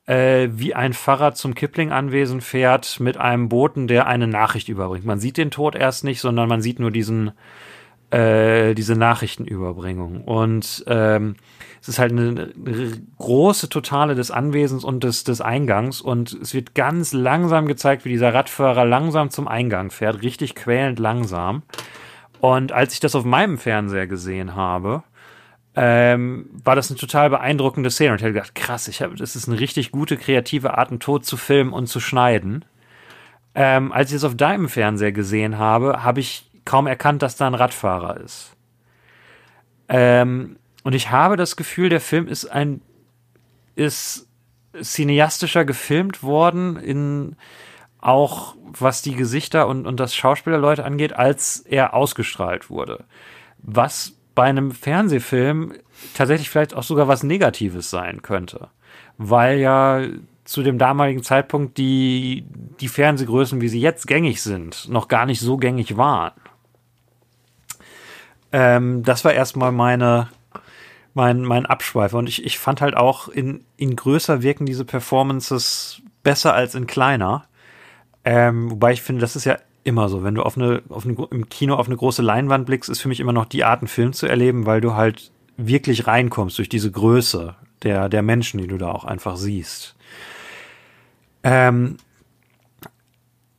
[0.05, 5.05] äh, wie ein Pfarrer zum Kipling-Anwesen fährt mit einem Boten, der eine Nachricht überbringt.
[5.05, 7.31] Man sieht den Tod erst nicht, sondern man sieht nur diesen,
[8.11, 10.23] äh, diese Nachrichtenüberbringung.
[10.23, 11.35] Und ähm,
[11.83, 12.49] es ist halt eine
[13.17, 18.09] große Totale des Anwesens und des, des Eingangs und es wird ganz langsam gezeigt, wie
[18.09, 21.63] dieser Radfahrer langsam zum Eingang fährt, richtig quälend langsam.
[22.39, 25.03] Und als ich das auf meinem Fernseher gesehen habe,
[25.75, 29.35] ähm, war das eine total beeindruckende Szene und ich habe gedacht, krass, ich habe, das
[29.35, 32.63] ist eine richtig gute kreative Art, einen Tod zu filmen und zu schneiden.
[33.55, 37.45] Ähm, als ich es auf deinem Fernseher gesehen habe, habe ich kaum erkannt, dass da
[37.45, 38.55] ein Radfahrer ist.
[39.89, 42.81] Ähm, und ich habe das Gefühl, der Film ist ein
[43.75, 44.27] ist
[44.81, 47.35] cineastischer gefilmt worden in
[47.99, 53.05] auch was die Gesichter und, und das Schauspielerleute angeht, als er ausgestrahlt wurde.
[53.59, 55.73] Was bei einem Fernsehfilm
[56.13, 58.67] tatsächlich vielleicht auch sogar was Negatives sein könnte.
[59.17, 60.01] Weil ja
[60.43, 62.45] zu dem damaligen Zeitpunkt die,
[62.81, 66.33] die Fernsehgrößen, wie sie jetzt gängig sind, noch gar nicht so gängig waren.
[68.51, 70.27] Ähm, das war erstmal meine,
[71.13, 72.17] mein, mein Abschweifer.
[72.17, 76.87] Und ich, ich fand halt auch in, in größer wirken diese Performances besser als in
[76.87, 77.45] kleiner.
[78.25, 80.23] Ähm, wobei ich finde, das ist ja immer so.
[80.23, 83.09] Wenn du auf eine, auf eine, im Kino auf eine große Leinwand blickst, ist für
[83.09, 86.69] mich immer noch die Art, einen Film zu erleben, weil du halt wirklich reinkommst durch
[86.69, 89.95] diese Größe der, der Menschen, die du da auch einfach siehst.
[91.43, 91.97] Ähm,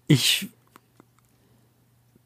[0.06, 0.48] ich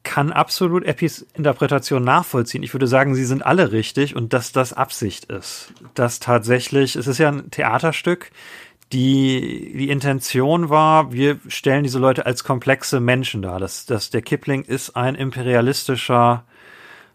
[0.09, 2.63] kann absolut Eppis Interpretation nachvollziehen.
[2.63, 5.71] Ich würde sagen, sie sind alle richtig und dass das Absicht ist.
[5.93, 8.31] Dass tatsächlich, es ist ja ein Theaterstück,
[8.91, 13.59] die, die Intention war, wir stellen diese Leute als komplexe Menschen dar.
[13.59, 16.43] Das, das, der Kipling ist ein imperialistischer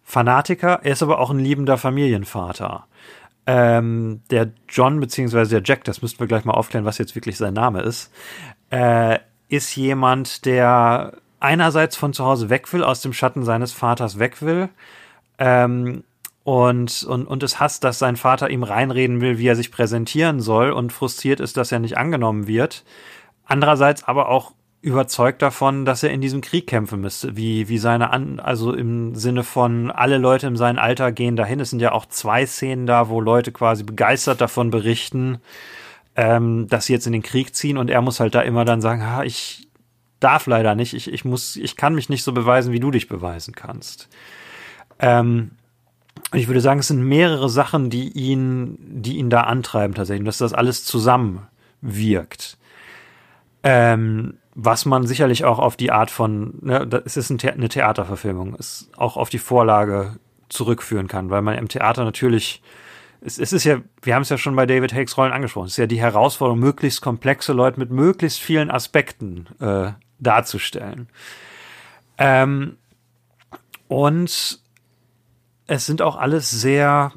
[0.05, 2.87] Fanatiker, er ist aber auch ein liebender Familienvater.
[3.49, 7.39] Ähm, der John, beziehungsweise der Jack, das müssten wir gleich mal aufklären, was jetzt wirklich
[7.39, 8.13] sein Name ist,
[8.71, 9.19] äh,
[9.49, 11.15] ist jemand, der
[11.45, 14.69] einerseits von zu Hause weg will, aus dem Schatten seines Vaters weg will,
[15.39, 16.03] ähm,
[16.45, 20.41] und, und, und es hasst, dass sein Vater ihm reinreden will, wie er sich präsentieren
[20.41, 22.85] soll und frustriert ist, dass er nicht angenommen wird.
[23.47, 24.53] Andererseits aber auch
[24.83, 29.15] überzeugt davon, dass er in diesem Krieg kämpfen müsste, wie, wie seine An, also im
[29.15, 31.61] Sinne von alle Leute in seinem Alter gehen dahin.
[31.61, 35.39] Es sind ja auch zwei Szenen da, wo Leute quasi begeistert davon berichten,
[36.15, 38.83] ähm, dass sie jetzt in den Krieg ziehen und er muss halt da immer dann
[38.83, 39.64] sagen, ha, ich
[40.25, 43.09] darf leider nicht, ich, ich muss, ich kann mich nicht so beweisen, wie du dich
[43.09, 44.09] beweisen kannst.
[44.99, 45.53] Ähm,
[46.33, 50.39] ich würde sagen, es sind mehrere Sachen, die ihn, die ihn da antreiben tatsächlich, dass
[50.39, 51.47] das alles zusammen
[51.81, 52.57] wirkt.
[53.63, 57.69] Ähm, was man sicherlich auch auf die Art von, ne, es ist ein The eine
[57.69, 60.17] Theaterverfilmung, es auch auf die Vorlage
[60.49, 62.63] zurückführen kann, weil man im Theater natürlich,
[63.21, 65.73] es, es ist ja, wir haben es ja schon bei David Hakes Rollen angesprochen, es
[65.73, 71.09] ist ja die Herausforderung, möglichst komplexe Leute mit möglichst vielen Aspekten äh, darzustellen.
[72.19, 72.77] Ähm,
[73.89, 74.61] und
[75.67, 77.13] es sind auch alles sehr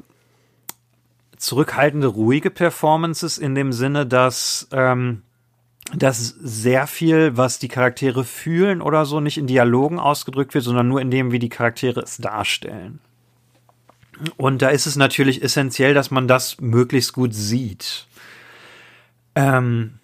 [1.36, 5.22] zurückhaltende, ruhige Performances in dem Sinne, dass, ähm,
[5.94, 10.88] dass sehr viel, was die Charaktere fühlen oder so, nicht in Dialogen ausgedrückt wird, sondern
[10.88, 13.00] nur in dem, wie die Charaktere es darstellen.
[14.36, 18.08] Und da ist es natürlich essentiell, dass man das möglichst gut sieht.
[19.36, 19.97] Ähm,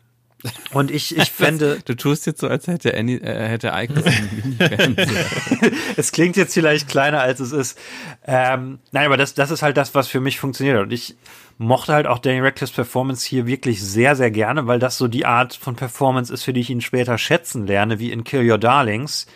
[0.73, 1.79] und ich, ich fände.
[1.85, 5.25] Du tust jetzt so, als hätte Annie, äh, hätte Mini-Fernseher.
[5.97, 7.79] es klingt jetzt vielleicht kleiner, als es ist.
[8.27, 10.81] Ähm, nein, aber das, das ist halt das, was für mich funktioniert.
[10.81, 11.17] Und ich
[11.59, 15.27] mochte halt auch Danny Radcliffe's Performance hier wirklich sehr, sehr gerne, weil das so die
[15.27, 18.59] Art von Performance ist, für die ich ihn später schätzen lerne, wie in Kill Your
[18.59, 19.27] Darlings,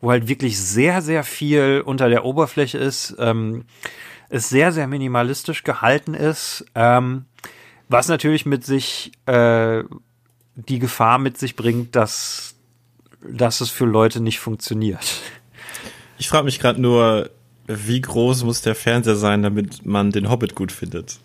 [0.00, 3.64] wo halt wirklich sehr, sehr viel unter der Oberfläche ist, ähm,
[4.28, 7.24] es sehr, sehr minimalistisch gehalten ist, ähm,
[7.88, 9.82] was natürlich mit sich, äh,
[10.66, 12.54] die Gefahr mit sich bringt, dass,
[13.22, 15.20] dass es für Leute nicht funktioniert.
[16.18, 17.30] Ich frage mich gerade nur,
[17.68, 21.18] Wie groß muss der Fernseher sein, damit man den Hobbit gut findet?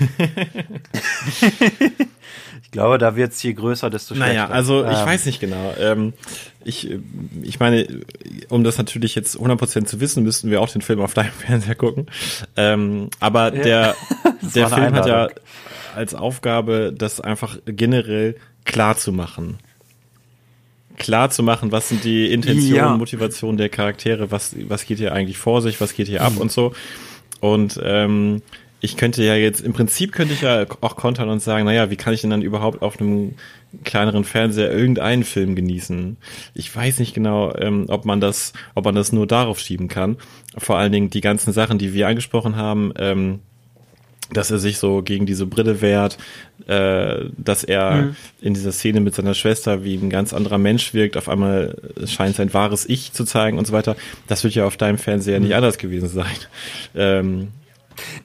[2.72, 4.32] ich glaube, da wird es je größer, desto schlechter.
[4.32, 5.74] Naja, also ich Ähm, weiß nicht genau.
[5.78, 6.14] Ähm,
[6.64, 6.88] ich,
[7.42, 7.86] ich meine,
[8.48, 11.74] um das natürlich jetzt 100% zu wissen, müssten wir auch den Film auf deinem Fernseher
[11.74, 12.06] gucken.
[12.56, 13.94] Ähm, aber der,
[14.54, 15.28] der Film hat ja
[15.94, 19.58] als Aufgabe, das einfach generell klar zu machen.
[20.96, 22.96] Klar zu machen, was sind die Intentionen, Ja.
[22.96, 26.26] Motivationen der Charaktere, was, was geht hier eigentlich vor sich, was geht hier Mhm.
[26.26, 26.72] ab und so.
[27.40, 28.40] Und ähm,
[28.84, 31.96] ich könnte ja jetzt, im Prinzip könnte ich ja auch kontern und sagen, naja, wie
[31.96, 33.36] kann ich denn dann überhaupt auf einem
[33.84, 36.16] kleineren Fernseher irgendeinen Film genießen?
[36.52, 40.16] Ich weiß nicht genau, ähm, ob man das, ob man das nur darauf schieben kann.
[40.58, 43.38] Vor allen Dingen die ganzen Sachen, die wir angesprochen haben, ähm,
[44.32, 46.18] dass er sich so gegen diese Brille wehrt,
[46.66, 51.16] äh, dass er in dieser Szene mit seiner Schwester wie ein ganz anderer Mensch wirkt,
[51.16, 51.76] auf einmal
[52.06, 53.94] scheint sein wahres Ich zu zeigen und so weiter.
[54.26, 56.34] Das wird ja auf deinem Fernseher nicht anders gewesen sein.
[56.96, 57.48] Ähm,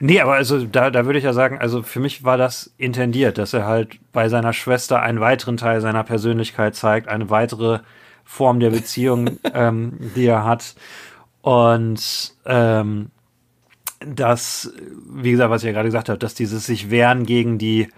[0.00, 3.38] Nee, aber also da, da würde ich ja sagen, also für mich war das intendiert,
[3.38, 7.80] dass er halt bei seiner Schwester einen weiteren Teil seiner Persönlichkeit zeigt, eine weitere
[8.24, 10.74] Form der Beziehung, ähm, die er hat.
[11.40, 13.10] Und ähm,
[14.00, 14.72] das,
[15.10, 17.88] wie gesagt, was ich ja gerade gesagt habe, dass dieses sich wehren gegen die,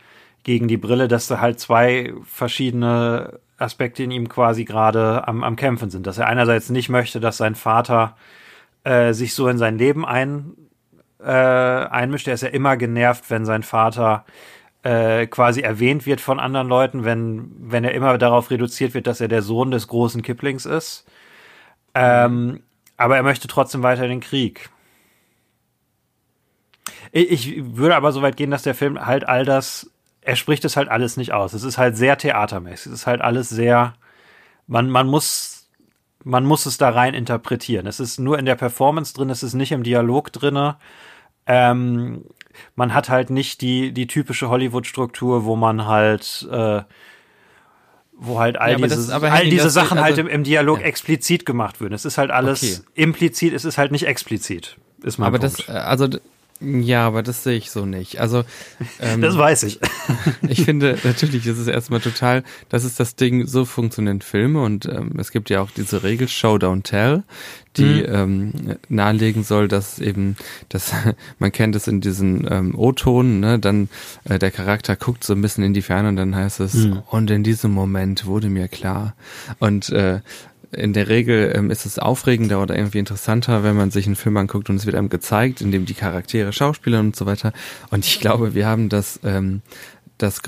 [0.45, 5.57] gegen die Brille, dass da halt zwei verschiedene Aspekte in ihm quasi gerade am, am
[5.57, 6.07] Kämpfen sind.
[6.07, 8.17] Dass er einerseits nicht möchte, dass sein Vater
[8.85, 10.53] äh, sich so in sein Leben ein,
[11.23, 12.29] äh, einmischt.
[12.29, 14.25] Er ist ja immer genervt, wenn sein Vater
[14.83, 19.21] äh, quasi erwähnt wird von anderen Leuten, wenn, wenn er immer darauf reduziert wird, dass
[19.21, 21.07] er der Sohn des großen Kiplings ist.
[21.95, 22.63] Ähm,
[22.97, 24.71] aber er möchte trotzdem weiter den Krieg.
[27.13, 29.91] Ich, ich würde aber so weit gehen, dass der Film halt all das,
[30.21, 31.53] er spricht es halt alles nicht aus.
[31.53, 32.87] Es ist halt sehr theatermäßig.
[32.93, 33.95] Es ist halt alles sehr,
[34.67, 35.69] man, man muss,
[36.25, 37.87] man muss es da rein interpretieren.
[37.87, 40.77] Es ist nur in der Performance drin, es ist nicht im Dialog drinne.
[41.47, 42.25] Ähm,
[42.77, 46.83] man hat halt nicht die, die typische Hollywood-Struktur, wo man halt, äh,
[48.12, 50.27] wo halt all Ja, das- diese, aber all Henning, diese das- Sachen halt also- im,
[50.29, 50.87] im Dialog Ja.
[50.87, 51.95] explizit gemacht würden.
[51.95, 52.83] Es ist halt alles Okay.
[53.03, 54.77] implizit, es ist halt nicht explizit.
[55.03, 55.59] Ist mein Aber Punkt.
[55.61, 56.09] das, äh, also,
[56.61, 58.20] ja, aber das sehe ich so nicht.
[58.20, 58.45] Also,
[59.01, 59.81] ähm, das weiß ich.
[60.49, 64.87] ich finde, natürlich ist es erstmal total, das ist das Ding, so funktionieren Filme und
[64.87, 67.23] ähm, es gibt ja auch diese Regel Show, Don't Tell,
[67.77, 68.53] die ähm,
[68.89, 70.37] nahelegen soll, dass eben,
[70.69, 70.93] dass
[71.39, 73.89] man kennt es in diesen ähm, O-Tonen, ne, dann
[74.24, 77.31] äh, der Charakter guckt so ein bisschen in die Ferne und dann heißt es, und
[77.31, 79.15] in diesem Moment wurde mir klar.
[79.61, 80.20] Und äh,
[80.73, 84.37] in der Regel ähm, ist es aufregender oder irgendwie interessanter, wenn man sich einen Film
[84.37, 87.53] anguckt und es wird einem gezeigt, in dem die Charaktere Schauspieler und so weiter.
[87.91, 89.63] Und ich glaube, wir haben das, ähm,
[90.19, 90.41] das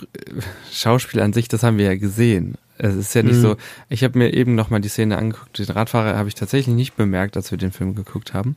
[0.72, 2.56] Schauspiel an sich, das haben wir ja gesehen.
[2.78, 3.56] Es ist ja nicht so,
[3.88, 7.36] ich habe mir eben nochmal die Szene angeguckt, den Radfahrer habe ich tatsächlich nicht bemerkt,
[7.36, 8.56] als wir den Film geguckt haben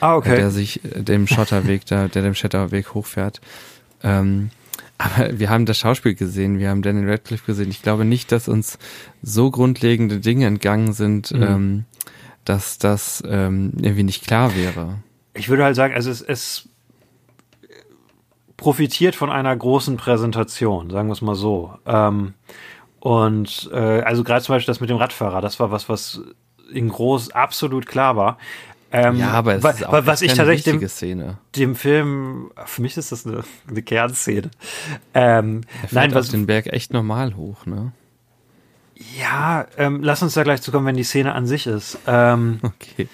[0.00, 3.40] Ah, äh, der sich äh, dem Schotterweg da, der dem Schotterweg hochfährt.
[4.02, 4.50] Ähm,
[4.98, 7.70] aber wir haben das Schauspiel gesehen, wir haben Daniel Radcliffe gesehen.
[7.70, 8.78] Ich glaube nicht, dass uns
[9.22, 11.84] so grundlegende Dinge entgangen sind, ähm,
[12.44, 14.98] dass das ähm, irgendwie nicht klar wäre.
[15.34, 16.68] Ich würde halt sagen, also es, es
[18.56, 21.74] profitiert von einer großen Präsentation, sagen wir es mal so.
[21.86, 22.34] Ähm,
[23.00, 26.22] und äh, also gerade zum Beispiel das mit dem Radfahrer, das war was, was
[26.72, 28.38] in groß absolut klar war.
[28.96, 31.38] Ähm, Ja, aber es ist auch wa- was ich tatsächlich dem, wichtige Szene.
[31.56, 34.50] dem Film, für mich ist das eine, eine Kernszene.
[35.14, 37.92] Ähm, Er nein, was, den Berg echt normal hoch, ne?
[39.18, 41.98] ja, ähm, lass uns da gleich zu kommen, wenn die Szene an sich ist.
[42.06, 43.08] Ähm, Okay.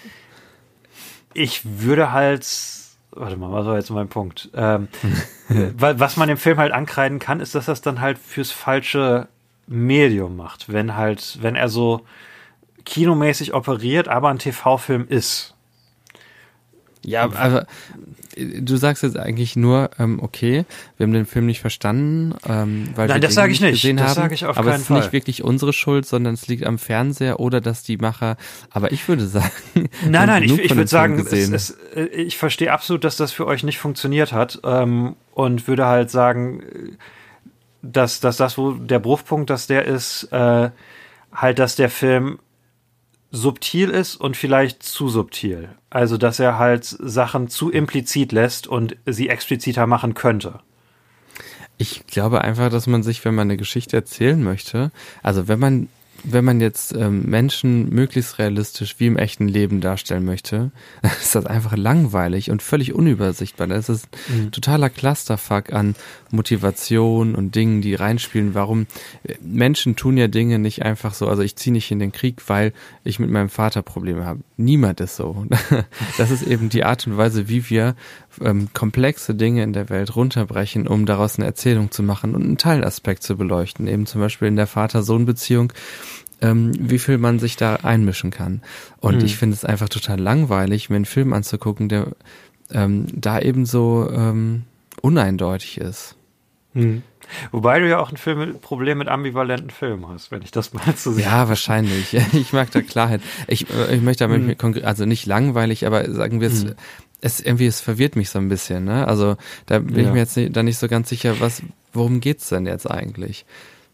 [1.32, 2.46] ich würde halt,
[3.12, 4.50] warte mal, was war jetzt mein Punkt?
[4.54, 4.88] Ähm,
[5.78, 9.28] wa- was man dem Film halt ankreiden kann, ist, dass das dann halt fürs falsche
[9.66, 10.70] Medium macht.
[10.70, 12.02] Wenn halt, wenn er so
[12.84, 15.54] kinomäßig operiert, aber ein TV-Film ist.
[17.04, 17.66] Ja, aber
[18.36, 20.64] äh, du sagst jetzt eigentlich nur, ähm, okay,
[20.96, 23.72] wir haben den Film nicht verstanden, ähm, weil Nein, wir das Dinge sag ich nicht.
[23.82, 24.14] gesehen Das haben.
[24.16, 25.12] sag ich auf aber keinen es ist nicht Fall.
[25.12, 28.36] wirklich unsere Schuld, sondern es liegt am Fernseher oder dass die Macher.
[28.70, 29.50] Aber ich würde sagen,
[30.08, 33.46] Nein, nein, ich, ich würde sagen, es, es, äh, ich verstehe absolut, dass das für
[33.46, 36.64] euch nicht funktioniert hat ähm, und würde halt sagen, äh,
[37.82, 40.70] dass, dass das, wo der Bruchpunkt, dass der ist, äh,
[41.32, 42.38] halt, dass der Film
[43.30, 45.70] subtil ist und vielleicht zu subtil.
[45.88, 50.60] Also, dass er halt Sachen zu implizit lässt und sie expliziter machen könnte.
[51.78, 54.90] Ich glaube einfach, dass man sich, wenn man eine Geschichte erzählen möchte,
[55.22, 55.88] also wenn man
[56.24, 60.70] wenn man jetzt ähm, Menschen möglichst realistisch wie im echten Leben darstellen möchte,
[61.20, 63.66] ist das einfach langweilig und völlig unübersichtbar.
[63.66, 64.50] Das ist mhm.
[64.50, 65.94] totaler Clusterfuck an
[66.30, 68.54] Motivation und Dingen, die reinspielen.
[68.54, 68.86] Warum
[69.24, 71.28] äh, Menschen tun ja Dinge nicht einfach so.
[71.28, 72.72] Also ich ziehe nicht in den Krieg, weil
[73.04, 74.40] ich mit meinem Vater Probleme habe.
[74.56, 75.46] Niemand ist so.
[76.18, 77.94] Das ist eben die Art und Weise, wie wir
[78.42, 82.58] ähm, komplexe Dinge in der Welt runterbrechen, um daraus eine Erzählung zu machen und einen
[82.58, 83.86] Teilaspekt zu beleuchten.
[83.86, 85.72] Eben zum Beispiel in der Vater-Sohn-Beziehung
[86.42, 88.62] ähm, wie viel man sich da einmischen kann.
[88.98, 89.24] Und mhm.
[89.24, 92.08] ich finde es einfach total langweilig, mir einen Film anzugucken, der
[92.72, 94.64] ähm, da eben so ähm,
[95.02, 96.16] uneindeutig ist.
[96.72, 97.02] Mhm.
[97.52, 100.82] Wobei du ja auch ein Film, Problem mit ambivalenten Filmen hast, wenn ich das mal
[100.96, 101.24] so sehe.
[101.24, 102.16] Ja, wahrscheinlich.
[102.32, 103.20] Ich mag da Klarheit.
[103.46, 104.84] Ich, äh, ich möchte damit, mhm.
[104.84, 106.74] also nicht langweilig, aber sagen wir es, mhm.
[107.20, 109.06] Es irgendwie, es verwirrt mich so ein bisschen, ne?
[109.06, 109.36] Also
[109.66, 110.02] da bin ja.
[110.02, 113.44] ich mir jetzt nicht, da nicht so ganz sicher, was, worum geht's denn jetzt eigentlich?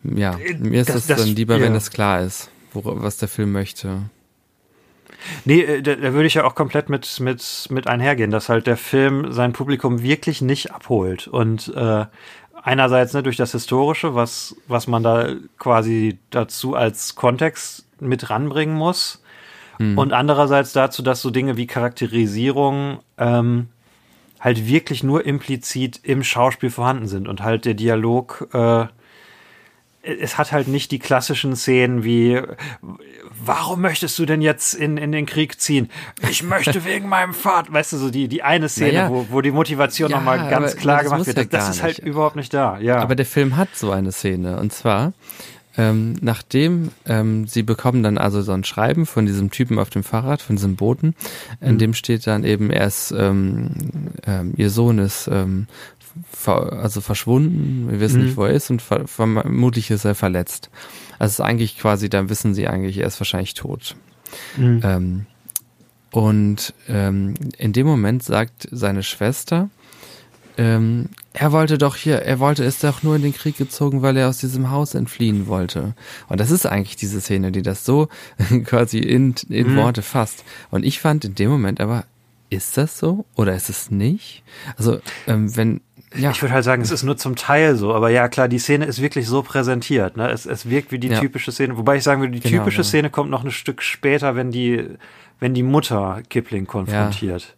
[0.03, 1.63] Ja, äh, mir ist es dann lieber, ja.
[1.63, 4.03] wenn das klar ist, wo, was der Film möchte.
[5.45, 8.67] Nee, äh, da, da würde ich ja auch komplett mit, mit, mit einhergehen, dass halt
[8.67, 11.27] der Film sein Publikum wirklich nicht abholt.
[11.27, 12.05] Und äh,
[12.63, 18.77] einerseits ne, durch das Historische, was, was man da quasi dazu als Kontext mit ranbringen
[18.77, 19.23] muss.
[19.79, 19.99] Mhm.
[19.99, 23.69] Und andererseits dazu, dass so Dinge wie Charakterisierung ähm,
[24.41, 28.87] halt wirklich nur implizit im Schauspiel vorhanden sind und halt der Dialog äh,
[30.07, 32.41] es hat halt nicht die klassischen Szenen wie,
[33.45, 35.91] warum möchtest du denn jetzt in, in den Krieg ziehen?
[36.31, 37.73] Ich möchte wegen meinem Vater.
[37.73, 40.77] Weißt du, so die, die eine Szene, naja, wo, wo die Motivation ja, nochmal ganz
[40.77, 41.37] klar gemacht wird.
[41.39, 42.99] Das, das ist halt überhaupt nicht da, ja.
[42.99, 44.59] Aber der Film hat so eine Szene.
[44.59, 45.13] Und zwar,
[45.79, 50.03] ähm, nachdem ähm, sie bekommen dann also so ein Schreiben von diesem Typen auf dem
[50.03, 51.15] Fahrrad, von diesem Boten,
[51.61, 51.79] in mhm.
[51.79, 53.71] dem steht dann eben, er ist, ähm,
[54.27, 55.67] ähm, ihr Sohn ist ähm,
[56.47, 58.27] also verschwunden, wir wissen mhm.
[58.27, 60.71] nicht, wo er ist und ver vermutlich ist er verletzt.
[61.19, 63.97] Also ist eigentlich quasi, dann wissen sie eigentlich, er ist wahrscheinlich tot.
[64.57, 64.81] Mhm.
[64.83, 65.27] Ähm,
[66.11, 69.69] und ähm, in dem Moment sagt seine Schwester,
[70.59, 74.17] ähm, er wollte doch hier, er wollte, ist doch nur in den Krieg gezogen, weil
[74.17, 75.95] er aus diesem Haus entfliehen wollte.
[76.29, 78.09] Und das ist eigentlich diese Szene, die das so
[78.65, 79.77] quasi in, in mhm.
[79.77, 80.45] Worte fasst.
[80.71, 82.05] Und ich fand in dem Moment aber,
[82.49, 84.45] ist das so oder ist es nicht?
[84.77, 85.81] Also, ähm, wenn,
[86.15, 86.31] ja.
[86.31, 88.87] Ich würde halt sagen, es ist nur zum Teil so, aber ja klar, die Szene
[88.87, 90.17] ist wirklich so präsentiert.
[90.17, 90.31] Ne?
[90.31, 91.21] Es, es wirkt wie die ja.
[91.21, 92.85] typische Szene, wobei ich sagen würde, die genau, typische ja.
[92.85, 94.89] Szene kommt noch ein Stück später, wenn die,
[95.41, 97.56] wenn die Mutter Kipling konfrontiert.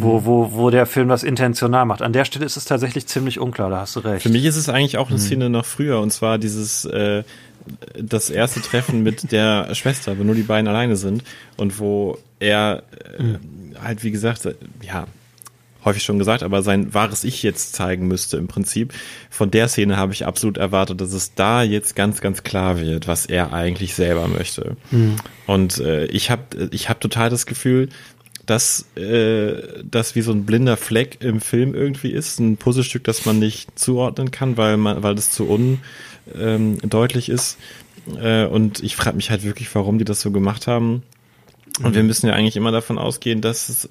[0.00, 0.24] Wo, mhm.
[0.24, 2.02] wo, wo der Film das intentional macht.
[2.02, 4.22] An der Stelle ist es tatsächlich ziemlich unklar, da hast du recht.
[4.22, 5.22] Für mich ist es eigentlich auch eine mhm.
[5.22, 7.22] Szene noch früher, und zwar dieses äh,
[7.98, 11.22] das erste Treffen mit der Schwester, wo nur die beiden alleine sind
[11.56, 12.82] und wo er
[13.18, 13.38] äh, mhm.
[13.82, 14.48] halt, wie gesagt,
[14.82, 15.06] ja,
[15.84, 18.92] häufig schon gesagt, aber sein wahres Ich jetzt zeigen müsste im Prinzip.
[19.30, 23.06] Von der Szene habe ich absolut erwartet, dass es da jetzt ganz, ganz klar wird,
[23.06, 24.76] was er eigentlich selber möchte.
[24.90, 25.16] Mhm.
[25.46, 27.88] Und äh, ich habe ich hab total das Gefühl,
[28.48, 33.26] dass äh, das wie so ein blinder Fleck im Film irgendwie ist, ein Puzzlestück, das
[33.26, 37.58] man nicht zuordnen kann, weil man, weil das zu undeutlich ähm, ist.
[38.18, 41.02] Äh, und ich frage mich halt wirklich, warum die das so gemacht haben.
[41.82, 43.90] Und wir müssen ja eigentlich immer davon ausgehen, dass es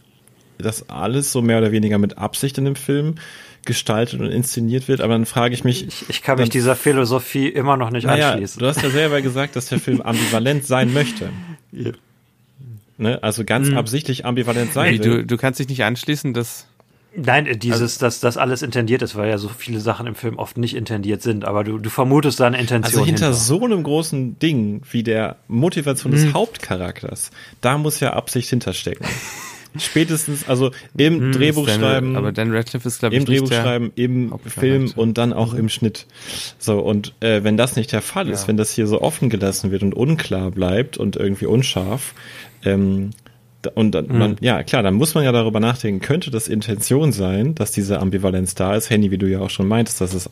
[0.58, 3.16] das alles so mehr oder weniger mit Absicht in dem Film
[3.64, 5.86] gestaltet und inszeniert wird, aber dann frage ich mich.
[5.86, 8.60] Ich, ich kann mich dieser Philosophie immer noch nicht naja, anschließen.
[8.60, 11.30] Du hast ja selber gesagt, dass der Film ambivalent sein möchte.
[11.72, 11.92] Ja.
[12.98, 13.22] Ne?
[13.24, 13.78] Also ganz hm.
[13.78, 15.18] absichtlich ambivalent sein nee, will.
[15.19, 16.68] Du, du kannst dich nicht anschließen, dass.
[17.15, 20.38] Nein, dieses, also, dass das alles intendiert ist, weil ja so viele Sachen im Film
[20.38, 22.99] oft nicht intendiert sind, aber du, du vermutest da eine Intention.
[22.99, 23.40] Also hinter, hinter.
[23.40, 26.24] so einem großen Ding wie der Motivation hm.
[26.24, 29.06] des Hauptcharakters, da muss ja Absicht hinterstecken.
[29.77, 32.15] Spätestens, also im hm, Drehbuchschreiben.
[32.15, 36.06] aber Dan Radcliffe ist, glaube ich, Im Drehbuchschreiben, im Film und dann auch im Schnitt.
[36.57, 38.48] So, und äh, wenn das nicht der Fall ist, ja.
[38.49, 42.14] wenn das hier so offen gelassen wird und unklar bleibt und irgendwie unscharf,
[42.64, 43.11] ähm,
[43.73, 44.18] und dann, mhm.
[44.18, 47.99] man, ja, klar, dann muss man ja darüber nachdenken, könnte das Intention sein, dass diese
[47.99, 48.89] Ambivalenz da ist?
[48.89, 50.30] Handy, wie du ja auch schon meintest, dass es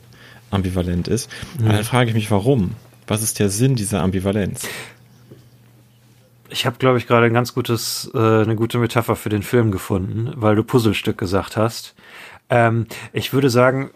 [0.51, 1.29] ambivalent ist.
[1.57, 1.65] Mhm.
[1.65, 2.71] Aber dann frage ich mich, warum?
[3.07, 4.67] Was ist der Sinn dieser Ambivalenz?
[6.55, 9.71] Ich habe, glaube ich, gerade ein ganz gutes, äh, eine gute Metapher für den Film
[9.71, 11.95] gefunden, weil du Puzzlestück gesagt hast.
[12.49, 13.91] Ähm, ich würde sagen,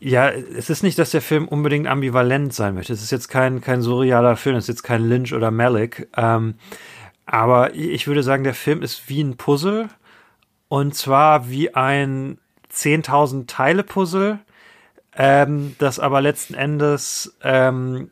[0.00, 2.92] ja, es ist nicht, dass der Film unbedingt ambivalent sein möchte.
[2.92, 6.08] Es ist jetzt kein, kein surrealer Film, es ist jetzt kein Lynch oder Malik.
[6.16, 6.56] Ähm,
[7.26, 9.88] aber ich würde sagen, der Film ist wie ein Puzzle.
[10.66, 12.38] Und zwar wie ein
[12.72, 14.40] 10.000 Teile Puzzle,
[15.16, 18.10] ähm, das aber letzten Endes ähm,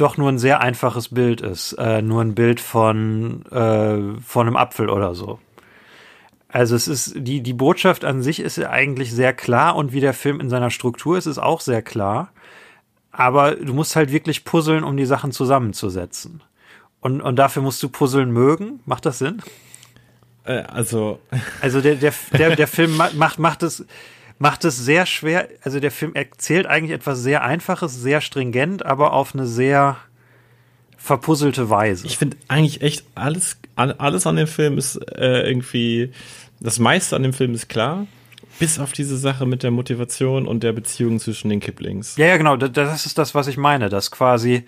[0.00, 1.72] doch nur ein sehr einfaches Bild ist.
[1.74, 5.38] Äh, nur ein Bild von, äh, von einem Apfel oder so.
[6.48, 10.14] Also es ist, die, die Botschaft an sich ist eigentlich sehr klar und wie der
[10.14, 12.30] Film in seiner Struktur ist, ist auch sehr klar.
[13.18, 16.40] aber du musst halt wirklich puzzeln, um die Sachen zusammenzusetzen.
[17.00, 18.80] Und, und dafür musst du Puzzeln mögen.
[18.86, 19.42] Macht das Sinn?
[20.44, 21.18] Äh, also.
[21.60, 23.84] Also der, der, der, der Film macht, macht es,
[24.38, 25.48] macht es sehr schwer.
[25.62, 29.96] Also der Film erzählt eigentlich etwas sehr Einfaches, sehr stringent, aber auf eine sehr
[30.96, 32.06] verpuzzelte Weise.
[32.06, 36.12] Ich finde eigentlich echt alles, alles an dem Film ist äh, irgendwie,
[36.60, 38.06] das meiste an dem Film ist klar.
[38.58, 42.16] Bis auf diese Sache mit der Motivation und der Beziehung zwischen den Kiplings.
[42.16, 42.56] Ja, ja, genau.
[42.56, 43.88] Das ist das, was ich meine.
[43.88, 44.64] Dass quasi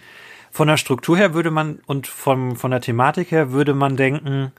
[0.52, 4.52] von der Struktur her würde man und vom, von der Thematik her würde man denken,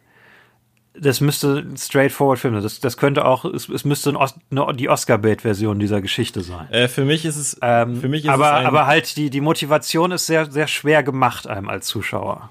[0.93, 2.63] das müsste ein straightforward Film sein.
[2.63, 6.69] Das, das könnte auch, es, es müsste Os, eine, die Oscar-Bait-Version dieser Geschichte sein.
[6.71, 9.41] Äh, für mich ist es, ähm, für mich ist aber, es aber halt die, die
[9.41, 12.49] Motivation ist sehr, sehr schwer gemacht einem als Zuschauer.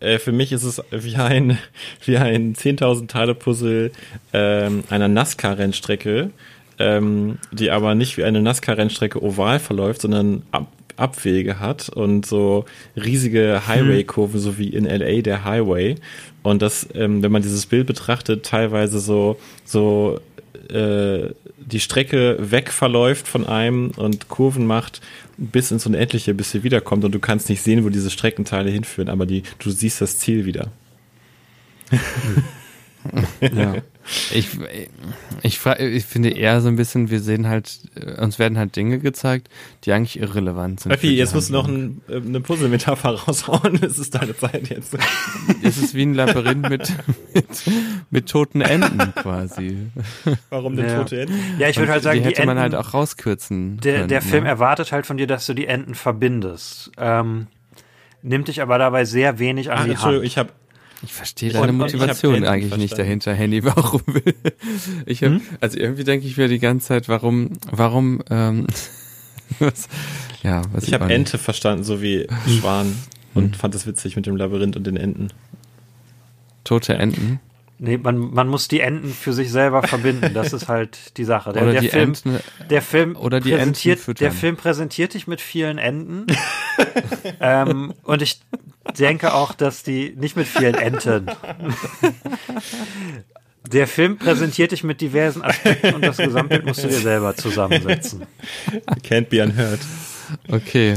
[0.00, 1.58] Äh, für mich ist es wie ein,
[2.04, 3.92] wie ein 10.000 Teile Puzzle
[4.32, 6.30] ähm, einer NASCAR-Rennstrecke,
[6.80, 12.64] ähm, die aber nicht wie eine NASCAR-Rennstrecke oval verläuft, sondern ab, Abwege hat und so
[12.96, 15.96] riesige Highway-Kurven, so wie in LA der Highway.
[16.42, 20.20] Und das, ähm, wenn man dieses Bild betrachtet, teilweise so, so
[20.70, 25.00] äh, die Strecke weg verläuft von einem und Kurven macht
[25.36, 29.08] bis ins Unendliche, bis sie wiederkommt und du kannst nicht sehen, wo diese Streckenteile hinführen,
[29.08, 30.70] aber die, du siehst das Ziel wieder.
[33.40, 33.76] ja.
[34.32, 34.48] Ich,
[35.42, 37.78] ich, ich finde eher so ein bisschen, wir sehen halt,
[38.18, 39.48] uns werden halt Dinge gezeigt,
[39.84, 40.92] die eigentlich irrelevant sind.
[40.92, 43.82] Okay, jetzt musst du noch ein, äh, eine Puzzle-Metapher raushauen.
[43.82, 44.96] Es ist deine Zeit jetzt.
[45.62, 46.92] Es ist wie ein Labyrinth mit,
[47.34, 47.46] mit,
[48.10, 49.86] mit toten Enden quasi.
[50.50, 50.98] Warum denn Ja.
[50.98, 51.38] tote Enden?
[51.58, 53.78] Ja, ich würde halt sagen, die hätte die man Enden, halt auch rauskürzen.
[53.80, 54.50] der, können, der Film ne?
[54.50, 56.90] erwartet halt von dir, dass du die Enden verbindest.
[56.98, 57.46] Ähm,
[58.22, 60.26] nimmt dich aber dabei sehr wenig an Ach, die Entschuldigung, Hand.
[60.26, 60.50] ich habe
[61.04, 63.62] Ich verstehe deine hab Motivation Enden eigentlich nicht dahinter, Henny.
[63.64, 64.02] Warum
[65.06, 68.66] ich hab, also irgendwie denke ich mir die ganze Zeit, warum, warum, ähm,
[69.58, 69.88] was,
[70.42, 71.12] ja, was ich habe.
[71.12, 72.96] Ente verstanden, so wie Schwan
[73.34, 75.28] und fand es witzig mit dem Labyrinth und den Enten.
[76.64, 77.40] tote Enten
[77.84, 80.32] Nee, man, man muss die Enden für sich selber verbinden.
[80.32, 81.52] Das ist halt die Sache.
[81.52, 82.38] Der, oder der die Film, Enten.
[82.70, 84.24] der Film oder die Enten präsentiert, füttern.
[84.24, 86.26] der Film präsentiert dich mit vielen Enden.
[87.40, 88.40] ähm, und ich
[88.98, 91.26] denke auch, dass die nicht mit vielen Enten.
[93.70, 98.22] Der Film präsentiert dich mit diversen Aspekten und das Gesamtbild musst du dir selber zusammensetzen.
[99.02, 99.80] Can't be unheard.
[100.48, 100.96] Okay,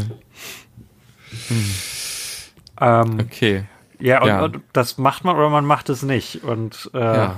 [2.79, 3.65] Ähm, okay.
[3.99, 4.43] Ja, und, Ja.
[4.43, 6.43] und das macht man oder man macht es nicht.
[6.43, 7.37] Und äh, Ja.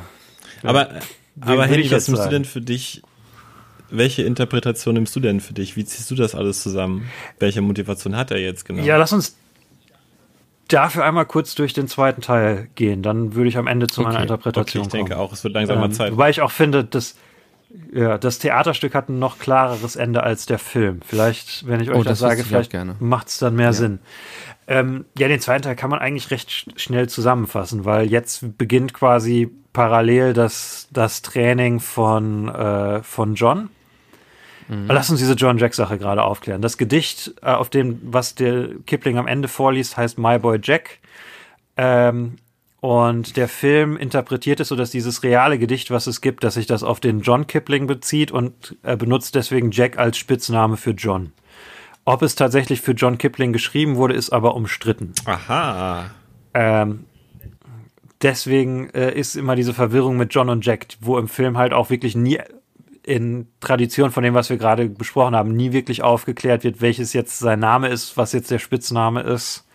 [0.63, 0.89] Aber,
[1.41, 3.01] aber Henny, ich was nimmst du denn für dich?
[3.91, 5.75] Welche Interpretation nimmst du denn für dich?
[5.75, 7.09] Wie ziehst du das alles zusammen?
[7.39, 8.83] Welche Motivation hat er jetzt genau?
[8.83, 9.35] Ja, lass uns
[10.67, 13.01] dafür einmal kurz durch den zweiten Teil gehen.
[13.01, 14.23] Dann würde ich am Ende zu meiner Okay.
[14.25, 15.25] okay, Interpretation ich denke kommen.
[15.25, 16.11] auch, es wird langsam mal Ähm, Zeit.
[16.11, 17.15] wobei ich auch finde, dass
[17.93, 21.01] ja, das Theaterstück hat ein noch klareres Ende als der Film.
[21.05, 23.99] Vielleicht, wenn ich euch Oh, das, das sage, vielleicht macht es dann mehr Sinn.
[24.67, 28.93] Ähm, ja, den zweiten Teil kann man eigentlich recht sch- schnell zusammenfassen, weil jetzt beginnt
[28.93, 33.69] quasi parallel das, das Training von, äh, von John.
[34.87, 36.61] Lass uns diese John Jack-Sache gerade aufklären.
[36.61, 40.99] Das Gedicht, äh, auf dem, was der Kipling am Ende vorliest, heißt My Boy Jack.
[41.75, 42.35] Ähm,
[42.81, 46.65] und der Film interpretiert es so, dass dieses reale Gedicht, was es gibt, dass sich
[46.65, 51.33] das auf den John Kipling bezieht und äh, benutzt deswegen Jack als Spitzname für John.
[52.05, 55.13] Ob es tatsächlich für John Kipling geschrieben wurde, ist aber umstritten.
[55.25, 56.09] Aha.
[56.53, 57.05] Ähm,
[58.21, 61.89] deswegen äh, ist immer diese Verwirrung mit John und Jack, wo im Film halt auch
[61.89, 62.39] wirklich nie
[63.03, 67.39] in Tradition von dem, was wir gerade besprochen haben, nie wirklich aufgeklärt wird, welches jetzt
[67.39, 69.65] sein Name ist, was jetzt der Spitzname ist.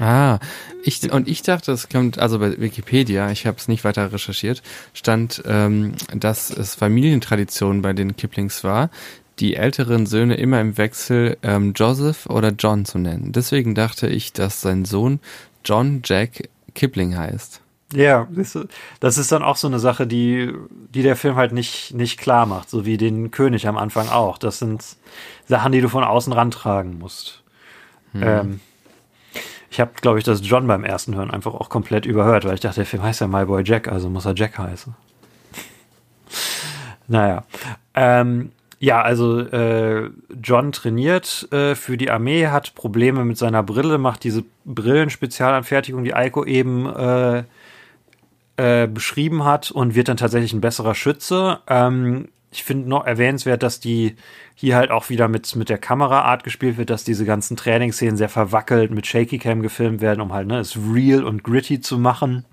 [0.00, 0.38] Ah,
[0.82, 4.62] ich, und ich dachte, es kommt, also bei Wikipedia, ich habe es nicht weiter recherchiert,
[4.94, 8.90] stand, ähm, dass es Familientradition bei den Kiplings war,
[9.38, 13.32] die älteren Söhne immer im Wechsel ähm, Joseph oder John zu nennen.
[13.32, 15.20] Deswegen dachte ich, dass sein Sohn
[15.64, 17.60] John Jack Kipling heißt.
[17.92, 18.26] Ja,
[19.00, 20.50] das ist dann auch so eine Sache, die,
[20.94, 24.38] die der Film halt nicht, nicht klar macht, so wie den König am Anfang auch.
[24.38, 24.82] Das sind
[25.46, 27.42] Sachen, die du von außen rantragen musst.
[28.14, 28.60] Ähm,
[29.72, 32.60] ich habe, glaube ich, das John beim ersten Hören einfach auch komplett überhört, weil ich
[32.60, 34.94] dachte, der Film heißt ja My Boy Jack, also muss er Jack heißen.
[37.08, 37.44] naja.
[37.94, 40.10] Ähm, ja, also äh,
[40.42, 46.12] John trainiert äh, für die Armee, hat Probleme mit seiner Brille, macht diese Brillenspezialanfertigung, die
[46.12, 47.44] Eiko eben äh,
[48.58, 51.60] äh, beschrieben hat und wird dann tatsächlich ein besserer Schütze.
[51.66, 54.16] Ähm, ich finde noch erwähnenswert, dass die
[54.54, 58.28] hier halt auch wieder mit, mit der Kameraart gespielt wird, dass diese ganzen Trainingsszenen sehr
[58.28, 62.44] verwackelt mit Shaky Cam gefilmt werden, um halt ne, es real und gritty zu machen.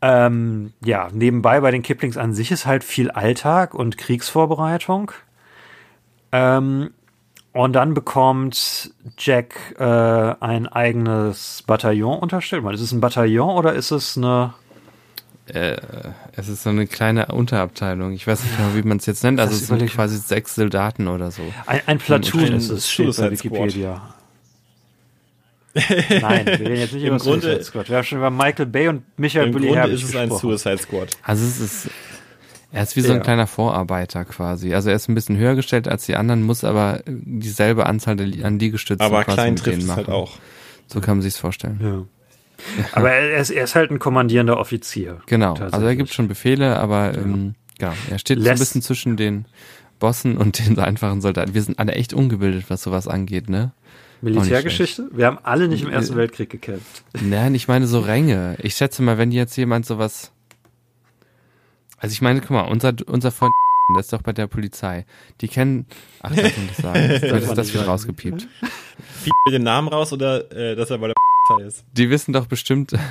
[0.00, 5.10] Ähm, ja, nebenbei bei den Kiplings an sich ist halt viel Alltag und Kriegsvorbereitung.
[6.30, 6.90] Ähm,
[7.52, 12.64] und dann bekommt Jack äh, ein eigenes Bataillon unterstellt.
[12.72, 14.54] Ist es ein Bataillon oder ist es eine
[15.46, 15.76] äh,
[16.36, 18.12] es ist so eine kleine Unterabteilung.
[18.12, 19.40] Ich weiß nicht genau, wie man es jetzt nennt.
[19.40, 21.42] Also es sind quasi sechs Soldaten oder so.
[21.66, 24.14] Ein, ein Platoon ist es, steht bei Wikipedia.
[25.74, 27.88] Nein, wir reden jetzt nicht Im über Grunde, Suicide Squad.
[27.88, 31.10] Wir haben schon über Michael Bay und Michael Bulli Herbig ist es ein Suicide Squad.
[31.22, 31.90] Also es ist,
[32.72, 33.24] er ist wie so ein ja.
[33.24, 34.74] kleiner Vorarbeiter quasi.
[34.74, 38.58] Also er ist ein bisschen höher gestellt als die anderen, muss aber dieselbe Anzahl an
[38.58, 40.38] Liegestützen Aber klein trifft es halt auch.
[40.86, 41.80] So kann man sich's vorstellen.
[41.82, 42.04] Ja.
[42.92, 45.20] Aber er ist, er ist halt ein kommandierender Offizier.
[45.26, 49.16] Genau, also er gibt schon Befehle, aber ähm, ja, er steht so ein bisschen zwischen
[49.16, 49.46] den
[49.98, 51.54] Bossen und den einfachen Soldaten.
[51.54, 53.72] Wir sind alle echt ungebildet, was sowas angeht, ne?
[54.20, 55.10] Militärgeschichte?
[55.12, 57.04] Wir haben alle nicht im Ersten Weltkrieg gekämpft.
[57.20, 58.56] Nein, ich meine so Ränge.
[58.62, 60.32] Ich schätze mal, wenn jetzt jemand sowas.
[61.98, 63.52] Also ich meine, guck mal, unser, unser Freund,
[63.94, 65.04] der ist doch bei der Polizei.
[65.40, 65.86] Die kennen.
[66.22, 67.08] Ach, darf man das sagen?
[67.08, 68.48] Das, das, das wird rausgepiept.
[69.24, 71.33] Piep den Namen raus oder äh, dass er bei der Polizei
[71.66, 71.84] ist?
[71.92, 72.92] Die wissen doch bestimmt.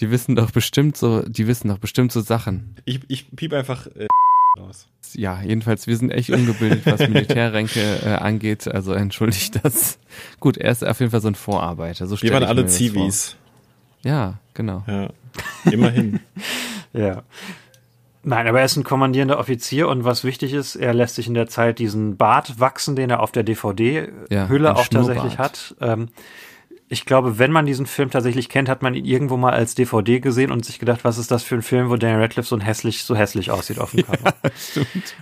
[0.00, 2.76] Die wissen doch bestimmt so, die wissen doch bestimmt so Sachen.
[2.86, 4.08] Ich, ich piep einfach äh,
[4.58, 4.88] raus.
[5.12, 8.66] Ja, jedenfalls, wir sind echt ungebildet, was Militärränke äh, angeht.
[8.66, 9.98] Also entschuldigt das.
[10.40, 12.06] Gut, er ist auf jeden Fall so ein Vorarbeiter.
[12.06, 13.36] So wir waren alle Zivis.
[14.02, 14.82] Ja, genau.
[14.88, 15.10] Ja,
[15.70, 16.20] immerhin.
[16.94, 17.22] ja.
[18.24, 21.34] Nein, aber er ist ein kommandierender Offizier und was wichtig ist, er lässt sich in
[21.34, 25.74] der Zeit diesen Bart wachsen, den er auf der DVD-Hülle ja, auch tatsächlich hat.
[25.80, 26.08] Ähm,
[26.92, 30.20] ich glaube, wenn man diesen Film tatsächlich kennt, hat man ihn irgendwo mal als DVD
[30.20, 33.04] gesehen und sich gedacht, was ist das für ein Film, wo Daniel Radcliffe so hässlich,
[33.04, 34.34] so hässlich aussieht auf dem Cover.
[34.44, 35.14] Ja, stimmt.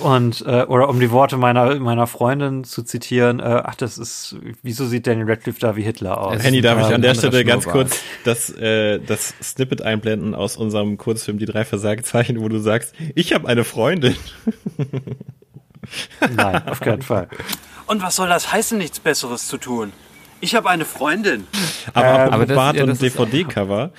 [0.00, 4.34] Und, äh, oder um die Worte meiner, meiner Freundin zu zitieren, äh, ach, das ist,
[4.64, 6.42] wieso sieht Daniel Radcliffe da wie Hitler aus?
[6.42, 10.98] Henny, darf ich an der Stelle ganz kurz das, äh, das Snippet einblenden aus unserem
[10.98, 14.16] Kurzfilm Die drei Versagezeichen, wo du sagst, ich habe eine Freundin.
[16.34, 17.28] Nein, auf keinen Fall.
[17.86, 19.92] Und was soll das heißen, nichts Besseres zu tun?
[20.40, 21.46] Ich habe eine Freundin.
[21.94, 23.90] Aber ähm, aber Bart ja, und DVD-Cover.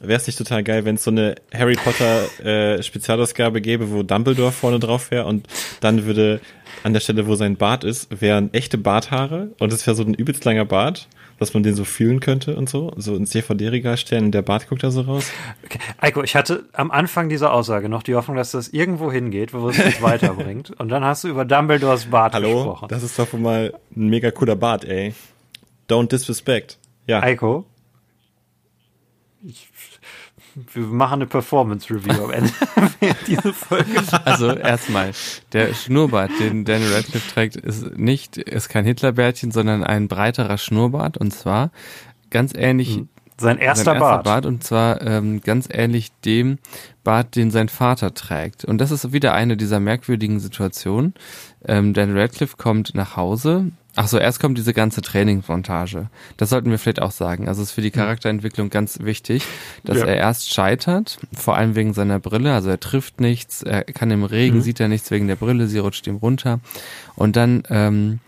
[0.00, 4.02] Wäre es nicht total geil, wenn es so eine Harry Potter äh, Spezialausgabe gäbe, wo
[4.02, 5.46] Dumbledore vorne drauf wäre und
[5.80, 6.40] dann würde
[6.82, 10.12] an der Stelle, wo sein Bart ist, wären echte Barthaare und es wäre so ein
[10.12, 11.08] übelst langer Bart,
[11.38, 14.68] dass man den so fühlen könnte und so, so ins DVD-Regal stellen und der Bart
[14.68, 15.30] guckt da so raus.
[15.64, 15.78] Okay.
[15.98, 19.68] Eiko, ich hatte am Anfang dieser Aussage noch die Hoffnung, dass das irgendwo hingeht, wo
[19.70, 22.48] es uns weiterbringt und dann hast du über Dumbledores Bart Hallo?
[22.48, 22.78] gesprochen.
[22.82, 25.14] Hallo, das ist doch mal ein mega cooler Bart, ey.
[25.88, 26.78] Don't disrespect.
[27.06, 27.22] Ja.
[27.22, 27.66] Eiko.
[29.42, 29.68] Ich,
[30.72, 32.52] wir machen eine Performance-Review am Ende
[33.26, 34.02] dieser Folge.
[34.24, 35.12] Also erstmal,
[35.52, 41.18] der Schnurrbart, den Daniel Radcliffe trägt, ist nicht, ist kein Hitlerbärtchen, sondern ein breiterer Schnurrbart
[41.18, 41.70] und zwar
[42.30, 42.96] ganz ähnlich.
[42.96, 43.08] Hm.
[43.36, 44.24] Sein erster, sein erster Bart.
[44.24, 44.46] Bart.
[44.46, 46.58] Und zwar ähm, ganz ähnlich dem
[47.02, 48.64] Bart, den sein Vater trägt.
[48.64, 51.14] Und das ist wieder eine dieser merkwürdigen Situationen.
[51.66, 56.08] Ähm, Daniel Radcliffe kommt nach Hause, Ach so, erst kommt diese ganze Trainingsmontage.
[56.36, 57.48] Das sollten wir vielleicht auch sagen.
[57.48, 59.44] Also es ist für die Charakterentwicklung ganz wichtig,
[59.84, 60.06] dass ja.
[60.06, 62.52] er erst scheitert, vor allem wegen seiner Brille.
[62.52, 64.62] Also er trifft nichts, er kann im Regen, mhm.
[64.62, 66.60] sieht er nichts wegen der Brille, sie rutscht ihm runter.
[67.14, 68.18] Und dann ähm,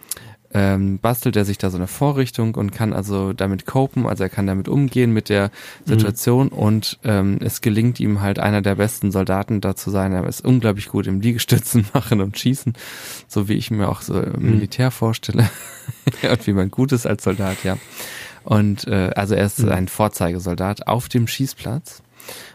[0.52, 4.31] ähm, bastelt er sich da so eine Vorrichtung und kann also damit copen, also er
[4.31, 5.51] kann damit umgehen mit der
[5.85, 6.52] Situation mhm.
[6.52, 10.12] und ähm, es gelingt ihm halt einer der besten Soldaten da zu sein.
[10.12, 12.74] Er ist unglaublich gut im Liegestützen machen und schießen,
[13.28, 14.51] so wie ich mir auch so im mhm.
[14.52, 15.48] Militär vorstelle
[16.31, 17.77] und wie man gut ist als Soldat, ja.
[18.44, 19.73] Und äh, also er ist mhm.
[19.73, 22.02] ein Vorzeigesoldat auf dem Schießplatz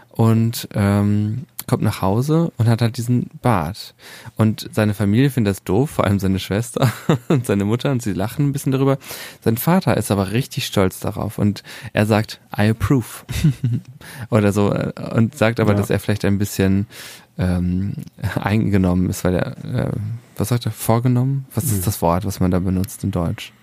[0.09, 3.95] und ähm, kommt nach Hause und hat halt diesen Bart.
[4.35, 6.91] Und seine Familie findet das doof, vor allem seine Schwester
[7.29, 8.97] und seine Mutter, und sie lachen ein bisschen darüber.
[9.39, 13.23] Sein Vater ist aber richtig stolz darauf und er sagt, I approve.
[14.29, 14.75] Oder so,
[15.15, 15.77] und sagt aber, ja.
[15.77, 16.87] dass er vielleicht ein bisschen
[17.37, 17.93] ähm,
[18.35, 19.91] eingenommen ist, weil er, äh,
[20.35, 21.45] was sagt er, vorgenommen?
[21.55, 21.85] Was ist hm.
[21.85, 23.53] das Wort, was man da benutzt in Deutsch?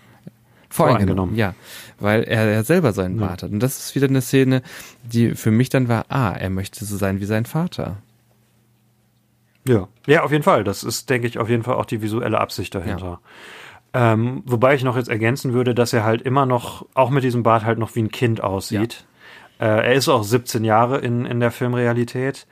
[0.70, 1.54] Voreingenommen, ja.
[1.98, 3.50] Weil er, er selber seinen Bart hat.
[3.50, 4.62] Und das ist wieder eine Szene,
[5.02, 7.96] die für mich dann war, ah, er möchte so sein wie sein Vater.
[9.66, 10.64] Ja, ja, auf jeden Fall.
[10.64, 13.20] Das ist, denke ich, auf jeden Fall auch die visuelle Absicht dahinter.
[13.94, 14.12] Ja.
[14.12, 17.42] Ähm, wobei ich noch jetzt ergänzen würde, dass er halt immer noch, auch mit diesem
[17.42, 19.04] Bart halt noch wie ein Kind aussieht.
[19.60, 19.66] Ja.
[19.66, 22.46] Äh, er ist auch 17 Jahre in, in der Filmrealität.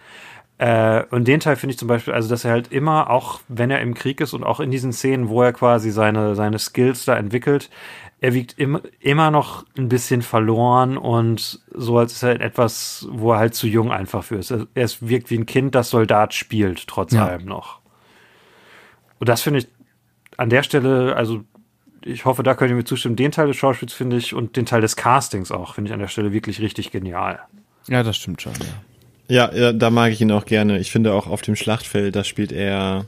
[0.59, 3.71] Äh, und den Teil finde ich zum Beispiel, also dass er halt immer, auch wenn
[3.71, 7.05] er im Krieg ist und auch in diesen Szenen, wo er quasi seine, seine Skills
[7.05, 7.69] da entwickelt,
[8.21, 13.33] er wiegt im, immer noch ein bisschen verloren und so als ist er etwas, wo
[13.33, 14.51] er halt zu jung einfach für ist.
[14.51, 17.27] Er, er wirkt wie ein Kind, das Soldat spielt, trotz ja.
[17.27, 17.81] allem noch.
[19.19, 19.69] Und das finde ich
[20.37, 21.45] an der Stelle, also
[22.05, 24.65] ich hoffe, da könnt ihr mir zustimmen, den Teil des Schauspiels finde ich und den
[24.65, 27.41] Teil des Castings auch, finde ich an der Stelle wirklich richtig genial.
[27.89, 28.67] Ja, das stimmt schon, ja.
[29.29, 30.79] Ja, ja, da mag ich ihn auch gerne.
[30.79, 33.07] Ich finde auch auf dem Schlachtfeld, da spielt er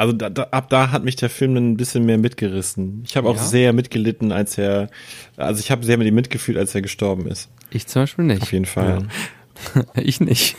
[0.00, 3.02] Also da, da, ab da hat mich der Film ein bisschen mehr mitgerissen.
[3.06, 3.42] Ich habe auch Ja?
[3.42, 4.88] sehr mitgelitten, als er,
[5.36, 7.50] also ich habe sehr mit ihm mitgefühlt, als er gestorben ist.
[7.70, 8.40] Ich zum Beispiel nicht.
[8.40, 9.06] Auf jeden Fall.
[9.94, 10.56] Ich nicht.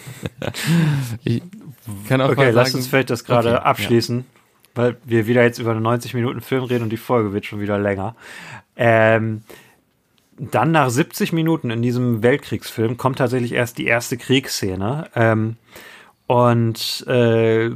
[1.24, 1.42] ich
[2.08, 4.26] kann auch Okay, mal lass sagen, uns vielleicht das gerade Okay, abschließen,
[4.76, 7.62] weil wir wieder jetzt über einen 90 Minuten Film reden und die Folge wird schon
[7.62, 8.16] wieder länger.
[8.76, 9.42] Ähm,
[10.38, 15.08] dann nach 70 Minuten in diesem Weltkriegsfilm kommt tatsächlich erst die erste Kriegsszene.
[15.16, 15.56] Ähm,
[16.28, 17.72] und äh,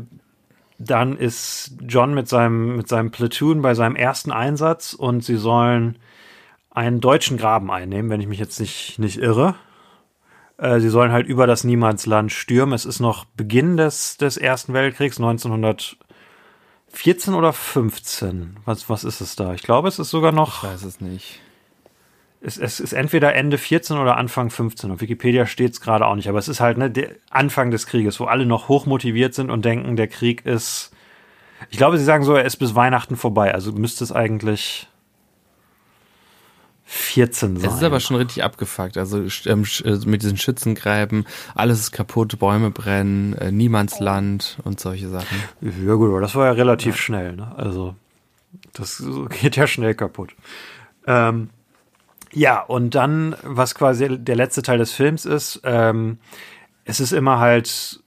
[0.78, 5.98] dann ist John mit seinem, mit seinem Platoon bei seinem ersten Einsatz und sie sollen
[6.70, 9.56] einen deutschen Graben einnehmen, wenn ich mich jetzt nicht, nicht irre.
[10.58, 12.74] Äh, sie sollen halt über das Niemandsland stürmen.
[12.74, 18.58] Es ist noch Beginn des, des Ersten Weltkriegs, 1914 oder 15.
[18.66, 19.54] Was, was ist es da?
[19.54, 21.40] Ich glaube, es ist sogar Ich noch, weiß es nicht.
[22.46, 24.92] Es, es ist entweder Ende 14 oder Anfang 15.
[24.92, 27.88] Auf Wikipedia steht es gerade auch nicht, aber es ist halt ne, der Anfang des
[27.88, 30.92] Krieges, wo alle noch hochmotiviert sind und denken, der Krieg ist.
[31.72, 33.54] Ich glaube, sie sagen so, er ist bis Weihnachten vorbei.
[33.54, 34.88] Also müsste es eigentlich
[36.84, 37.70] 14 sein.
[37.70, 38.98] Es ist aber schon richtig abgefuckt.
[38.98, 45.10] Also ähm, äh, mit diesen Schützengräben, alles ist kaputt, Bäume brennen, äh, Niemandsland und solche
[45.10, 45.38] Sachen.
[45.62, 47.36] Ja gut, aber das war ja relativ schnell.
[47.36, 47.52] Ne?
[47.58, 47.96] Also
[48.74, 49.04] das
[49.42, 50.36] geht ja schnell kaputt.
[51.08, 51.50] Ähm,
[52.36, 56.20] ja, und dann, was quasi der letzte Teil des Films ist, ähm,
[56.84, 58.02] es ist immer halt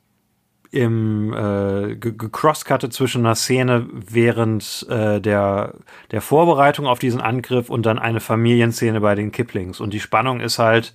[0.70, 5.74] im äh, ge- gecrosscuttet zwischen einer Szene während äh, der,
[6.10, 9.80] der Vorbereitung auf diesen Angriff und dann eine Familienszene bei den Kiplings.
[9.80, 10.92] Und die Spannung ist halt,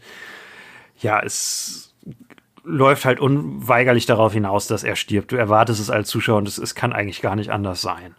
[1.00, 1.96] ja, es
[2.64, 5.32] läuft halt unweigerlich darauf hinaus, dass er stirbt.
[5.32, 8.16] Du erwartest es als Zuschauer und es, es kann eigentlich gar nicht anders sein.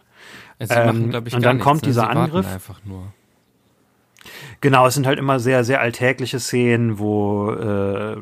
[0.59, 1.87] Ähm, glaub und gar dann kommt ne?
[1.87, 2.45] dieser Angriff.
[2.45, 3.13] Einfach nur.
[4.61, 8.17] Genau, es sind halt immer sehr, sehr alltägliche Szenen, wo, äh,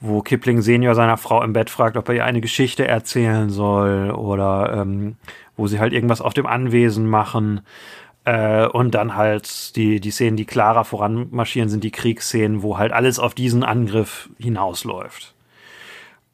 [0.00, 4.10] wo Kipling Senior seiner Frau im Bett fragt, ob er ihr eine Geschichte erzählen soll
[4.10, 5.16] oder ähm,
[5.56, 7.60] wo sie halt irgendwas auf dem Anwesen machen.
[8.24, 12.92] Äh, und dann halt die, die Szenen, die klarer voranmarschieren, sind die Kriegsszenen, wo halt
[12.92, 15.34] alles auf diesen Angriff hinausläuft.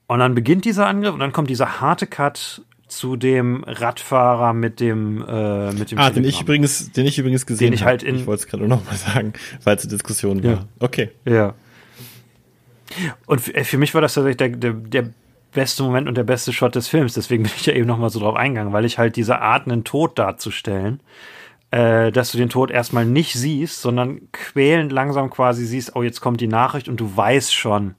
[0.06, 2.62] Und dann beginnt dieser Angriff und dann kommt dieser harte Cut
[2.96, 6.42] zu dem Radfahrer mit dem, äh, mit dem Ah, den ich Telegramm.
[6.44, 7.90] übrigens, den ich übrigens gesehen Den ich habe.
[7.90, 9.32] halt in- ich wollte es gerade noch mal sagen,
[9.64, 10.52] weil es eine Diskussion Ja.
[10.52, 10.68] war.
[10.80, 11.10] Okay.
[11.24, 11.54] Ja.
[13.26, 15.08] Und für, äh, für mich war das tatsächlich der, der, der
[15.52, 17.14] beste Moment und der beste Shot des Films.
[17.14, 19.66] Deswegen bin ich ja eben noch mal so drauf eingegangen, weil ich halt diese Art,
[19.66, 21.00] einen Tod darzustellen,
[21.70, 26.20] äh, dass du den Tod erstmal nicht siehst, sondern quälend langsam quasi siehst, oh, jetzt
[26.20, 27.94] kommt die Nachricht und du weißt schon,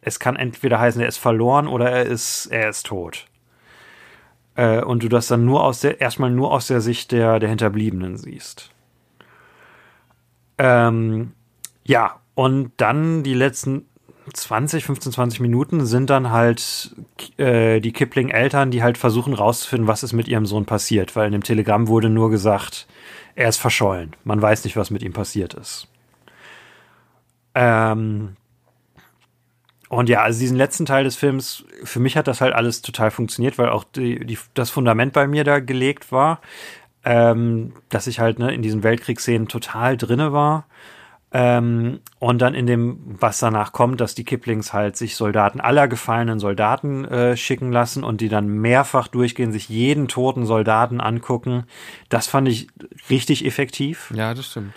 [0.00, 3.26] es kann entweder heißen, er ist verloren oder er ist, er ist tot.
[4.58, 7.48] Äh, und du das dann nur aus der, erstmal nur aus der Sicht der, der
[7.48, 8.70] Hinterbliebenen siehst.
[10.58, 11.32] Ähm,
[11.84, 13.86] ja, und dann die letzten
[14.32, 16.96] 20, 15, 20 Minuten sind dann halt
[17.36, 21.32] äh, die Kipling-Eltern, die halt versuchen rauszufinden, was ist mit ihrem Sohn passiert, weil in
[21.32, 22.88] dem Telegramm wurde nur gesagt,
[23.36, 24.16] er ist verschollen.
[24.24, 25.86] Man weiß nicht, was mit ihm passiert ist.
[27.54, 28.34] Ähm,
[29.88, 33.10] und ja, also diesen letzten Teil des Films, für mich hat das halt alles total
[33.10, 36.40] funktioniert, weil auch die, die, das Fundament bei mir da gelegt war,
[37.04, 40.66] ähm, dass ich halt ne, in diesen Weltkriegsszenen total drinne war.
[41.30, 45.86] Ähm, und dann in dem, was danach kommt, dass die Kiplings halt sich Soldaten, aller
[45.86, 51.64] gefallenen Soldaten äh, schicken lassen und die dann mehrfach durchgehen, sich jeden toten Soldaten angucken.
[52.08, 52.68] Das fand ich
[53.10, 54.10] richtig effektiv.
[54.14, 54.72] Ja, das stimmt.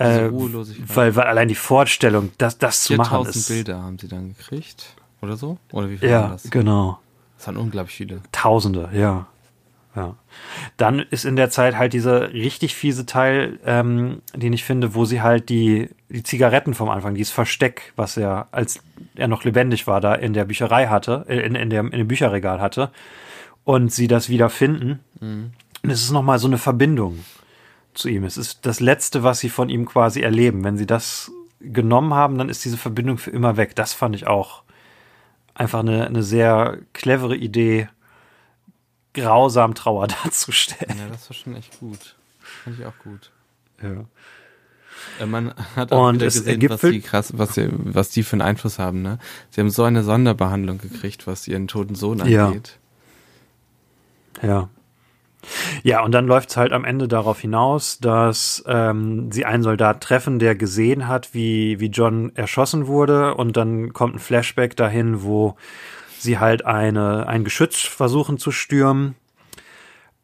[0.00, 0.96] Äh, Ruhelosigkeit.
[0.96, 3.48] weil, weil allein die Vorstellung, das, das zu machen 4000 ist.
[3.48, 4.94] Bilder haben sie dann gekriegt.
[5.22, 5.58] Oder so?
[5.72, 6.50] Oder wie viel waren Ja, das?
[6.50, 6.98] genau.
[7.36, 8.20] Das waren unglaublich viele.
[8.32, 9.26] Tausende, ja.
[9.96, 10.14] Ja.
[10.76, 15.04] Dann ist in der Zeit halt dieser richtig fiese Teil, ähm, den ich finde, wo
[15.04, 18.80] sie halt die, die Zigaretten vom Anfang, dieses Versteck, was er, als
[19.16, 22.08] er noch lebendig war, da in der Bücherei hatte, äh, in, in, der, in dem
[22.08, 22.90] Bücherregal hatte,
[23.64, 25.00] und sie das wieder finden.
[25.20, 25.52] Und
[25.90, 27.18] es ist nochmal so eine Verbindung
[27.94, 28.24] zu ihm.
[28.24, 30.64] Es ist das Letzte, was sie von ihm quasi erleben.
[30.64, 31.30] Wenn sie das
[31.60, 33.74] genommen haben, dann ist diese Verbindung für immer weg.
[33.76, 34.62] Das fand ich auch
[35.54, 37.88] einfach eine, eine sehr clevere Idee,
[39.14, 40.98] grausam Trauer darzustellen.
[40.98, 42.16] Ja, das war schon echt gut.
[42.64, 43.30] Fand ich auch gut.
[43.82, 44.04] Ja.
[45.18, 48.42] Äh, Man hat auch Und gesehen, was die krass, was sie, was die für einen
[48.42, 49.18] Einfluss haben, ne?
[49.50, 52.78] Sie haben so eine Sonderbehandlung gekriegt, was ihren toten Sohn angeht.
[54.42, 54.48] Ja.
[54.48, 54.68] Ja,
[56.02, 60.38] und dann läuft es halt am Ende darauf hinaus, dass ähm, sie einen Soldat treffen,
[60.38, 63.34] der gesehen hat, wie, wie John erschossen wurde.
[63.34, 65.56] Und dann kommt ein Flashback dahin, wo
[66.18, 69.14] sie halt eine, ein Geschütz versuchen zu stürmen.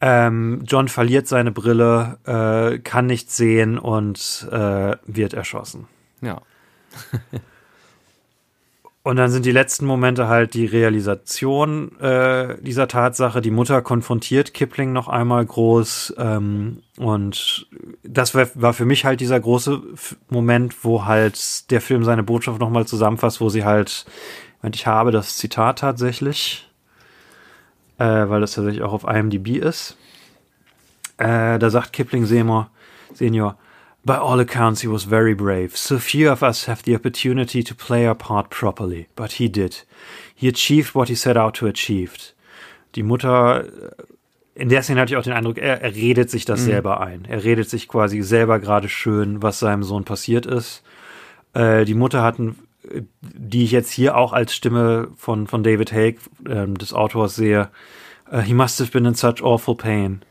[0.01, 5.89] Ähm, John verliert seine Brille, äh, kann nichts sehen und äh, wird erschossen.
[6.21, 6.43] Ja.
[9.07, 13.41] Und dann sind die letzten Momente halt die Realisation äh, dieser Tatsache.
[13.41, 16.17] Die Mutter konfrontiert Kipling noch einmal groß.
[16.19, 17.69] Ähm, und
[18.03, 19.81] das war, war für mich halt dieser große
[20.29, 24.07] Moment, wo halt der Film seine Botschaft nochmal zusammenfasst, wo sie halt,
[24.73, 26.69] ich habe das Zitat tatsächlich,
[27.99, 29.97] äh, weil das tatsächlich auch auf IMDb ist.
[31.19, 32.71] Äh, da sagt Kipling Senior,
[33.15, 33.57] Senior,
[34.07, 35.77] By all accounts, he was very brave.
[35.77, 39.83] So few of us have the opportunity to play our part properly, but he did.
[40.33, 42.33] He achieved what he set out to achieve.
[42.95, 43.91] Die Mutter, äh,
[44.55, 46.67] in der Szene hatte ich auch den Eindruck, er, er redet sich das mhm.
[46.67, 47.25] selber ein.
[47.29, 50.85] Er redet sich quasi selber gerade schön, was seinem Sohn passiert ist.
[51.53, 52.57] Äh, die Mutter hatten,
[53.21, 57.71] die ich jetzt hier auch als Stimme von, von David Haig, äh, des Autors sehe,
[58.33, 60.23] uh, he must have been in such awful pain.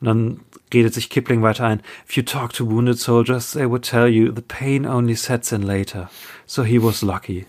[0.00, 0.40] Und dann
[0.72, 1.82] redet sich Kipling weiter ein.
[2.08, 5.62] If you talk to wounded soldiers, they would tell you the pain only sets in
[5.62, 6.08] later.
[6.46, 7.46] So he was lucky.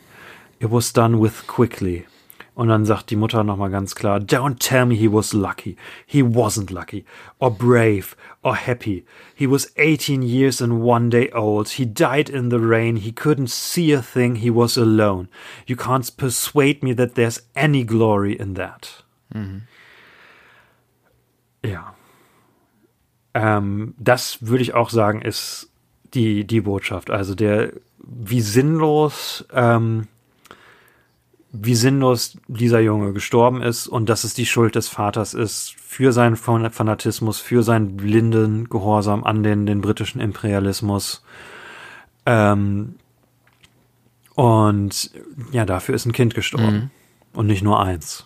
[0.59, 2.05] It was done with quickly.
[2.53, 5.77] Und dann sagt die Mutter nochmal ganz klar, don't tell me he was lucky.
[6.05, 7.05] He wasn't lucky.
[7.39, 8.15] Or brave.
[8.43, 9.05] Or happy.
[9.33, 11.69] He was 18 years and one day old.
[11.69, 12.97] He died in the rain.
[12.97, 14.35] He couldn't see a thing.
[14.35, 15.29] He was alone.
[15.65, 19.03] You can't persuade me that there's any glory in that.
[19.33, 19.61] Mhm.
[21.63, 21.95] Ja.
[23.33, 25.69] Ähm, das würde ich auch sagen, ist
[26.13, 27.09] die, die Botschaft.
[27.09, 30.07] Also der, wie sinnlos, ähm,
[31.51, 36.13] wie sinnlos dieser Junge gestorben ist und dass es die Schuld des Vaters ist für
[36.13, 41.23] seinen Fanatismus, für seinen blinden Gehorsam an den, den britischen Imperialismus.
[42.25, 42.95] Ähm,
[44.35, 45.11] und
[45.51, 46.75] ja, dafür ist ein Kind gestorben.
[46.75, 46.89] Mhm.
[47.33, 48.25] Und nicht nur eins.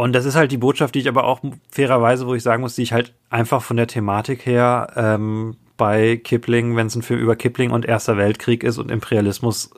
[0.00, 1.40] Und das ist halt die Botschaft, die ich aber auch
[1.70, 6.16] fairerweise, wo ich sagen muss, die ich halt einfach von der Thematik her ähm, bei
[6.16, 9.68] Kipling, wenn es ein Film über Kipling und Erster Weltkrieg ist und Imperialismus,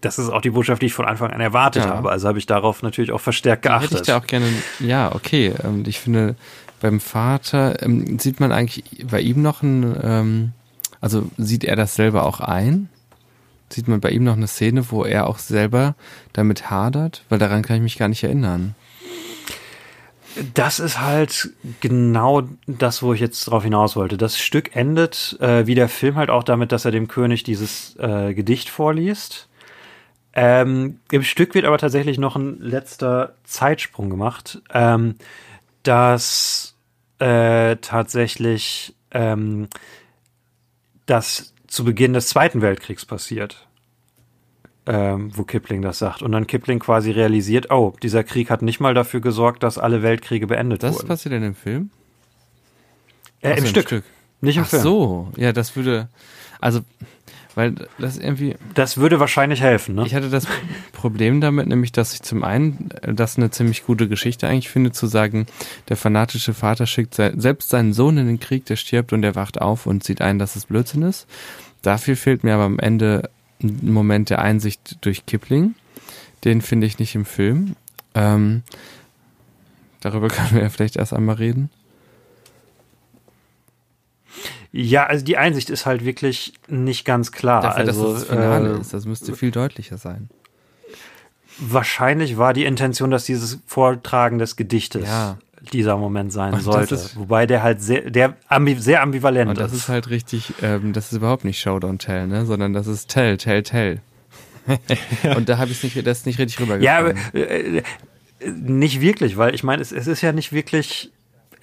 [0.00, 1.90] das ist auch die Botschaft, die ich von Anfang an erwartet ja.
[1.90, 2.08] habe.
[2.12, 3.90] Also habe ich darauf natürlich auch verstärkt geachtet.
[3.90, 4.46] Hätte ich da auch gerne,
[4.78, 5.52] ja, okay.
[5.64, 6.36] Ähm, ich finde,
[6.80, 10.52] beim Vater ähm, sieht man eigentlich bei ihm noch ein, ähm,
[11.00, 12.88] also sieht er das selber auch ein?
[13.70, 15.96] Sieht man bei ihm noch eine Szene, wo er auch selber
[16.32, 17.24] damit hadert?
[17.28, 18.76] Weil daran kann ich mich gar nicht erinnern.
[20.54, 21.50] Das ist halt
[21.80, 24.16] genau das, wo ich jetzt drauf hinaus wollte.
[24.16, 27.96] Das Stück endet, äh, wie der Film halt auch damit, dass er dem König dieses
[27.96, 29.48] äh, Gedicht vorliest.
[30.32, 35.14] Ähm, Im Stück wird aber tatsächlich noch ein letzter Zeitsprung gemacht, ähm,
[35.84, 36.74] dass
[37.20, 39.68] äh, tatsächlich ähm,
[41.06, 43.63] das zu Beginn des Zweiten Weltkriegs passiert
[44.86, 46.22] ähm, wo Kipling das sagt.
[46.22, 50.02] Und dann Kipling quasi realisiert, oh, dieser Krieg hat nicht mal dafür gesorgt, dass alle
[50.02, 51.08] Weltkriege beendet das wurden.
[51.08, 51.90] Das passiert in dem Film?
[53.40, 53.86] Äh, im, Stück.
[53.86, 54.04] Stück.
[54.40, 54.82] Nicht im Ach Film.
[54.82, 56.08] so, ja, das würde,
[56.60, 56.80] also,
[57.54, 58.56] weil das irgendwie.
[58.74, 60.04] Das würde wahrscheinlich helfen, ne?
[60.06, 60.46] Ich hatte das
[60.92, 65.06] Problem damit, nämlich, dass ich zum einen das eine ziemlich gute Geschichte eigentlich finde, zu
[65.06, 65.46] sagen,
[65.88, 69.60] der fanatische Vater schickt selbst seinen Sohn in den Krieg, der stirbt und der wacht
[69.60, 71.26] auf und sieht ein, dass es Blödsinn ist.
[71.82, 73.30] Dafür fehlt mir aber am Ende
[73.62, 75.74] ein Moment der Einsicht durch Kipling.
[76.44, 77.76] Den finde ich nicht im Film.
[78.14, 78.62] Ähm,
[80.00, 81.70] darüber können wir ja vielleicht erst einmal reden.
[84.72, 87.62] Ja, also die Einsicht ist halt wirklich nicht ganz klar.
[87.62, 90.28] Dafür, also, dass das, das Finale äh, ist, das müsste viel deutlicher sein.
[91.58, 95.38] Wahrscheinlich war die Intention, dass dieses Vortragen des Gedichtes ja.
[95.70, 96.98] Dieser Moment sein und sollte.
[97.14, 99.88] Wobei der halt sehr, der ambi sehr ambivalent und das ist.
[99.88, 102.46] halt richtig, ähm, das ist überhaupt nicht Show Don't Tell, ne?
[102.46, 104.00] sondern das ist Tell, Tell, Tell.
[105.36, 106.82] und da habe ich nicht, das nicht richtig rübergekommen.
[106.82, 107.82] Ja, aber äh,
[108.54, 111.10] nicht wirklich, weil ich meine, es, es ist ja nicht wirklich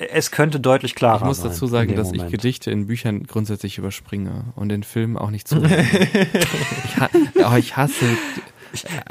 [0.10, 1.26] es könnte deutlich klarer sein.
[1.26, 2.26] Ich muss dazu sagen, dass Moment.
[2.26, 5.64] ich Gedichte in Büchern grundsätzlich überspringe und in Filmen auch nicht zu.
[5.64, 8.06] ich, ha oh, ich hasse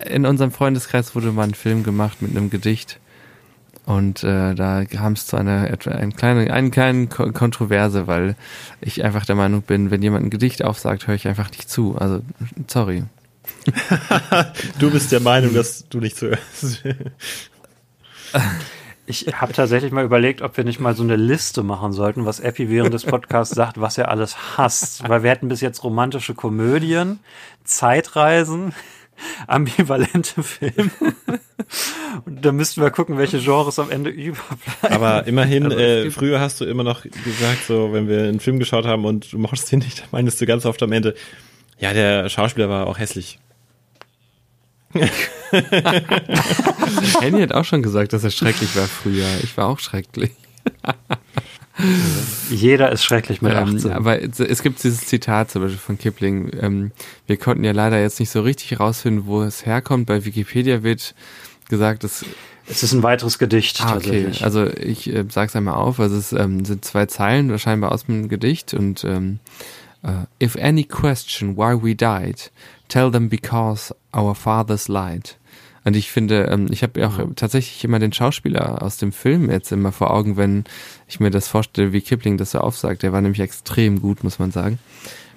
[0.06, 2.98] in unserem Freundeskreis wurde mal ein Film gemacht mit einem Gedicht.
[3.86, 8.36] Und äh, da kam es zu einer ein kleine, einen kleinen Kontroverse, weil
[8.80, 11.96] ich einfach der Meinung bin, wenn jemand ein Gedicht aufsagt, höre ich einfach nicht zu.
[11.96, 12.20] Also,
[12.68, 13.04] sorry.
[14.78, 16.84] du bist der Meinung, dass du nicht zuhörst.
[19.06, 22.38] Ich habe tatsächlich mal überlegt, ob wir nicht mal so eine Liste machen sollten, was
[22.38, 25.08] Epi während des Podcasts sagt, was er alles hasst.
[25.08, 27.18] Weil wir hätten bis jetzt romantische Komödien,
[27.64, 28.72] Zeitreisen,
[29.46, 30.90] ambivalente Filme.
[32.24, 34.90] Und da müssten wir gucken, welche Genres am Ende überbleiben.
[34.90, 38.58] Aber immerhin, also äh, früher hast du immer noch gesagt, so, wenn wir einen Film
[38.58, 41.14] geschaut haben und du mochtest ihn nicht, meinst du ganz oft am Ende,
[41.78, 43.38] ja, der Schauspieler war auch hässlich.
[47.20, 49.26] Henny hat auch schon gesagt, dass er schrecklich war früher.
[49.42, 50.32] Ich war auch schrecklich.
[52.50, 53.90] Jeder ist schrecklich mit 18.
[53.90, 56.50] Ähm, aber es gibt dieses Zitat zum Beispiel von Kipling.
[56.60, 56.92] Ähm,
[57.26, 60.06] wir konnten ja leider jetzt nicht so richtig rausfinden, wo es herkommt.
[60.06, 61.14] Bei Wikipedia wird
[61.68, 62.24] gesagt, dass
[62.70, 63.92] es ist ein weiteres Gedicht ah, okay.
[63.94, 64.44] tatsächlich.
[64.44, 65.98] Also ich äh, sag's einmal auf.
[65.98, 69.40] Also es ähm, sind zwei Zeilen, scheinbar aus dem Gedicht und ähm,
[70.04, 72.50] uh, If any question why we died,
[72.88, 75.36] tell them because our fathers lied.
[75.84, 77.36] Und ich finde, ähm, ich habe auch mhm.
[77.36, 80.64] tatsächlich immer den Schauspieler aus dem Film jetzt immer vor Augen, wenn
[81.08, 83.02] ich mir das vorstelle, wie Kipling das so aufsagt.
[83.02, 84.78] Der war nämlich extrem gut, muss man sagen.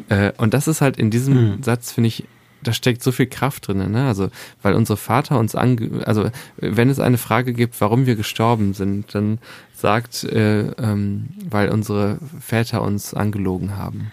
[0.10, 1.64] Äh, und das ist halt in diesem mhm.
[1.64, 2.26] Satz, finde ich,
[2.62, 4.08] da steckt so viel Kraft drin, ne?
[4.08, 4.30] Also,
[4.62, 9.14] weil unsere Vater uns ange, also wenn es eine Frage gibt, warum wir gestorben sind,
[9.14, 9.40] dann
[9.74, 14.12] sagt, äh, ähm, weil unsere Väter uns angelogen haben.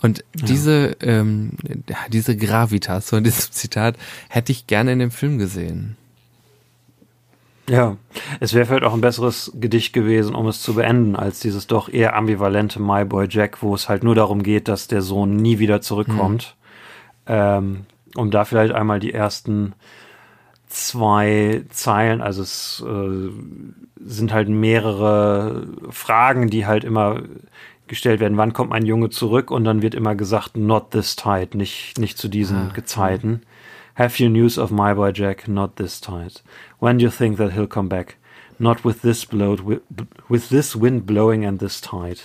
[0.00, 0.46] Und ja.
[0.46, 1.52] diese, ähm,
[2.08, 3.96] diese Gravitas von diesem Zitat
[4.28, 5.96] hätte ich gerne in dem Film gesehen.
[7.68, 7.96] Ja,
[8.40, 11.88] es wäre vielleicht auch ein besseres Gedicht gewesen, um es zu beenden, als dieses doch
[11.88, 15.60] eher ambivalente My Boy Jack, wo es halt nur darum geht, dass der Sohn nie
[15.60, 16.54] wieder zurückkommt.
[16.56, 16.60] Mhm
[17.30, 17.86] ähm,
[18.16, 19.74] um da vielleicht einmal die ersten
[20.68, 23.30] zwei Zeilen, also es äh,
[24.04, 27.22] sind halt mehrere Fragen, die halt immer
[27.90, 31.58] gestellt werden, wann kommt mein Junge zurück und dann wird immer gesagt, not this tide,
[31.58, 33.42] nicht, nicht zu diesen ah, Gezeiten.
[33.96, 35.46] Have you news of my boy Jack?
[35.46, 36.40] Not this tide.
[36.78, 38.16] When do you think that he'll come back?
[38.58, 39.82] Not with this blow, with,
[40.28, 42.20] with this wind blowing and this tide.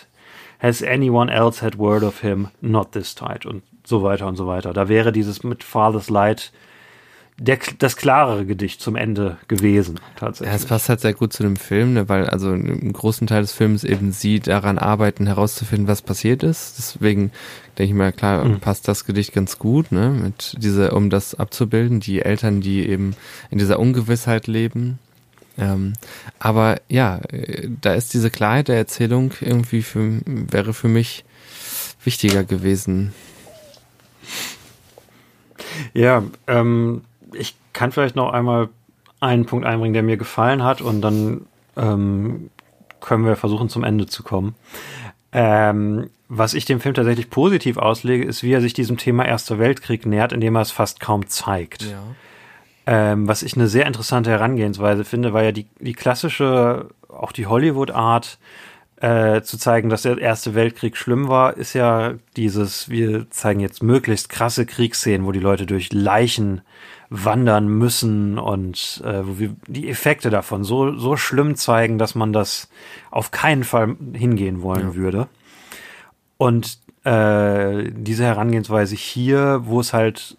[0.59, 2.49] Has anyone else had word of him?
[2.61, 3.45] Not this tide.
[3.45, 4.71] Und so weiter und so weiter.
[4.71, 6.51] Da wäre dieses mit Father's Light
[7.37, 10.53] der, das klarere Gedicht zum Ende gewesen, tatsächlich.
[10.53, 13.41] Ja, es passt halt sehr gut zu dem Film, ne, weil also im großen Teil
[13.41, 16.75] des Films eben sie daran arbeiten, herauszufinden, was passiert ist.
[16.77, 17.31] Deswegen
[17.77, 18.59] denke ich mal, klar, mhm.
[18.61, 23.15] passt das Gedicht ganz gut, ne, mit dieser, um das abzubilden, die Eltern, die eben
[23.51, 24.99] in dieser Ungewissheit leben.
[25.57, 25.93] Ähm,
[26.39, 27.19] aber ja,
[27.81, 31.25] da ist diese Klarheit der Erzählung irgendwie für, wäre für mich
[32.03, 33.13] wichtiger gewesen.
[35.93, 37.01] Ja, ähm,
[37.37, 38.69] ich kann vielleicht noch einmal
[39.19, 41.45] einen Punkt einbringen, der mir gefallen hat und dann
[41.77, 42.49] ähm,
[42.99, 44.55] können wir versuchen, zum Ende zu kommen.
[45.31, 49.59] Ähm, was ich dem Film tatsächlich positiv auslege, ist, wie er sich diesem Thema Erster
[49.59, 51.83] Weltkrieg nähert, indem er es fast kaum zeigt.
[51.83, 52.01] Ja.
[52.87, 57.47] Ähm, was ich eine sehr interessante Herangehensweise finde, weil ja die, die klassische, auch die
[57.47, 58.37] Hollywood-Art,
[59.01, 63.83] äh, zu zeigen, dass der Erste Weltkrieg schlimm war, ist ja dieses, wir zeigen jetzt
[63.83, 66.61] möglichst krasse Kriegsszenen, wo die Leute durch Leichen
[67.23, 72.33] wandern müssen und äh, wo wir die Effekte davon so, so schlimm zeigen, dass man
[72.33, 72.69] das
[73.11, 74.95] auf keinen Fall hingehen wollen ja.
[74.95, 75.27] würde.
[76.37, 80.37] Und äh, diese Herangehensweise hier, wo es halt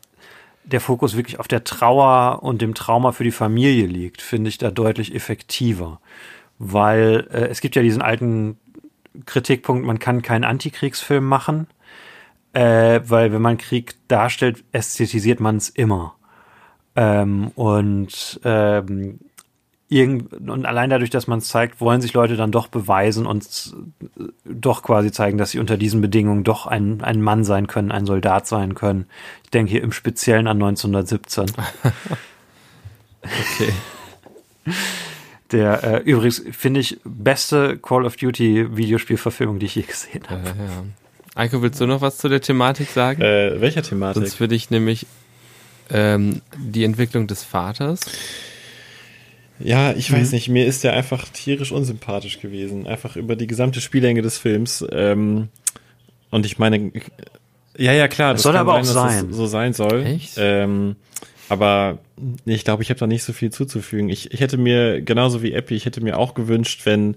[0.65, 4.59] der Fokus wirklich auf der Trauer und dem Trauma für die Familie liegt, finde ich
[4.59, 6.01] da deutlich effektiver
[6.59, 8.59] weil äh, es gibt ja diesen alten
[9.25, 11.67] Kritikpunkt, man kann keinen Antikriegsfilm machen,
[12.53, 16.15] äh, weil wenn man Krieg darstellt, ästhetisiert man es immer.
[16.97, 19.19] Ähm, und ähm,
[19.89, 23.75] irgend, und allein dadurch, dass man es zeigt, wollen sich Leute dann doch beweisen und
[24.45, 28.07] doch quasi zeigen, dass sie unter diesen Bedingungen doch ein, ein Mann sein können, ein
[28.07, 29.07] Soldat sein können.
[29.45, 31.47] Ich denke hier im Speziellen an 1917.
[33.23, 33.73] okay.
[35.53, 40.43] Der äh, übrigens, finde ich, beste Call of Duty Videospielverfilmung, die ich je gesehen habe.
[40.45, 40.85] Ja, ja.
[41.37, 43.23] Eiko, willst du noch was zu der Thematik sagen?
[43.23, 44.23] Äh, welcher Thematik?
[44.23, 45.07] Sonst würde ich nämlich
[45.91, 48.01] ähm, die Entwicklung des Vaters.
[49.59, 50.35] Ja, ich weiß mhm.
[50.35, 52.87] nicht, mir ist der einfach tierisch unsympathisch gewesen.
[52.87, 54.85] Einfach über die gesamte Spiellänge des Films.
[54.93, 55.49] Ähm,
[56.31, 56.93] und ich meine,
[57.77, 59.33] ja, ja, klar, das, das soll aber sein, auch sein.
[59.33, 60.05] so sein soll.
[60.05, 60.35] Echt?
[60.37, 60.97] Ähm,
[61.49, 61.99] aber
[62.45, 64.09] ich glaube, ich habe da nicht so viel zuzufügen.
[64.09, 67.17] Ich, ich hätte mir, genauso wie Epi, ich hätte mir auch gewünscht, wenn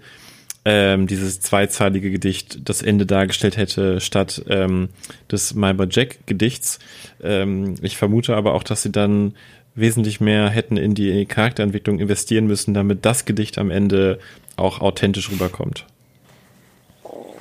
[0.65, 4.89] ähm, dieses zweizeilige Gedicht das Ende dargestellt hätte, statt ähm,
[5.31, 6.79] des My Jack Gedichts.
[7.21, 9.33] Ähm, ich vermute aber auch, dass sie dann
[9.75, 14.19] wesentlich mehr hätten in die Charakterentwicklung investieren müssen, damit das Gedicht am Ende
[14.57, 15.85] auch authentisch rüberkommt.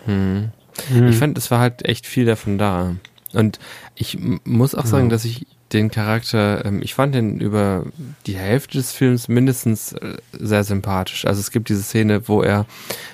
[0.04, 0.50] Hm.
[0.88, 1.08] Hm.
[1.08, 2.96] Ich fand, es war halt echt viel davon da.
[3.32, 3.58] Und
[3.96, 5.10] ich muss auch sagen, ja.
[5.10, 7.84] dass ich den Charakter, ähm, ich fand den über
[8.26, 11.26] die Hälfte des Films mindestens äh, sehr sympathisch.
[11.26, 12.66] Also es gibt diese Szene, wo er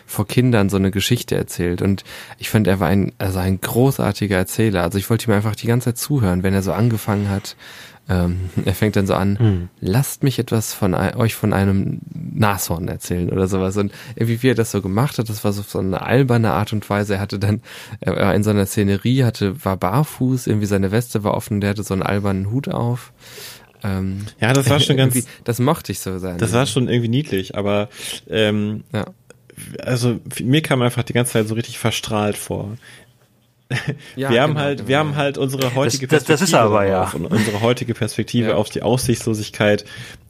[0.06, 2.05] vor Kindern so eine Geschichte erzählt und
[2.39, 4.82] ich fand, er war ein, also ein großartiger Erzähler.
[4.82, 7.56] Also ich wollte ihm einfach die ganze Zeit zuhören, wenn er so angefangen hat,
[8.09, 9.68] ähm, er fängt dann so an, hm.
[9.81, 13.76] lasst mich etwas von euch von einem Nashorn erzählen oder sowas.
[13.76, 16.72] Und irgendwie, wie er das so gemacht hat, das war so, so eine alberne Art
[16.72, 17.14] und Weise.
[17.14, 17.62] Er hatte dann,
[18.01, 21.70] er war in so einer Szenerie, hatte, war barfuß, irgendwie seine Weste war offen, der
[21.70, 23.12] hatte so einen albernen Hut auf.
[23.82, 25.26] Ähm, ja, das war schon ganz.
[25.44, 26.39] Das mochte ich so sein.
[26.39, 27.89] Das war schon irgendwie niedlich, aber
[28.28, 29.05] ähm, ja
[29.82, 32.76] also mir kam einfach die ganze Zeit so richtig verstrahlt vor.
[34.16, 36.52] Ja, wir haben genau, halt, genau, wir haben halt unsere heutige Das- das- das ist
[36.52, 37.10] Perspektive aber, ja.
[37.12, 38.55] und unsere heutige Perspektive Ja.
[38.56, 39.84] auf die Aussichtslosigkeit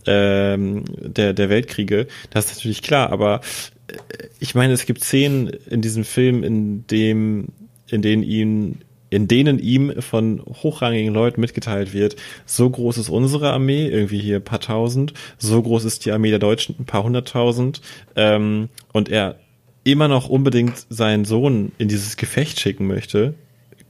[0.06, 2.06] ähm, der der Weltkriege.
[2.30, 3.40] Das ist natürlich klar, aber
[3.88, 3.96] äh,
[4.40, 7.48] ich meine, es gibt Szenen in diesem Film, in dem,
[7.88, 8.80] in denen ihn
[9.10, 12.16] in denen ihm von hochrangigen Leuten mitgeteilt wird,
[12.46, 16.30] so groß ist unsere Armee, irgendwie hier ein paar tausend, so groß ist die Armee
[16.30, 17.80] der Deutschen, ein paar hunderttausend,
[18.16, 19.36] ähm, und er
[19.84, 23.34] immer noch unbedingt seinen Sohn in dieses Gefecht schicken möchte.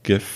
[0.03, 0.35] Gefecht?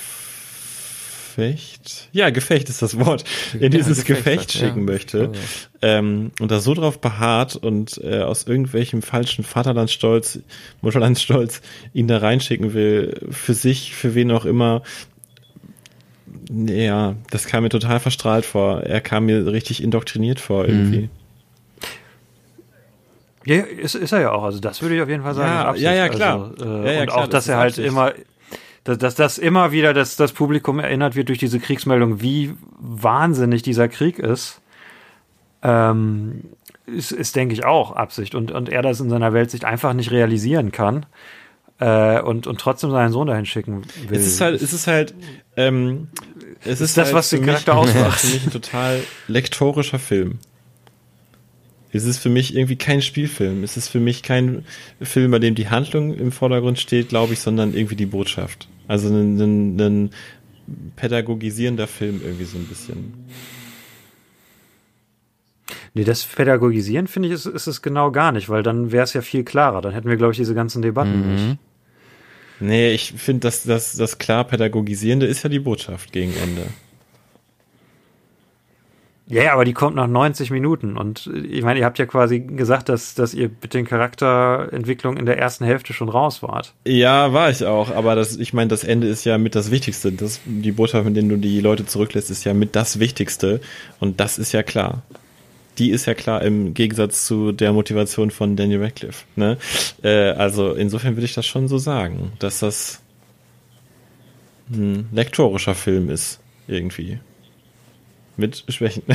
[2.12, 3.26] Ja, Gefecht ist das Wort.
[3.60, 4.62] In dieses Gefecht, Gefecht ja.
[4.62, 5.20] schicken möchte.
[5.28, 5.34] Also.
[5.82, 10.40] Ähm, und da so drauf beharrt und äh, aus irgendwelchem falschen Vaterlandsstolz,
[10.82, 11.62] Mutterlandsstolz
[11.94, 14.82] ihn da reinschicken will, für sich, für wen auch immer.
[16.50, 18.82] Ja, das kam mir total verstrahlt vor.
[18.82, 21.10] Er kam mir richtig indoktriniert vor irgendwie.
[23.50, 24.44] Ja, ist, ist er ja auch.
[24.44, 25.50] Also das würde ich auf jeden Fall sagen.
[25.50, 25.86] Ja, ist Absicht.
[25.86, 26.52] ja, ja, klar.
[26.58, 27.88] Also, äh, Ja, ja, und klar, auch, das dass ist er halt Absicht.
[27.88, 28.14] immer,
[28.84, 33.62] dass, dass das immer wieder das, das Publikum erinnert wird durch diese Kriegsmeldung, wie wahnsinnig
[33.64, 34.62] dieser Krieg ist.
[35.64, 36.44] Ähm,
[36.86, 38.36] ist, ist denke ich, auch Absicht.
[38.36, 41.06] Und, und er das in seiner Weltsicht einfach nicht realisieren kann.
[41.80, 44.18] Äh, und, und trotzdem seinen Sohn dahin schicken will.
[44.20, 45.14] Es ist halt, es ist halt,
[45.56, 46.10] ähm,
[46.66, 48.20] es ist, das, halt was den Charakter ausmacht.
[48.20, 50.40] Für mich ein total lektorischer Film.
[51.92, 53.64] Es ist für mich irgendwie kein Spielfilm.
[53.64, 54.64] Es ist für mich kein
[55.02, 58.68] Film, bei dem die Handlung im Vordergrund steht, glaube ich, sondern irgendwie die Botschaft.
[58.88, 60.10] Also ein, ein, ein
[60.96, 63.14] pädagogisierender Film irgendwie so ein bisschen.
[65.94, 69.14] Nee, das Pädagogisieren finde ich, ist, ist es genau gar nicht, weil dann wäre es
[69.14, 69.82] ja viel klarer.
[69.82, 71.34] Dann hätten wir, glaube ich, diese ganzen Debatten Mhm.
[71.34, 71.58] nicht.
[72.62, 76.68] Nee, ich finde, dass das, das klar pädagogisierende ist ja die Botschaft gegen Ende.
[79.30, 80.98] Ja, aber die kommt nach 90 Minuten.
[80.98, 85.20] Und äh, ich meine, ihr habt ja quasi gesagt, dass, dass ihr mit den Charakterentwicklungen
[85.20, 86.74] in der ersten Hälfte schon raus wart.
[86.86, 90.12] Ja, war ich auch, aber das, ich meine, das Ende ist ja mit das Wichtigste.
[90.12, 93.62] Das, die Botschaft, mit der du die Leute zurücklässt, ist ja mit das Wichtigste.
[94.00, 95.04] Und das ist ja klar.
[95.78, 99.26] Die ist ja klar im Gegensatz zu der Motivation von Daniel Radcliffe.
[99.36, 99.58] Ne?
[100.04, 103.00] Äh, also insofern würde ich das schon so sagen, dass das
[104.72, 107.20] ein lektorischer Film ist, irgendwie.
[108.40, 109.04] Mit Schwächen.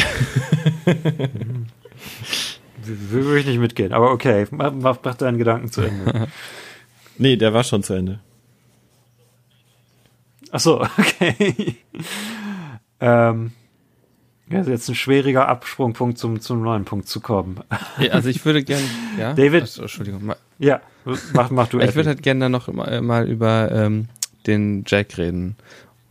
[2.84, 3.94] Würde ich nicht mitgehen.
[3.94, 6.28] Aber okay, mach, mach, mach deinen Gedanken zu Ende.
[7.18, 8.20] nee, der war schon zu Ende.
[10.50, 11.76] Ach so, okay.
[13.00, 13.52] ähm,
[14.50, 17.60] ja, ist jetzt ein schwieriger Absprungpunkt zum, zum neuen Punkt zu kommen.
[17.98, 18.84] Ja, also ich würde gerne,
[19.18, 19.32] ja.
[19.32, 19.62] David?
[19.62, 20.26] Achso, Entschuldigung.
[20.26, 20.82] Ma- ja,
[21.32, 24.08] mach, mach du Ich würde halt gerne dann noch mal, mal über ähm,
[24.46, 25.56] den Jack reden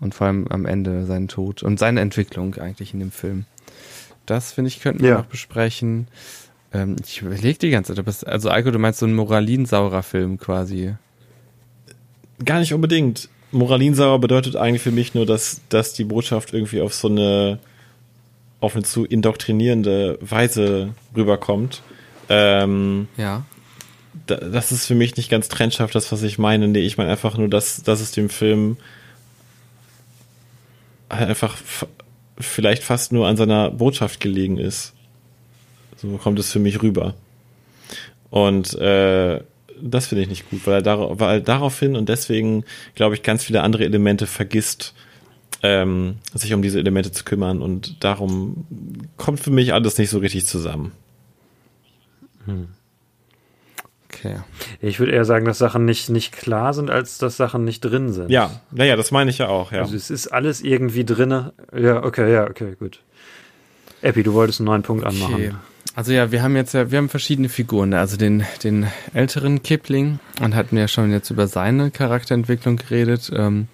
[0.03, 3.45] und vor allem am Ende seinen Tod und seine Entwicklung eigentlich in dem Film.
[4.25, 5.17] Das finde ich könnten wir Ja.
[5.17, 6.07] noch besprechen.
[6.73, 10.37] Ähm, ich überlege die ganze Zeit, es, also Eiko, du meinst so ein moralinsaurer Film
[10.37, 10.93] quasi.
[12.43, 13.29] Gar nicht unbedingt.
[13.51, 17.59] Moralinsauer bedeutet eigentlich für mich nur, dass, dass die Botschaft irgendwie auf so eine,
[18.59, 21.81] auf eine zu indoktrinierende Weise rüberkommt.
[22.29, 23.45] Ähm, Ja.
[24.25, 26.67] da, das ist für mich nicht ganz trennscharf, das, was ich meine.
[26.67, 28.77] Nee, ich meine einfach nur, dass, dass es dem Film
[31.13, 31.87] einfach f-
[32.39, 34.93] vielleicht fast nur an seiner Botschaft gelegen ist.
[35.97, 37.13] So kommt es für mich rüber.
[38.29, 39.41] Und äh,
[39.81, 42.63] das finde ich nicht gut, weil er, dar weil daraufhin und deswegen,
[42.95, 44.93] glaube ich, ganz viele andere Elemente vergisst,
[45.61, 47.61] ähm, sich um diese Elemente zu kümmern.
[47.61, 48.65] Und darum
[49.17, 50.91] kommt für mich alles nicht so richtig zusammen.
[54.23, 54.37] Okay.
[54.79, 58.13] Ich würde eher sagen, dass Sachen nicht, nicht klar sind, als dass Sachen nicht drin
[58.13, 58.29] sind.
[58.29, 59.81] Ja, naja, das meine ich ja auch, ja.
[59.81, 61.53] Also es ist alles irgendwie drinne.
[61.75, 63.01] Ja, okay, ja, okay, gut.
[64.01, 65.15] Epi, du wolltest einen neuen Punkt Okay.
[65.15, 65.57] anmachen.
[65.95, 70.19] Also ja, wir haben jetzt ja, wir haben verschiedene Figuren, also den, den älteren Kipling
[70.41, 73.31] und hatten ja schon jetzt über seine Charakterentwicklung geredet.
[73.35, 73.67] Ähm,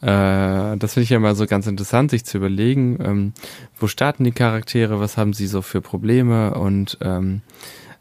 [0.00, 3.32] äh, das finde ich ja immer so ganz interessant, sich zu überlegen, ähm,
[3.78, 7.42] wo starten die Charaktere, was haben sie so für Probleme und ähm,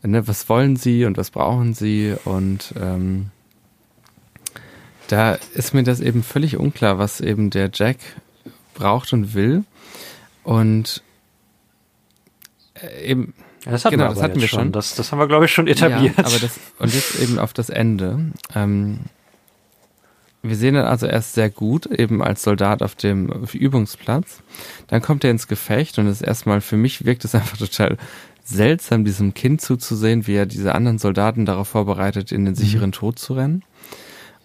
[0.03, 3.31] ne, was wollen sie und was brauchen sie und ähm,
[5.07, 7.97] da ist mir das eben völlig unklar, was eben der Jack
[8.73, 9.63] braucht und will
[10.43, 11.03] und
[12.75, 13.33] äh, eben
[13.65, 14.71] das hatten Genau, wir, das hatten wir schon.
[14.71, 16.17] Das, das haben wir, glaube ich, schon etabliert.
[16.17, 18.31] ja, aber das, und jetzt eben auf das Ende.
[18.55, 18.99] Ähm,
[20.41, 24.41] wir sehen dann also erst sehr gut, eben als Soldat auf dem Übungsplatz.
[24.87, 27.97] Dann kommt er ins Gefecht und ist erstmal, für mich wirkt es einfach total
[28.49, 33.19] seltsam, diesem Kind zuzusehen, wie er diese anderen Soldaten darauf vorbereitet, in den sicheren Tod
[33.19, 33.63] zu rennen.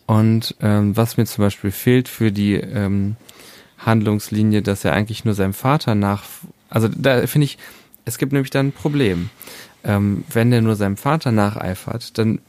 [0.06, 3.16] Und ähm, was mir zum Beispiel fehlt für die ähm,
[3.78, 6.24] Handlungslinie, dass er eigentlich nur seinem Vater nach,
[6.68, 7.58] also da finde ich,
[8.04, 9.30] es gibt nämlich dann ein Problem.
[9.82, 12.40] Ähm, wenn er nur seinem Vater nacheifert, dann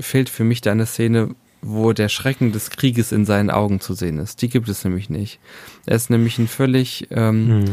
[0.00, 1.30] fehlt für mich da eine Szene,
[1.62, 4.42] wo der Schrecken des Krieges in seinen Augen zu sehen ist.
[4.42, 5.38] Die gibt es nämlich nicht.
[5.86, 7.64] Er ist nämlich ein völlig ähm, Mhm.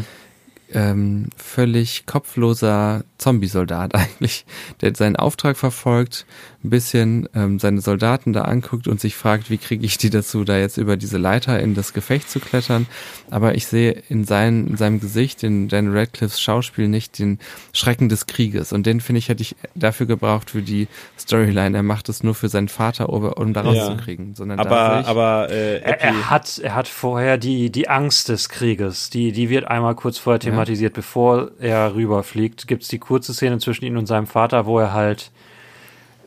[0.74, 4.46] ähm, völlig kopfloser Zombie-Soldat eigentlich,
[4.82, 6.26] der seinen Auftrag verfolgt,
[6.64, 10.44] ein bisschen ähm, seine Soldaten da anguckt und sich fragt, wie kriege ich die dazu,
[10.44, 12.88] da jetzt über diese Leiter in das Gefecht zu klettern.
[13.30, 17.40] Aber ich sehe in, sein, in seinem Gesicht, in Dan Radcliffes Schauspiel nicht den
[17.74, 18.74] Schrecken des Krieges.
[18.74, 20.88] Und den, finde ich, hätte ich dafür gebraucht für die
[21.20, 21.78] Storyline.
[21.78, 23.70] Er macht es nur für seinen Vater, um da Ja.
[23.70, 24.34] rauszukriegen.
[24.36, 27.88] Sondern da sehe Aber, ich, aber äh, Er, er hat, er hat vorher die, die
[27.90, 32.68] Angst des Krieges, die, die wird einmal kurz vorher thematisiert, bevor er rüberfliegt.
[32.68, 35.32] Gibt es die kurze Szene zwischen ihm und seinem Vater, wo er halt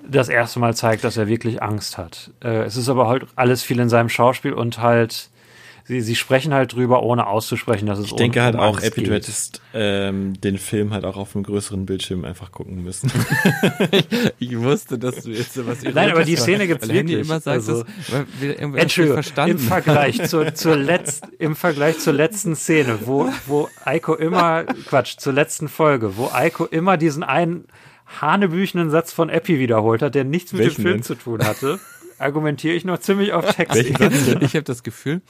[0.07, 2.31] das erste Mal zeigt, dass er wirklich Angst hat.
[2.43, 5.29] Äh, es ist aber halt alles viel in seinem Schauspiel und halt,
[5.89, 9.13] sie, sie sprechen halt drüber, ohne auszusprechen, dass es ich denke halt auch, Epi, du
[9.13, 13.11] hättest ähm, den Film halt auch auf einem größeren Bildschirm einfach gucken müssen.
[14.39, 17.21] ich wusste, dass du jetzt sowas Nein, aber die Szene weil Handy wirklich.
[17.21, 17.85] immer sagt, Also-
[18.77, 19.57] Entschuldigung, verstanden.
[19.57, 25.17] im Vergleich zur, zur letzt, im Vergleich zur letzten Szene, wo, wo Eiko immer, Quatsch,
[25.19, 27.65] zur letzten Folge, wo Eiko immer diesen einen
[28.21, 31.03] hanebüchenen Satz von Epi wiederholt hat, der nichts mit Welchen dem Film denn?
[31.03, 31.79] zu tun hatte,
[32.19, 33.77] argumentiere ich noch ziemlich auf Text.
[33.77, 35.23] Ich habe das Gefühl,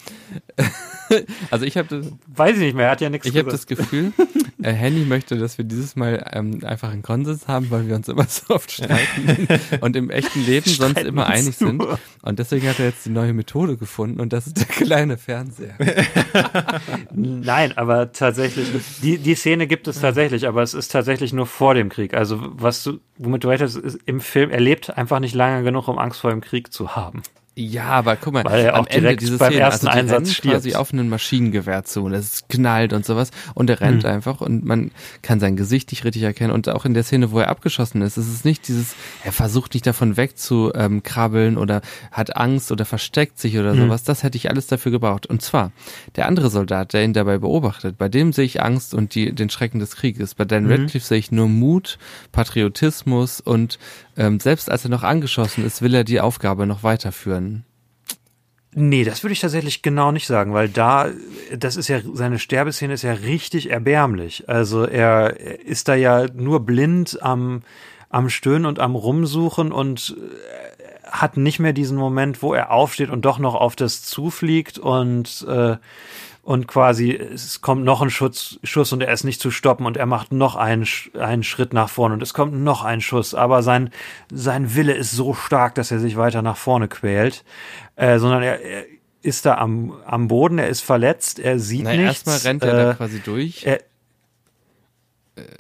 [1.51, 4.13] also ich habe Weiß ich nicht mehr, er hat ja nichts ich habe das Gefühl,
[4.63, 8.09] äh, Henny möchte, dass wir dieses Mal ähm, einfach einen Konsens haben, weil wir uns
[8.09, 9.49] immer so oft streiten
[9.81, 11.79] und im echten Leben sonst Streiten immer uns einig sind.
[11.79, 11.99] nur.
[12.23, 15.75] Und deswegen hat er jetzt die neue Methode gefunden und das ist der kleine Fernseher.
[17.15, 18.69] Nein, aber tatsächlich,
[19.03, 22.15] die, die Szene gibt es tatsächlich, aber es ist tatsächlich nur vor dem Krieg.
[22.15, 25.89] Also, was du, womit du hättest, ist im Film, er lebt einfach nicht lange genug,
[25.89, 27.23] um Angst vor dem Krieg zu haben.
[27.61, 29.99] Ja, aber guck mal, Weil er am auch Ende direkt diese beim Szene, ersten also
[29.99, 30.55] Einsatz stirbt.
[30.55, 34.11] quasi auf ein Maschinengewehr zu und es knallt und sowas und er rennt Hm.
[34.11, 37.41] einfach und man kann sein Gesicht nicht richtig erkennen und auch in der Szene, wo
[37.41, 38.95] er abgeschossen ist, ist es nicht dieses,
[39.25, 41.81] er versucht nicht davon wegzukrabbeln ähm, krabbeln oder
[42.13, 43.81] hat Angst oder versteckt sich oder Hm.
[43.81, 45.27] sowas, das hätte ich alles dafür gebraucht.
[45.27, 45.73] Und zwar,
[46.15, 49.51] der andere Soldat, der ihn dabei beobachtet, bei dem sehe ich Angst und die, den
[49.51, 50.37] Schrecken des Krieges.
[50.37, 50.71] Bei Dan Mhm.
[50.71, 51.99] Radcliffe sehe ich nur Mut,
[52.31, 53.79] Patriotismus und
[54.19, 57.65] ähm, selbst als er noch angeschossen ist, will er die Aufgabe noch weiterführen.
[58.75, 61.09] Nee, das würde ich tatsächlich genau nicht sagen, weil da,
[61.57, 64.49] das ist ja, seine Sterbeszene ist ja richtig erbärmlich.
[64.49, 67.63] Also er ist da ja nur blind am,
[68.11, 73.09] am Stöhnen und am Rumsuchen und äh, hat nicht mehr diesen Moment, wo er aufsteht
[73.09, 75.77] und doch noch auf das zufliegt und, äh,
[76.49, 79.99] und quasi es kommt noch ein Schuss, Schuss und er ist nicht zu stoppen und
[79.99, 80.87] er macht noch einen,
[81.19, 83.91] einen Schritt nach vorne und es kommt noch ein Schuss, aber sein,
[84.33, 87.45] sein Wille ist so stark, dass er sich weiter nach vorne quält,
[87.97, 88.85] äh, sondern er, er
[89.21, 92.27] ist da am, am Boden, er ist verletzt, er sieht Na, nichts.
[92.27, 93.67] erstmal rennt er da äh, quasi durch.
[93.67, 93.81] er-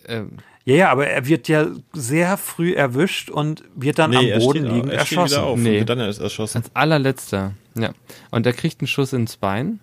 [0.06, 4.38] ähm, ja, ja, aber er wird ja sehr früh erwischt und wird dann am er
[4.38, 5.36] Boden liegend er erschossen.
[5.36, 5.68] wieder auf Nee.
[5.68, 6.58] und wird dann erst erschossen.
[6.62, 7.90] als allerletzter, ja.
[8.30, 9.80] Und er kriegt einen Schuss ins Bein,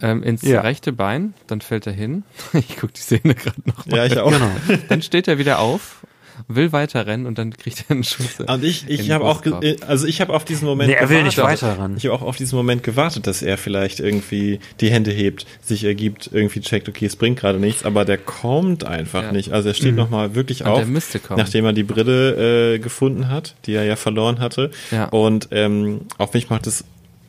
[0.00, 0.60] ähm, ins Ja.
[0.60, 2.22] rechte Bein, dann fällt er hin.
[2.54, 3.96] Ich guck die Szene gerade noch mal.
[3.96, 4.30] Ja, ich auch.
[4.30, 4.50] Genau.
[4.88, 6.04] Dann steht er wieder auf,
[6.46, 8.38] will weiter rennen und dann kriegt er einen Schuss.
[8.46, 9.42] Und ich, ich habe auch,
[9.88, 11.62] also ich habe auf diesen Moment Nee, er will nicht gewartet.
[11.62, 11.96] weiter ran.
[11.96, 15.82] Ich habe auch auf diesen Moment gewartet, dass er vielleicht irgendwie die Hände hebt, sich
[15.82, 19.32] ergibt, irgendwie checkt, okay, es bringt gerade nichts, aber der kommt einfach Ja.
[19.32, 19.52] nicht.
[19.52, 21.38] Also er steht noch mal wirklich Und auf, der müsste kommen.
[21.40, 24.70] nachdem er die Brille äh, gefunden hat, die er ja verloren hatte.
[24.92, 25.06] Ja.
[25.06, 26.84] Und ähm, auf mich macht es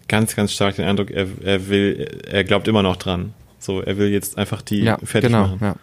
[0.09, 3.33] ganz, ganz stark den Eindruck, er, er will, er glaubt immer noch dran.
[3.59, 5.59] So, er will jetzt einfach die ja, fertig genau, machen.
[5.61, 5.75] ja.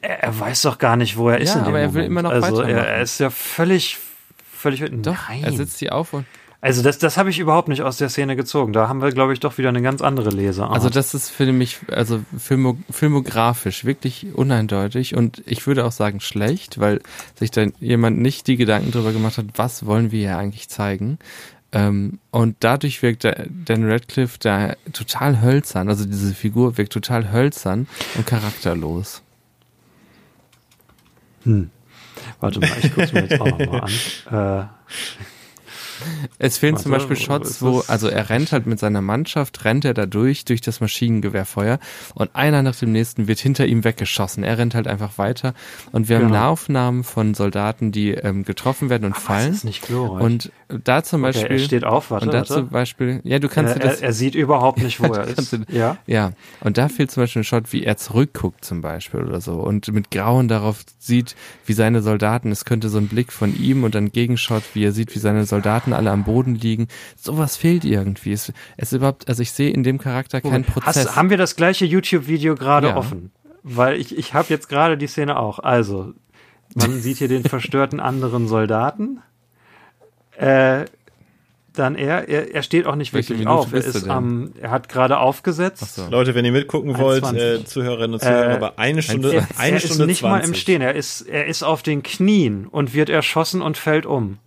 [0.00, 2.08] Er, er weiß doch gar nicht, wo er ist Ja, in dem aber er will
[2.08, 2.10] Moment.
[2.10, 3.98] immer noch Also er, er ist ja völlig,
[4.52, 5.42] völlig, Doch, nein.
[5.44, 6.26] er sitzt hier auf und
[6.60, 8.72] Also das, das habe ich überhaupt nicht aus der Szene gezogen.
[8.72, 10.72] Da haben wir, glaube ich, doch wieder eine ganz andere Leseart.
[10.72, 16.20] Also das ist für mich, also filmo, filmografisch wirklich uneindeutig und ich würde auch sagen
[16.20, 17.00] schlecht, weil
[17.38, 21.18] sich da jemand nicht die Gedanken drüber gemacht hat, was wollen wir hier eigentlich zeigen.
[21.74, 27.32] Ähm, und dadurch wirkt der, Dan Radcliffe da total hölzern, also diese Figur wirkt total
[27.32, 29.22] hölzern und charakterlos.
[32.40, 33.90] Warte mal, ich gucke mir jetzt auch nochmal an.
[34.70, 34.94] Äh,
[36.38, 37.88] Es fehlen zum Warte, Beispiel wo Shots, wo, das?
[37.90, 41.78] also er rennt halt mit seiner Mannschaft, rennt er da durch, durch das Maschinengewehrfeuer
[42.14, 44.44] und einer nach dem nächsten wird hinter ihm weggeschossen.
[44.44, 45.54] Er rennt halt einfach weiter
[45.92, 46.34] und wir haben Genau.
[46.34, 49.52] Nahaufnahmen von Soldaten, die ähm, getroffen werden und was fallen.
[49.52, 50.22] ist nicht glorreich.
[50.22, 50.52] Und
[50.84, 52.54] da zum okay, Beispiel, er steht auf, warte, und da warte.
[52.54, 55.24] zum Beispiel, ja, du kannst er, dir das, er, er sieht überhaupt nicht, wo er
[55.26, 55.52] ist.
[55.52, 55.98] du- Ja.
[56.06, 59.54] ja, und da fehlt zum Beispiel ein Shot, wie er zurückguckt zum Beispiel oder so
[59.60, 61.36] und mit Grauen darauf sieht,
[61.66, 64.92] wie seine Soldaten, es könnte so ein Blick von ihm und dann Gegenshot, wie er
[64.92, 66.88] sieht, wie seine Soldaten alle am Boden liegen.
[67.16, 68.32] Sowas fehlt irgendwie.
[68.32, 70.96] Es, es ist überhaupt, also ich sehe in dem Charakter keinen Prozess.
[71.08, 72.96] Hast, haben wir das gleiche YouTube-Video gerade Ja.
[72.96, 73.30] offen?
[73.62, 75.58] Weil ich, ich habe jetzt gerade die Szene auch.
[75.58, 76.12] Also,
[76.74, 79.20] man sieht hier den verstörten anderen Soldaten.
[80.36, 80.84] Äh,
[81.76, 83.72] dann er, er, er steht auch nicht Welche wirklich Minute auf.
[83.72, 85.96] Er, ist am, er hat gerade aufgesetzt.
[85.96, 86.06] So.
[86.08, 87.36] Leute, wenn ihr mitgucken wollt, 1,20.
[87.36, 90.22] äh, Zuhörerinnen und Zuhörer, Äh, aber eine Stunde, Er, eine er Stunde ist nicht 20.
[90.22, 90.82] mal im Stehen.
[90.82, 94.38] Er ist, er ist auf den Knien und wird erschossen und fällt um.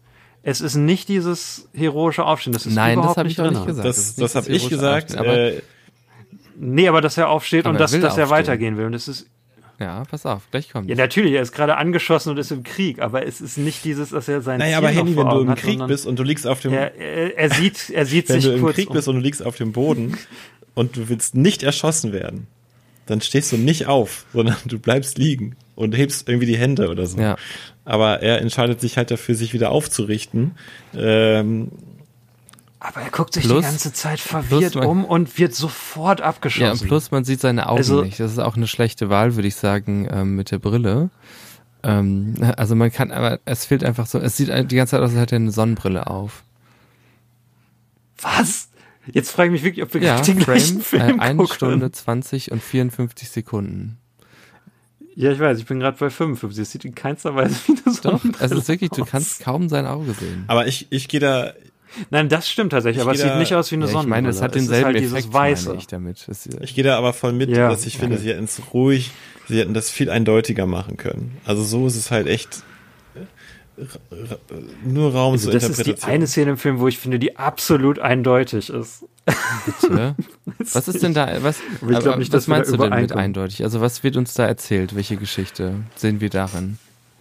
[0.50, 2.54] Es ist nicht dieses heroische Aufstehen.
[2.54, 3.54] Das ist Nein, das überhaupt habe nicht ich auch drin.
[3.56, 3.86] nicht gesagt.
[3.86, 5.04] Das, das, nicht habe ich gesagt.
[5.18, 5.62] Aufstehen, Aber, äh,
[6.60, 8.30] Nee, aber dass er aufsteht und er dass, dass er aufstehen.
[8.30, 8.86] weitergehen will.
[8.86, 9.28] Und es ist,
[9.78, 10.90] ja, pass auf, gleich kommt.
[10.90, 14.12] ja, natürlich, er ist gerade angeschossen und ist im Krieg, aber es ist nicht dieses,
[14.12, 16.24] dass er sein naja, Ziel aber Henny, wenn du im hat, Krieg bist und du
[16.24, 18.96] liegst auf dem, Er, er, er sieht, er sieht wenn sich du im Krieg um.
[18.96, 20.18] bist und du liegst auf dem Boden
[20.76, 22.48] und du willst nicht erschossen werden,
[23.06, 27.06] dann stehst du nicht auf, sondern du bleibst liegen und hebst irgendwie die Hände oder
[27.06, 27.18] so.
[27.20, 27.38] Ja.
[27.86, 30.52] Aber er entscheidet sich halt dafür, sich wieder aufzurichten.
[30.94, 31.72] Ähm,
[32.80, 36.66] Aber er guckt sich Plus- die ganze Zeit verwirrt man- um und wird sofort abgeschossen.
[36.66, 38.20] Ja, und plus man sieht seine Augen Also- nicht.
[38.20, 41.10] Das ist auch eine schlechte Wahl, würde ich sagen, ähm, mit der Brille.
[41.84, 45.12] Ähm, also man kann, aber es fehlt einfach so, es sieht die ganze Zeit aus,
[45.12, 46.44] als hätte er eine Sonnenbrille auf.
[48.22, 48.70] Was?
[49.12, 51.56] Jetzt frage ich mich wirklich, ob wir Ja, den gleichen Frame, Film äh, eine gucken.
[51.56, 53.98] Stunde 20 und 54 Sekunden.
[55.20, 56.62] Ja, ich weiß, ich bin gerade bei 55.
[56.62, 59.10] Es sieht in keinster Weise wie eine Doch, es ist wirklich, du aus.
[59.10, 60.44] kannst kaum sein Auge sehen.
[60.48, 61.54] aber ich, ich gehe da,
[62.12, 63.94] Nein, das stimmt tatsächlich, Ich aber es sieht da- nicht aus wie eine Ja, ich
[63.94, 64.22] Sonnenbrille.
[64.22, 65.68] meine, es hat denselben halt dieses Effekt, Weiße.
[65.70, 66.28] meine ich damit.
[66.28, 68.24] Es, ich gehe da aber voll mit, Ja, dass ich finde, okay.
[68.26, 69.10] sie hätten es ruhig,
[69.48, 71.36] sie hätten das viel eindeutiger machen können.
[71.46, 72.62] Also so ist es halt echt
[73.78, 73.86] äh,
[74.86, 77.38] nur Raum Also zur das ist die eine Szene im Film, wo ich finde, die
[77.38, 79.06] absolut eindeutig ist.
[79.66, 80.16] Bitte.
[80.74, 83.64] Was ist denn da, was, Aber ich glaub nicht, was meinst du denn mit eindeutig?
[83.64, 84.96] Also was wird uns da erzählt?
[84.96, 86.78] Welche Geschichte sehen wir darin?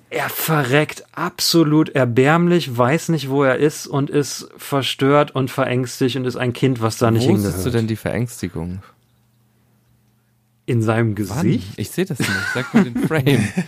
[0.09, 6.25] Er verreckt absolut erbärmlich, weiß nicht, wo er ist und ist verstört und verängstigt und
[6.25, 7.55] ist ein Kind, was da nicht Wo hingehört.
[7.55, 8.83] siehst du denn die Verängstigung?
[10.65, 11.15] In seinem Wann?
[11.15, 11.69] Gesicht?
[11.77, 12.31] Ich sehe das nicht.
[12.55, 13.27] Sag mir den Frame.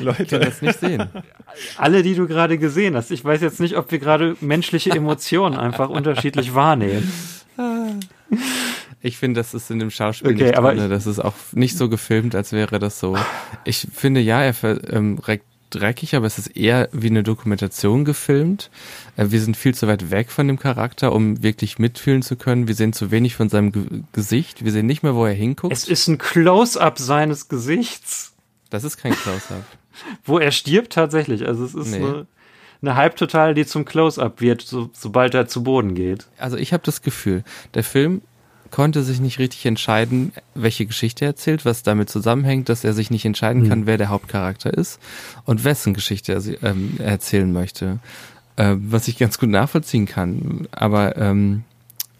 [0.00, 1.10] Ich kann Leute, das nicht sehen.
[1.76, 3.10] Alle, die du gerade gesehen hast.
[3.10, 7.12] Ich weiß jetzt nicht, ob wir gerade menschliche Emotionen einfach unterschiedlich wahrnehmen.
[9.02, 10.90] Ich finde, das ist in dem Schauspiel Okay, nicht aber drin.
[10.90, 13.16] Das ist auch nicht so gefilmt, als wäre das so.
[13.64, 18.04] Ich finde, ja, er verreckt ähm, recht dreckig, aber es ist eher wie eine Dokumentation
[18.04, 18.70] gefilmt.
[19.16, 22.68] Äh, wir sind viel zu weit weg von dem Charakter, um wirklich mitfühlen zu können.
[22.68, 24.64] Wir sehen zu wenig von seinem Ge Gesicht.
[24.64, 25.72] Wir sehen nicht mehr, wo er hinguckt.
[25.72, 28.32] Es ist ein Close-up seines Gesichts,
[28.68, 29.64] das ist kein Close-Up.
[30.24, 31.46] wo er stirbt tatsächlich.
[31.46, 31.96] Also es ist Nee.
[31.98, 32.26] eine,
[32.82, 36.26] eine Halbtotale, die zum Close-up wird, so, sobald er zu Boden geht.
[36.38, 37.44] Also ich habe das Gefühl,
[37.74, 38.22] der Film
[38.70, 43.10] konnte sich nicht richtig entscheiden, welche Geschichte er erzählt, was damit zusammenhängt, dass er sich
[43.10, 45.00] nicht entscheiden kann, wer der Hauptcharakter ist
[45.44, 47.98] und wessen Geschichte er ähm, er erzählen möchte.
[48.56, 50.68] Äh, was ich ganz gut nachvollziehen kann.
[50.70, 51.64] Aber ähm,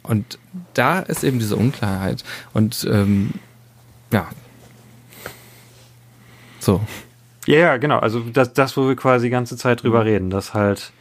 [0.02, 0.38] und
[0.74, 2.24] da ist eben diese Unklarheit.
[2.54, 3.32] Und ähm,
[4.12, 4.28] ja.
[6.58, 6.80] So.
[7.46, 7.98] Ja, ja, genau.
[7.98, 10.92] Also das, das, wo wir quasi die ganze Zeit drüber reden, dass halt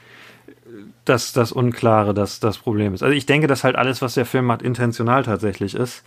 [1.06, 3.02] dass das Unklare das, das Problem ist.
[3.02, 6.04] Also ich denke, dass halt alles, was der Film macht, intentional tatsächlich ist.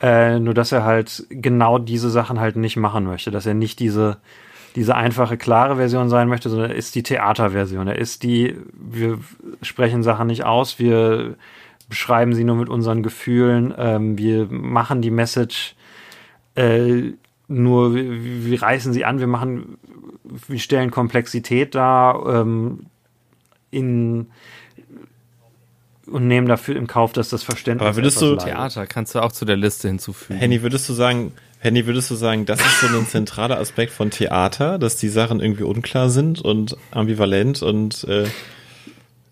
[0.00, 3.30] Äh, nur dass er halt genau diese Sachen halt nicht machen möchte.
[3.30, 4.18] Dass er nicht diese,
[4.74, 7.88] diese einfache, klare Version sein möchte, sondern er ist die Theaterversion.
[7.88, 9.18] Er ist die, wir
[9.60, 11.34] sprechen Sachen nicht aus, wir
[11.88, 15.74] beschreiben sie nur mit unseren Gefühlen, ähm, wir machen die Message
[16.54, 17.12] äh,
[17.48, 19.78] nur, wir, wir reißen sie an, wir machen,
[20.46, 22.86] wir stellen Komplexität dar ähm,
[23.70, 24.28] in
[26.06, 28.50] und nehmen dafür im Kauf, dass das Verständnis Aber würdest etwas du-.
[28.50, 30.38] Theater kannst du auch zu der Liste hinzufügen.
[30.38, 34.10] Henny, würdest du sagen, Henny, würdest du sagen, das ist so ein zentraler Aspekt von
[34.10, 38.26] Theater, dass die Sachen irgendwie unklar sind und ambivalent und äh,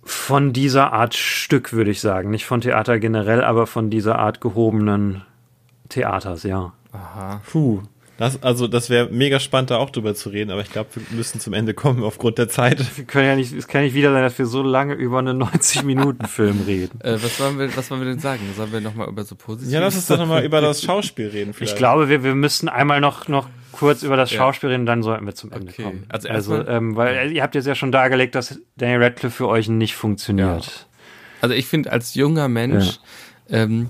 [0.02, 4.40] Von dieser Art Stück würde ich sagen, nicht von Theater generell, aber von dieser Art
[4.40, 5.22] gehobenen
[5.88, 6.72] Theaters, ja.
[6.92, 7.40] Aha.
[7.50, 7.82] puh.
[8.18, 11.02] Das, also das wäre mega spannend, da auch drüber zu reden, aber ich glaube, wir
[11.16, 12.78] müssen zum Ende kommen aufgrund der Zeit.
[12.96, 15.42] Wir können ja nicht, es kann nicht wieder sein, dass wir so lange über einen
[15.42, 17.00] 90-Minuten-Film reden.
[17.02, 18.40] Äh, was, wollen wir, was wollen wir denn sagen?
[18.56, 21.52] Sollen wir nochmal über so positive Ja, lass uns doch nochmal über das Schauspiel reden.
[21.52, 21.72] Vielleicht.
[21.74, 24.38] Ich glaube, wir, wir müssten einmal noch, noch kurz über das Ja.
[24.38, 25.82] Schauspiel reden, dann sollten wir zum Ende Okay.
[25.82, 26.06] kommen.
[26.08, 29.68] Also Also, ähm, weil ihr habt jetzt ja schon dargelegt, dass Daniel Radcliffe für euch
[29.68, 30.86] nicht funktioniert.
[31.42, 32.98] Also ich finde, als junger Mensch,
[33.50, 33.88] ähm,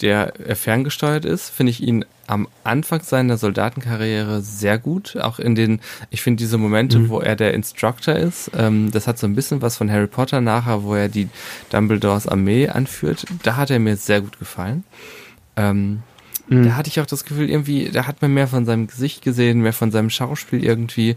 [0.00, 5.16] der äh, ferngesteuert ist, finde ich ihn am Anfang seiner Soldatenkarriere sehr gut.
[5.16, 5.80] Auch in den,
[6.10, 9.60] ich finde diese Momente, wo er der Instructor ist, ähm, das hat so ein bisschen
[9.62, 11.28] was von Harry Potter nachher, wo er die
[11.70, 13.24] Dumbledores Armee anführt.
[13.42, 14.84] Da hat er mir sehr gut gefallen.
[15.56, 16.02] Ähm,
[16.50, 19.60] Da hatte ich auch das Gefühl, irgendwie, da hat man mehr von seinem Gesicht gesehen,
[19.60, 21.16] mehr von seinem Schauspiel irgendwie.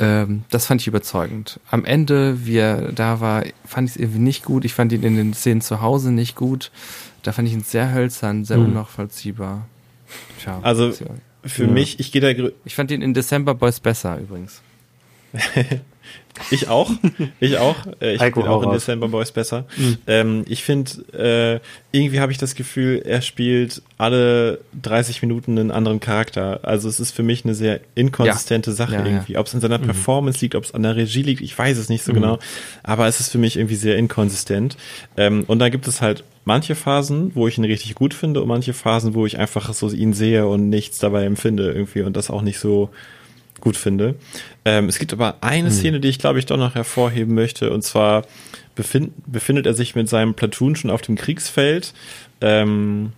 [0.00, 1.60] Ähm, das fand ich überzeugend.
[1.70, 4.64] Am Ende, wie er da war, fand ich es irgendwie nicht gut.
[4.64, 6.72] Ich fand ihn in den Szenen zu Hause nicht gut.
[7.22, 8.64] Da fand ich ihn sehr hölzern, sehr Mhm.
[8.66, 9.66] unnachvollziehbar.
[10.40, 10.92] Tja, Also-
[11.46, 11.70] Für Ja.
[11.70, 14.62] mich, ich gehe da, ich fand ihn in December Boys besser übrigens.
[16.50, 16.90] Ich auch.
[17.40, 17.76] Ich auch.
[18.00, 18.72] Äh, Ich Heiko, bin auch in.
[18.72, 19.66] December Boys besser.
[20.06, 21.60] Ähm, ich finde,
[21.92, 26.60] äh, irgendwie habe ich das Gefühl, er spielt alle 30 Minuten einen anderen Charakter.
[26.62, 29.06] Also es ist für mich eine sehr inkonsistente Sache Ja, ja.
[29.06, 29.36] irgendwie.
[29.38, 31.88] Ob es an seiner Performance liegt, ob es an der Regie liegt, ich weiß es
[31.88, 32.38] nicht so genau.
[32.82, 34.76] Aber es ist für mich irgendwie sehr inkonsistent.
[35.16, 38.48] Ähm, und da gibt es halt manche Phasen, wo ich ihn richtig gut finde und
[38.48, 42.28] manche Phasen, wo ich einfach so ihn sehe und nichts dabei empfinde irgendwie und das
[42.28, 42.90] auch nicht so
[43.64, 44.14] gut finde.
[44.64, 47.72] Ähm, es gibt aber eine Szene, die ich glaube ich doch noch hervorheben möchte.
[47.72, 48.24] Und zwar
[48.76, 51.92] befind, befindet er sich mit seinem Platoon schon auf dem Kriegsfeld
[52.40, 53.12] ähm,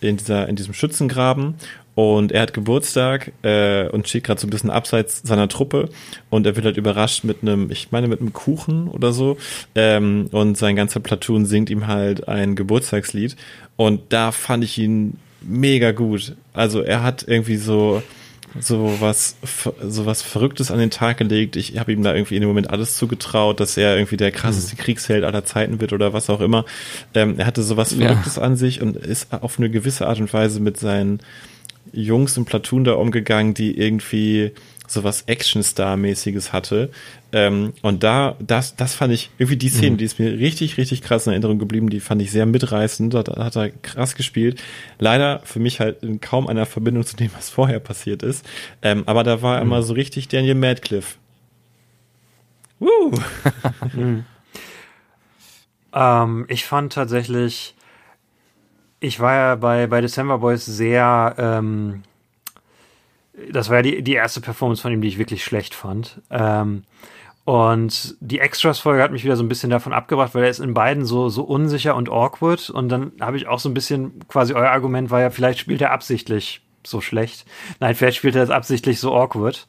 [0.00, 1.54] in dieser in diesem Schützengraben.
[1.96, 5.88] Und er hat Geburtstag äh, und steht gerade so ein bisschen abseits seiner Truppe.
[6.28, 9.38] Und er wird halt überrascht mit einem, ich meine mit einem Kuchen oder so.
[9.74, 13.34] Ähm, und sein ganzer Platoon singt ihm halt ein Geburtstagslied.
[13.76, 16.36] Und da fand ich ihn mega gut.
[16.52, 18.02] Also er hat irgendwie so
[18.60, 19.36] so was
[19.82, 21.56] so was Verrücktes an den Tag gelegt.
[21.56, 24.76] Ich habe ihm da irgendwie in dem Moment alles zugetraut, dass er irgendwie der krasseste
[24.76, 26.64] Kriegsheld aller Zeiten wird oder was auch immer.
[27.14, 28.08] Ähm, er hatte so was Ja.
[28.08, 31.20] Verrücktes an sich und ist auf eine gewisse Art und Weise mit seinen
[31.92, 34.52] Jungs im Platoon da umgegangen, die irgendwie
[34.90, 36.90] sowas Action-Star-mäßiges hatte.
[37.32, 41.02] Ähm, und da, das, das fand ich, irgendwie die Szene, die ist mir richtig, richtig
[41.02, 44.62] krass in Erinnerung geblieben, die fand ich sehr mitreißend, da, da hat er krass gespielt.
[44.98, 48.46] Leider für mich halt in kaum einer Verbindung zu dem, was vorher passiert ist.
[48.82, 51.16] Ähm, aber da war er immer so richtig Daniel Madcliffe.
[52.78, 53.12] Woo!
[55.96, 57.74] Ähm, ich fand tatsächlich,
[59.00, 62.02] ich war ja bei, bei December Boys sehr, ähm,
[63.50, 66.20] das war ja die, die erste Performance von ihm, die ich wirklich schlecht fand.
[66.30, 66.84] Ähm,
[67.44, 70.74] und die Extras-Folge hat mich wieder so ein bisschen davon abgebracht, weil er ist in
[70.74, 72.70] beiden so, so unsicher und awkward.
[72.70, 75.80] Und dann habe ich auch so ein bisschen, quasi euer Argument war ja, vielleicht spielt
[75.80, 77.46] er absichtlich so schlecht.
[77.78, 79.68] Nein, vielleicht spielt er es absichtlich so awkward.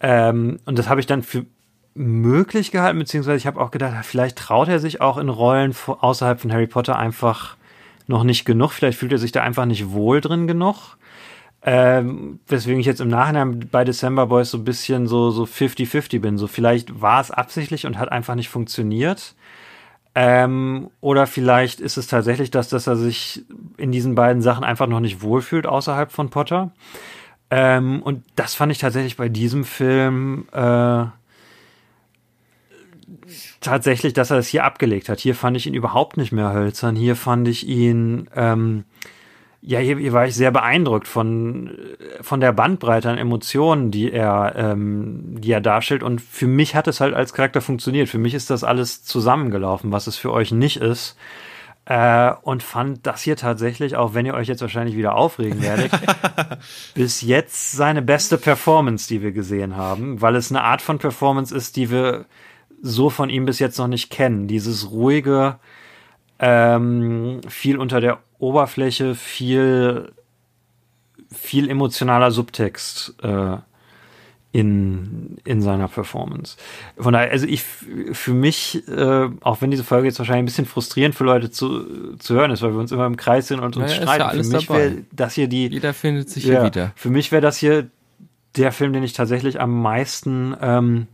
[0.00, 1.46] Ähm, und das habe ich dann für
[1.94, 6.40] möglich gehalten, beziehungsweise ich habe auch gedacht, vielleicht traut er sich auch in Rollen außerhalb
[6.40, 7.56] von Harry Potter einfach
[8.08, 8.72] noch nicht genug.
[8.72, 10.96] Vielleicht fühlt er sich da einfach nicht wohl drin genug.
[11.66, 16.20] Ähm, weswegen ich jetzt im Nachhinein bei December Boys so ein bisschen so, so 50-50
[16.20, 16.36] bin.
[16.36, 19.34] So vielleicht war es absichtlich und hat einfach nicht funktioniert.
[20.14, 23.44] Ähm, oder vielleicht ist es tatsächlich das, dass er sich
[23.78, 26.70] in diesen beiden Sachen einfach noch nicht wohlfühlt außerhalb von Potter.
[27.50, 31.06] Ähm, und das fand ich tatsächlich bei diesem Film äh,
[33.60, 35.18] tatsächlich, dass er es hier abgelegt hat.
[35.18, 36.94] Hier fand ich ihn überhaupt nicht mehr hölzern.
[36.94, 38.84] Hier fand ich ihn, ähm,
[39.66, 41.78] ja, hier, hier war ich sehr beeindruckt von,
[42.20, 46.02] von der Bandbreite an Emotionen, die er, ähm, die er darstellt.
[46.02, 48.10] Und für mich hat es halt als Charakter funktioniert.
[48.10, 51.16] Für mich ist das alles zusammengelaufen, was es für euch nicht ist.
[51.86, 55.92] Äh, und fand das hier tatsächlich, auch wenn ihr euch jetzt wahrscheinlich wieder aufregen werdet,
[56.94, 61.54] bis jetzt seine beste Performance, die wir gesehen haben, weil es eine Art von Performance
[61.54, 62.26] ist, die wir
[62.82, 64.46] so von ihm bis jetzt noch nicht kennen.
[64.46, 65.58] Dieses ruhige,
[66.38, 70.12] ähm, viel unter der Oberfläche, viel,
[71.30, 73.56] viel emotionaler Subtext äh,
[74.54, 76.56] in, in seiner Performance.
[76.96, 77.64] Von daher, also ich
[78.12, 82.16] für mich, äh, auch wenn diese Folge jetzt wahrscheinlich ein bisschen frustrierend für Leute zu,
[82.18, 84.02] zu hören ist, weil wir uns immer im Kreis sind und uns Naja, ist ja
[84.02, 84.22] streiten.
[84.22, 86.92] alles für mich wäre das hier die Jeder findet sich ja, hier wieder.
[86.94, 87.88] Für mich wäre das hier
[88.56, 91.08] der Film, den ich tatsächlich am meisten ähm,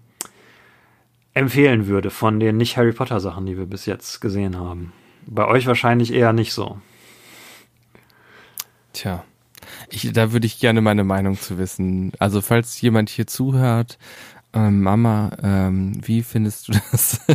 [1.33, 4.93] empfehlen würde von den nicht Harry Potter Sachen, die wir bis jetzt gesehen haben.
[5.27, 6.79] Bei euch wahrscheinlich eher nicht so.
[9.01, 9.25] Tja.
[9.89, 12.13] Ich, da würde ich gerne meine Meinung zu wissen.
[12.19, 13.99] Also falls jemand hier zuhört,
[14.53, 17.19] ähm, Mama, ähm, wie findest du das?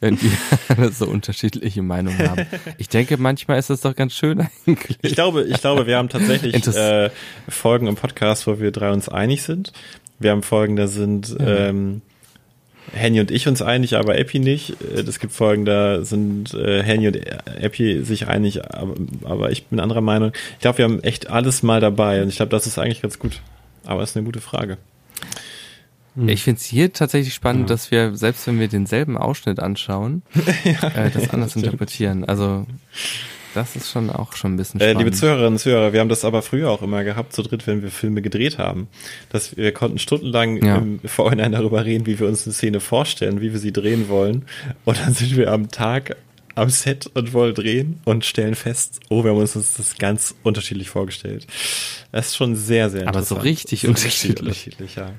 [0.00, 0.30] Wenn wir
[0.68, 2.46] alle so unterschiedliche Meinungen haben.
[2.78, 4.98] Ich denke, manchmal ist das doch ganz schön eigentlich.
[5.02, 7.10] Ich glaube, ich glaube, wir haben tatsächlich äh,
[7.48, 9.72] Folgen im Podcast, wo wir drei uns einig sind.
[10.20, 12.02] Wir haben Folgen, da sind ähm,
[12.92, 14.70] Henny und ich uns einig, aber Epi nicht.
[14.82, 18.94] Äh, Es gibt Folgen, da sind äh, Henny und Epi sich einig, aber,
[19.24, 20.32] aber ich bin anderer Meinung.
[20.54, 23.18] Ich glaube, wir haben echt alles mal dabei und ich glaube, das ist eigentlich ganz
[23.18, 23.40] gut.
[23.84, 24.78] Aber ist eine gute Frage.
[26.26, 30.22] Ich finde es hier tatsächlich spannend, dass wir, selbst wenn wir denselben Ausschnitt anschauen,
[30.64, 32.24] äh, das anders interpretieren.
[32.24, 32.66] Also
[33.54, 34.98] das ist schon auch schon ein bisschen Äh, spannend.
[35.04, 37.82] liebe Zuhörerinnen und Zuhörer, wir haben das aber früher auch immer gehabt, zu dritt, wenn
[37.82, 38.88] wir Filme gedreht haben.
[39.30, 40.76] Dass wir konnten stundenlang Ja.
[40.78, 44.44] im Vorhinein darüber reden, wie wir uns eine Szene vorstellen, wie wir sie drehen wollen.
[44.84, 46.16] Und dann sind wir am Tag
[46.54, 50.90] am Set und wollen drehen und stellen fest, oh, wir haben uns das ganz unterschiedlich
[50.90, 51.46] vorgestellt.
[52.12, 53.44] Das ist schon sehr, sehr Aber so interessant.
[53.44, 54.40] richtig So unterschiedlich.
[54.40, 55.12] unterschiedlich, ja.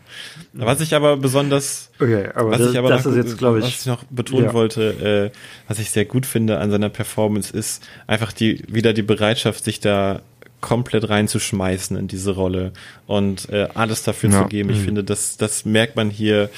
[0.54, 3.62] Was ich aber besonders Okay, aber was das, ich aber das noch, ist jetzt, glaube
[3.62, 4.54] was ich, ich noch betonen ja.
[4.54, 5.38] wollte, äh,
[5.68, 9.80] was ich sehr gut finde an seiner Performance, ist einfach die wieder die Bereitschaft, sich
[9.80, 10.22] da
[10.60, 12.72] komplett reinzuschmeißen in diese Rolle
[13.08, 14.44] und äh, alles dafür ja.
[14.44, 14.70] zu geben.
[14.70, 14.86] Ich mhm.
[14.86, 16.50] finde, das, das merkt man hier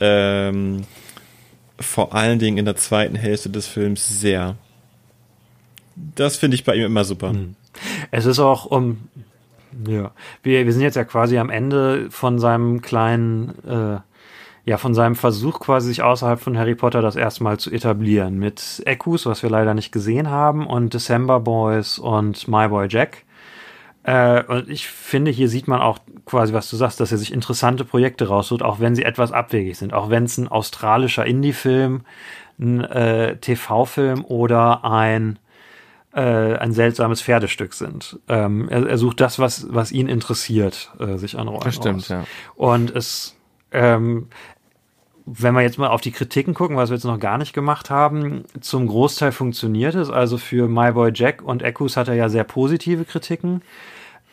[0.00, 0.84] ähm,
[1.82, 4.56] vor allen Dingen in der zweiten Hälfte des Films sehr.
[6.14, 7.32] Das finde ich bei ihm immer super.
[7.32, 7.54] Mhm.
[8.10, 9.08] Es ist auch um
[9.86, 10.10] ja,
[10.42, 14.00] wir, wir sind jetzt ja quasi am Ende von seinem kleinen äh,
[14.64, 18.38] ja, von seinem Versuch quasi sich außerhalb von Harry Potter das erste Mal zu etablieren.
[18.38, 23.24] Mit Ekus, was wir leider nicht gesehen haben, und December Boys und My Boy Jack.
[24.04, 27.32] Äh, und ich finde, hier sieht man auch quasi, was du sagst, dass er sich
[27.32, 29.94] interessante Projekte raussucht, auch wenn sie etwas abwegig sind.
[29.94, 32.02] Auch wenn es ein australischer Indie-Film,
[32.58, 35.38] ein äh, TV-Film oder ein
[36.14, 38.18] äh, ein seltsames Pferdestück sind.
[38.28, 42.00] Ähm, er, er, sucht das, was, was ihn interessiert, äh, sich an Rollen Das stimmt,
[42.00, 42.08] aus.
[42.08, 42.24] ja.
[42.54, 43.34] Und es,
[43.70, 44.28] ähm,
[45.24, 47.90] wenn wir jetzt mal auf die Kritiken gucken, was wir jetzt noch gar nicht gemacht
[47.90, 50.10] haben, zum Großteil funktioniert es.
[50.10, 53.62] Also für My Boy Jack und Echoes hat er ja sehr positive Kritiken.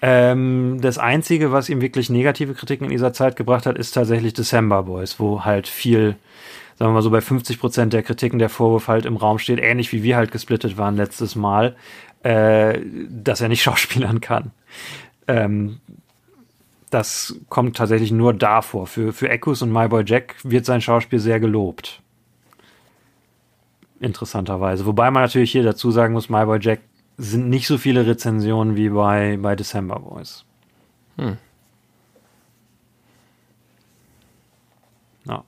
[0.01, 4.33] Ähm, das Einzige, was ihm wirklich negative Kritiken in dieser Zeit gebracht hat, ist tatsächlich
[4.33, 6.15] December Boys, wo halt viel,
[6.77, 9.59] sagen wir mal so bei 50 Prozent der Kritiken der Vorwurf halt im Raum steht,
[9.59, 11.75] ähnlich wie wir halt gesplittet waren letztes Mal,
[12.23, 12.79] äh,
[13.09, 14.51] dass er nicht schauspielern kann.
[15.27, 15.79] Ähm,
[16.89, 18.87] das kommt tatsächlich nur davor.
[18.87, 22.01] Für, für Echoes und My Boy Jack wird sein Schauspiel sehr gelobt.
[23.99, 24.85] Interessanterweise.
[24.85, 26.79] Wobei man natürlich hier dazu sagen muss, My Boy Jack
[27.17, 30.45] sind nicht so viele Rezensionen wie bei, bei December Boys.
[31.17, 31.37] Hm.
[35.27, 35.43] Ja.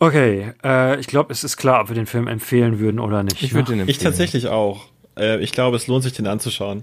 [0.00, 3.42] Okay, äh, ich glaube, es ist klar, ob wir den Film empfehlen würden oder nicht.
[3.42, 3.76] Ich würde ne?
[3.76, 3.96] den empfehlen.
[3.96, 4.86] Ich tatsächlich auch.
[5.16, 6.82] Äh, ich glaube, es lohnt sich, den anzuschauen.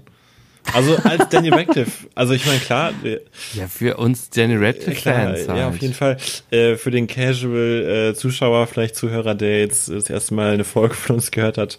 [0.72, 2.92] Also als Daniel Radcliffe, also ich meine klar.
[3.04, 3.20] Äh,
[3.54, 5.48] ja, für uns Daniel Radcliffe-Fans.
[5.48, 5.58] Halt.
[5.58, 6.16] Ja, auf jeden Fall.
[6.50, 11.16] Äh, für den Casual-Zuschauer, äh, vielleicht Zuhörer, der jetzt das erste Mal eine Folge von
[11.16, 11.78] uns gehört hat,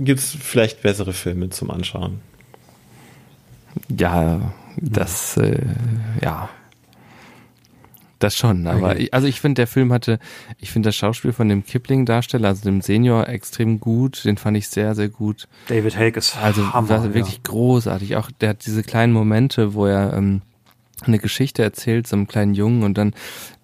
[0.00, 2.20] gibt's vielleicht bessere Filme zum Anschauen.
[3.88, 5.58] Ja, das, äh,
[6.22, 6.48] ja.
[8.18, 9.04] Das schon, aber okay.
[9.04, 10.18] ich, also ich finde, der Film hatte,
[10.58, 14.24] ich finde das Schauspiel von dem Kipling-Darsteller, also dem Senior, extrem gut.
[14.24, 15.48] Den fand ich sehr, sehr gut.
[15.68, 17.40] David Hake ist also Hammer, war wirklich ja.
[17.42, 18.16] großartig.
[18.16, 20.40] Auch der hat diese kleinen Momente, wo er ähm,
[21.02, 23.12] eine Geschichte erzählt, so einem kleinen Jungen und dann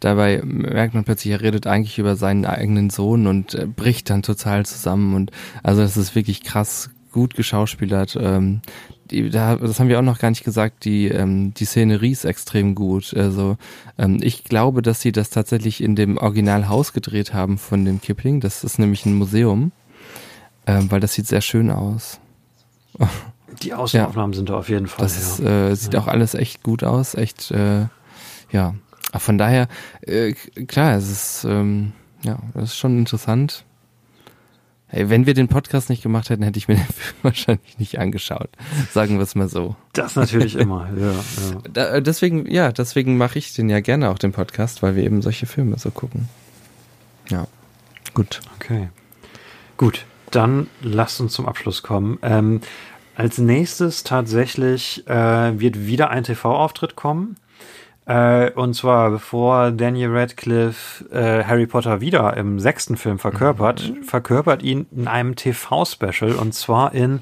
[0.01, 4.23] dabei merkt man plötzlich, er redet eigentlich über seinen eigenen Sohn und äh, bricht dann
[4.23, 5.31] total zusammen und
[5.63, 8.19] also das ist wirklich krass gut geschauspielert.
[8.21, 8.63] Ähm,
[9.11, 12.25] die, da, das haben wir auch noch gar nicht gesagt, die, ähm, die Szenerie ist
[12.25, 13.15] extrem gut.
[13.15, 13.57] Also
[13.99, 18.41] ähm, ich glaube, dass sie das tatsächlich in dem Originalhaus gedreht haben von dem Kipling.
[18.41, 19.73] Das ist nämlich ein Museum,
[20.67, 22.19] ähm, weil das sieht sehr schön aus.
[23.63, 25.05] Die Außenaufnahmen ja, sind da auf jeden Fall.
[25.05, 26.01] Das ist, äh, sieht ja.
[26.01, 27.87] auch alles echt gut aus, echt, äh,
[28.51, 28.75] ja.
[29.15, 29.69] Von daher,
[30.01, 33.65] äh, klar, es ist, ähm, ja, das ist schon interessant.
[34.95, 37.99] Hey, wenn wir den Podcast nicht gemacht hätten, hätte ich mir den Film wahrscheinlich nicht
[37.99, 38.51] angeschaut.
[38.91, 39.75] Sagen wir es mal so.
[39.95, 41.13] Das natürlich immer, ja.
[41.13, 41.15] ja.
[41.73, 45.03] Da, äh, deswegen, ja, deswegen mache ich den ja gerne auch den Podcast, weil wir
[45.03, 46.29] eben solche Filme so gucken.
[47.31, 47.47] Ja.
[48.13, 48.43] Gut.
[48.57, 48.91] Okay.
[49.79, 52.19] Gut, dann lasst uns zum Abschluss kommen.
[52.21, 52.61] Ähm,
[53.17, 57.37] als nächstes tatsächlich äh, wird wieder ein TV-Auftritt kommen.
[58.05, 64.03] Äh, und zwar bevor Daniel Radcliffe äh, Harry Potter wieder im sechsten Film verkörpert, mhm.
[64.03, 67.21] verkörpert ihn in einem TV-Special und zwar in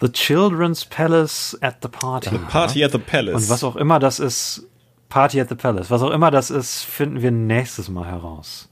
[0.00, 2.30] The Children's Palace at the Party.
[2.30, 3.34] The Party at the Palace.
[3.34, 4.66] Und was auch immer das ist,
[5.08, 8.68] Party at the Palace, was auch immer das ist, finden wir nächstes Mal heraus.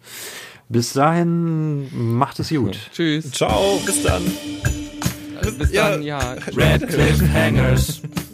[0.68, 2.78] Bis dahin, macht es gut.
[2.92, 3.30] Tschüss.
[3.30, 4.22] Ciao, bis dann.
[5.56, 6.18] Bis dann, ja.
[6.56, 8.02] Radcliffe Hangers.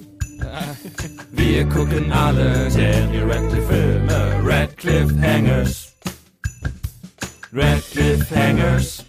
[1.32, 5.92] Wir gucken alle Daniel Radcliffe Filme, Radcliffe Hangers.
[7.52, 9.04] Radcliffe Hangers.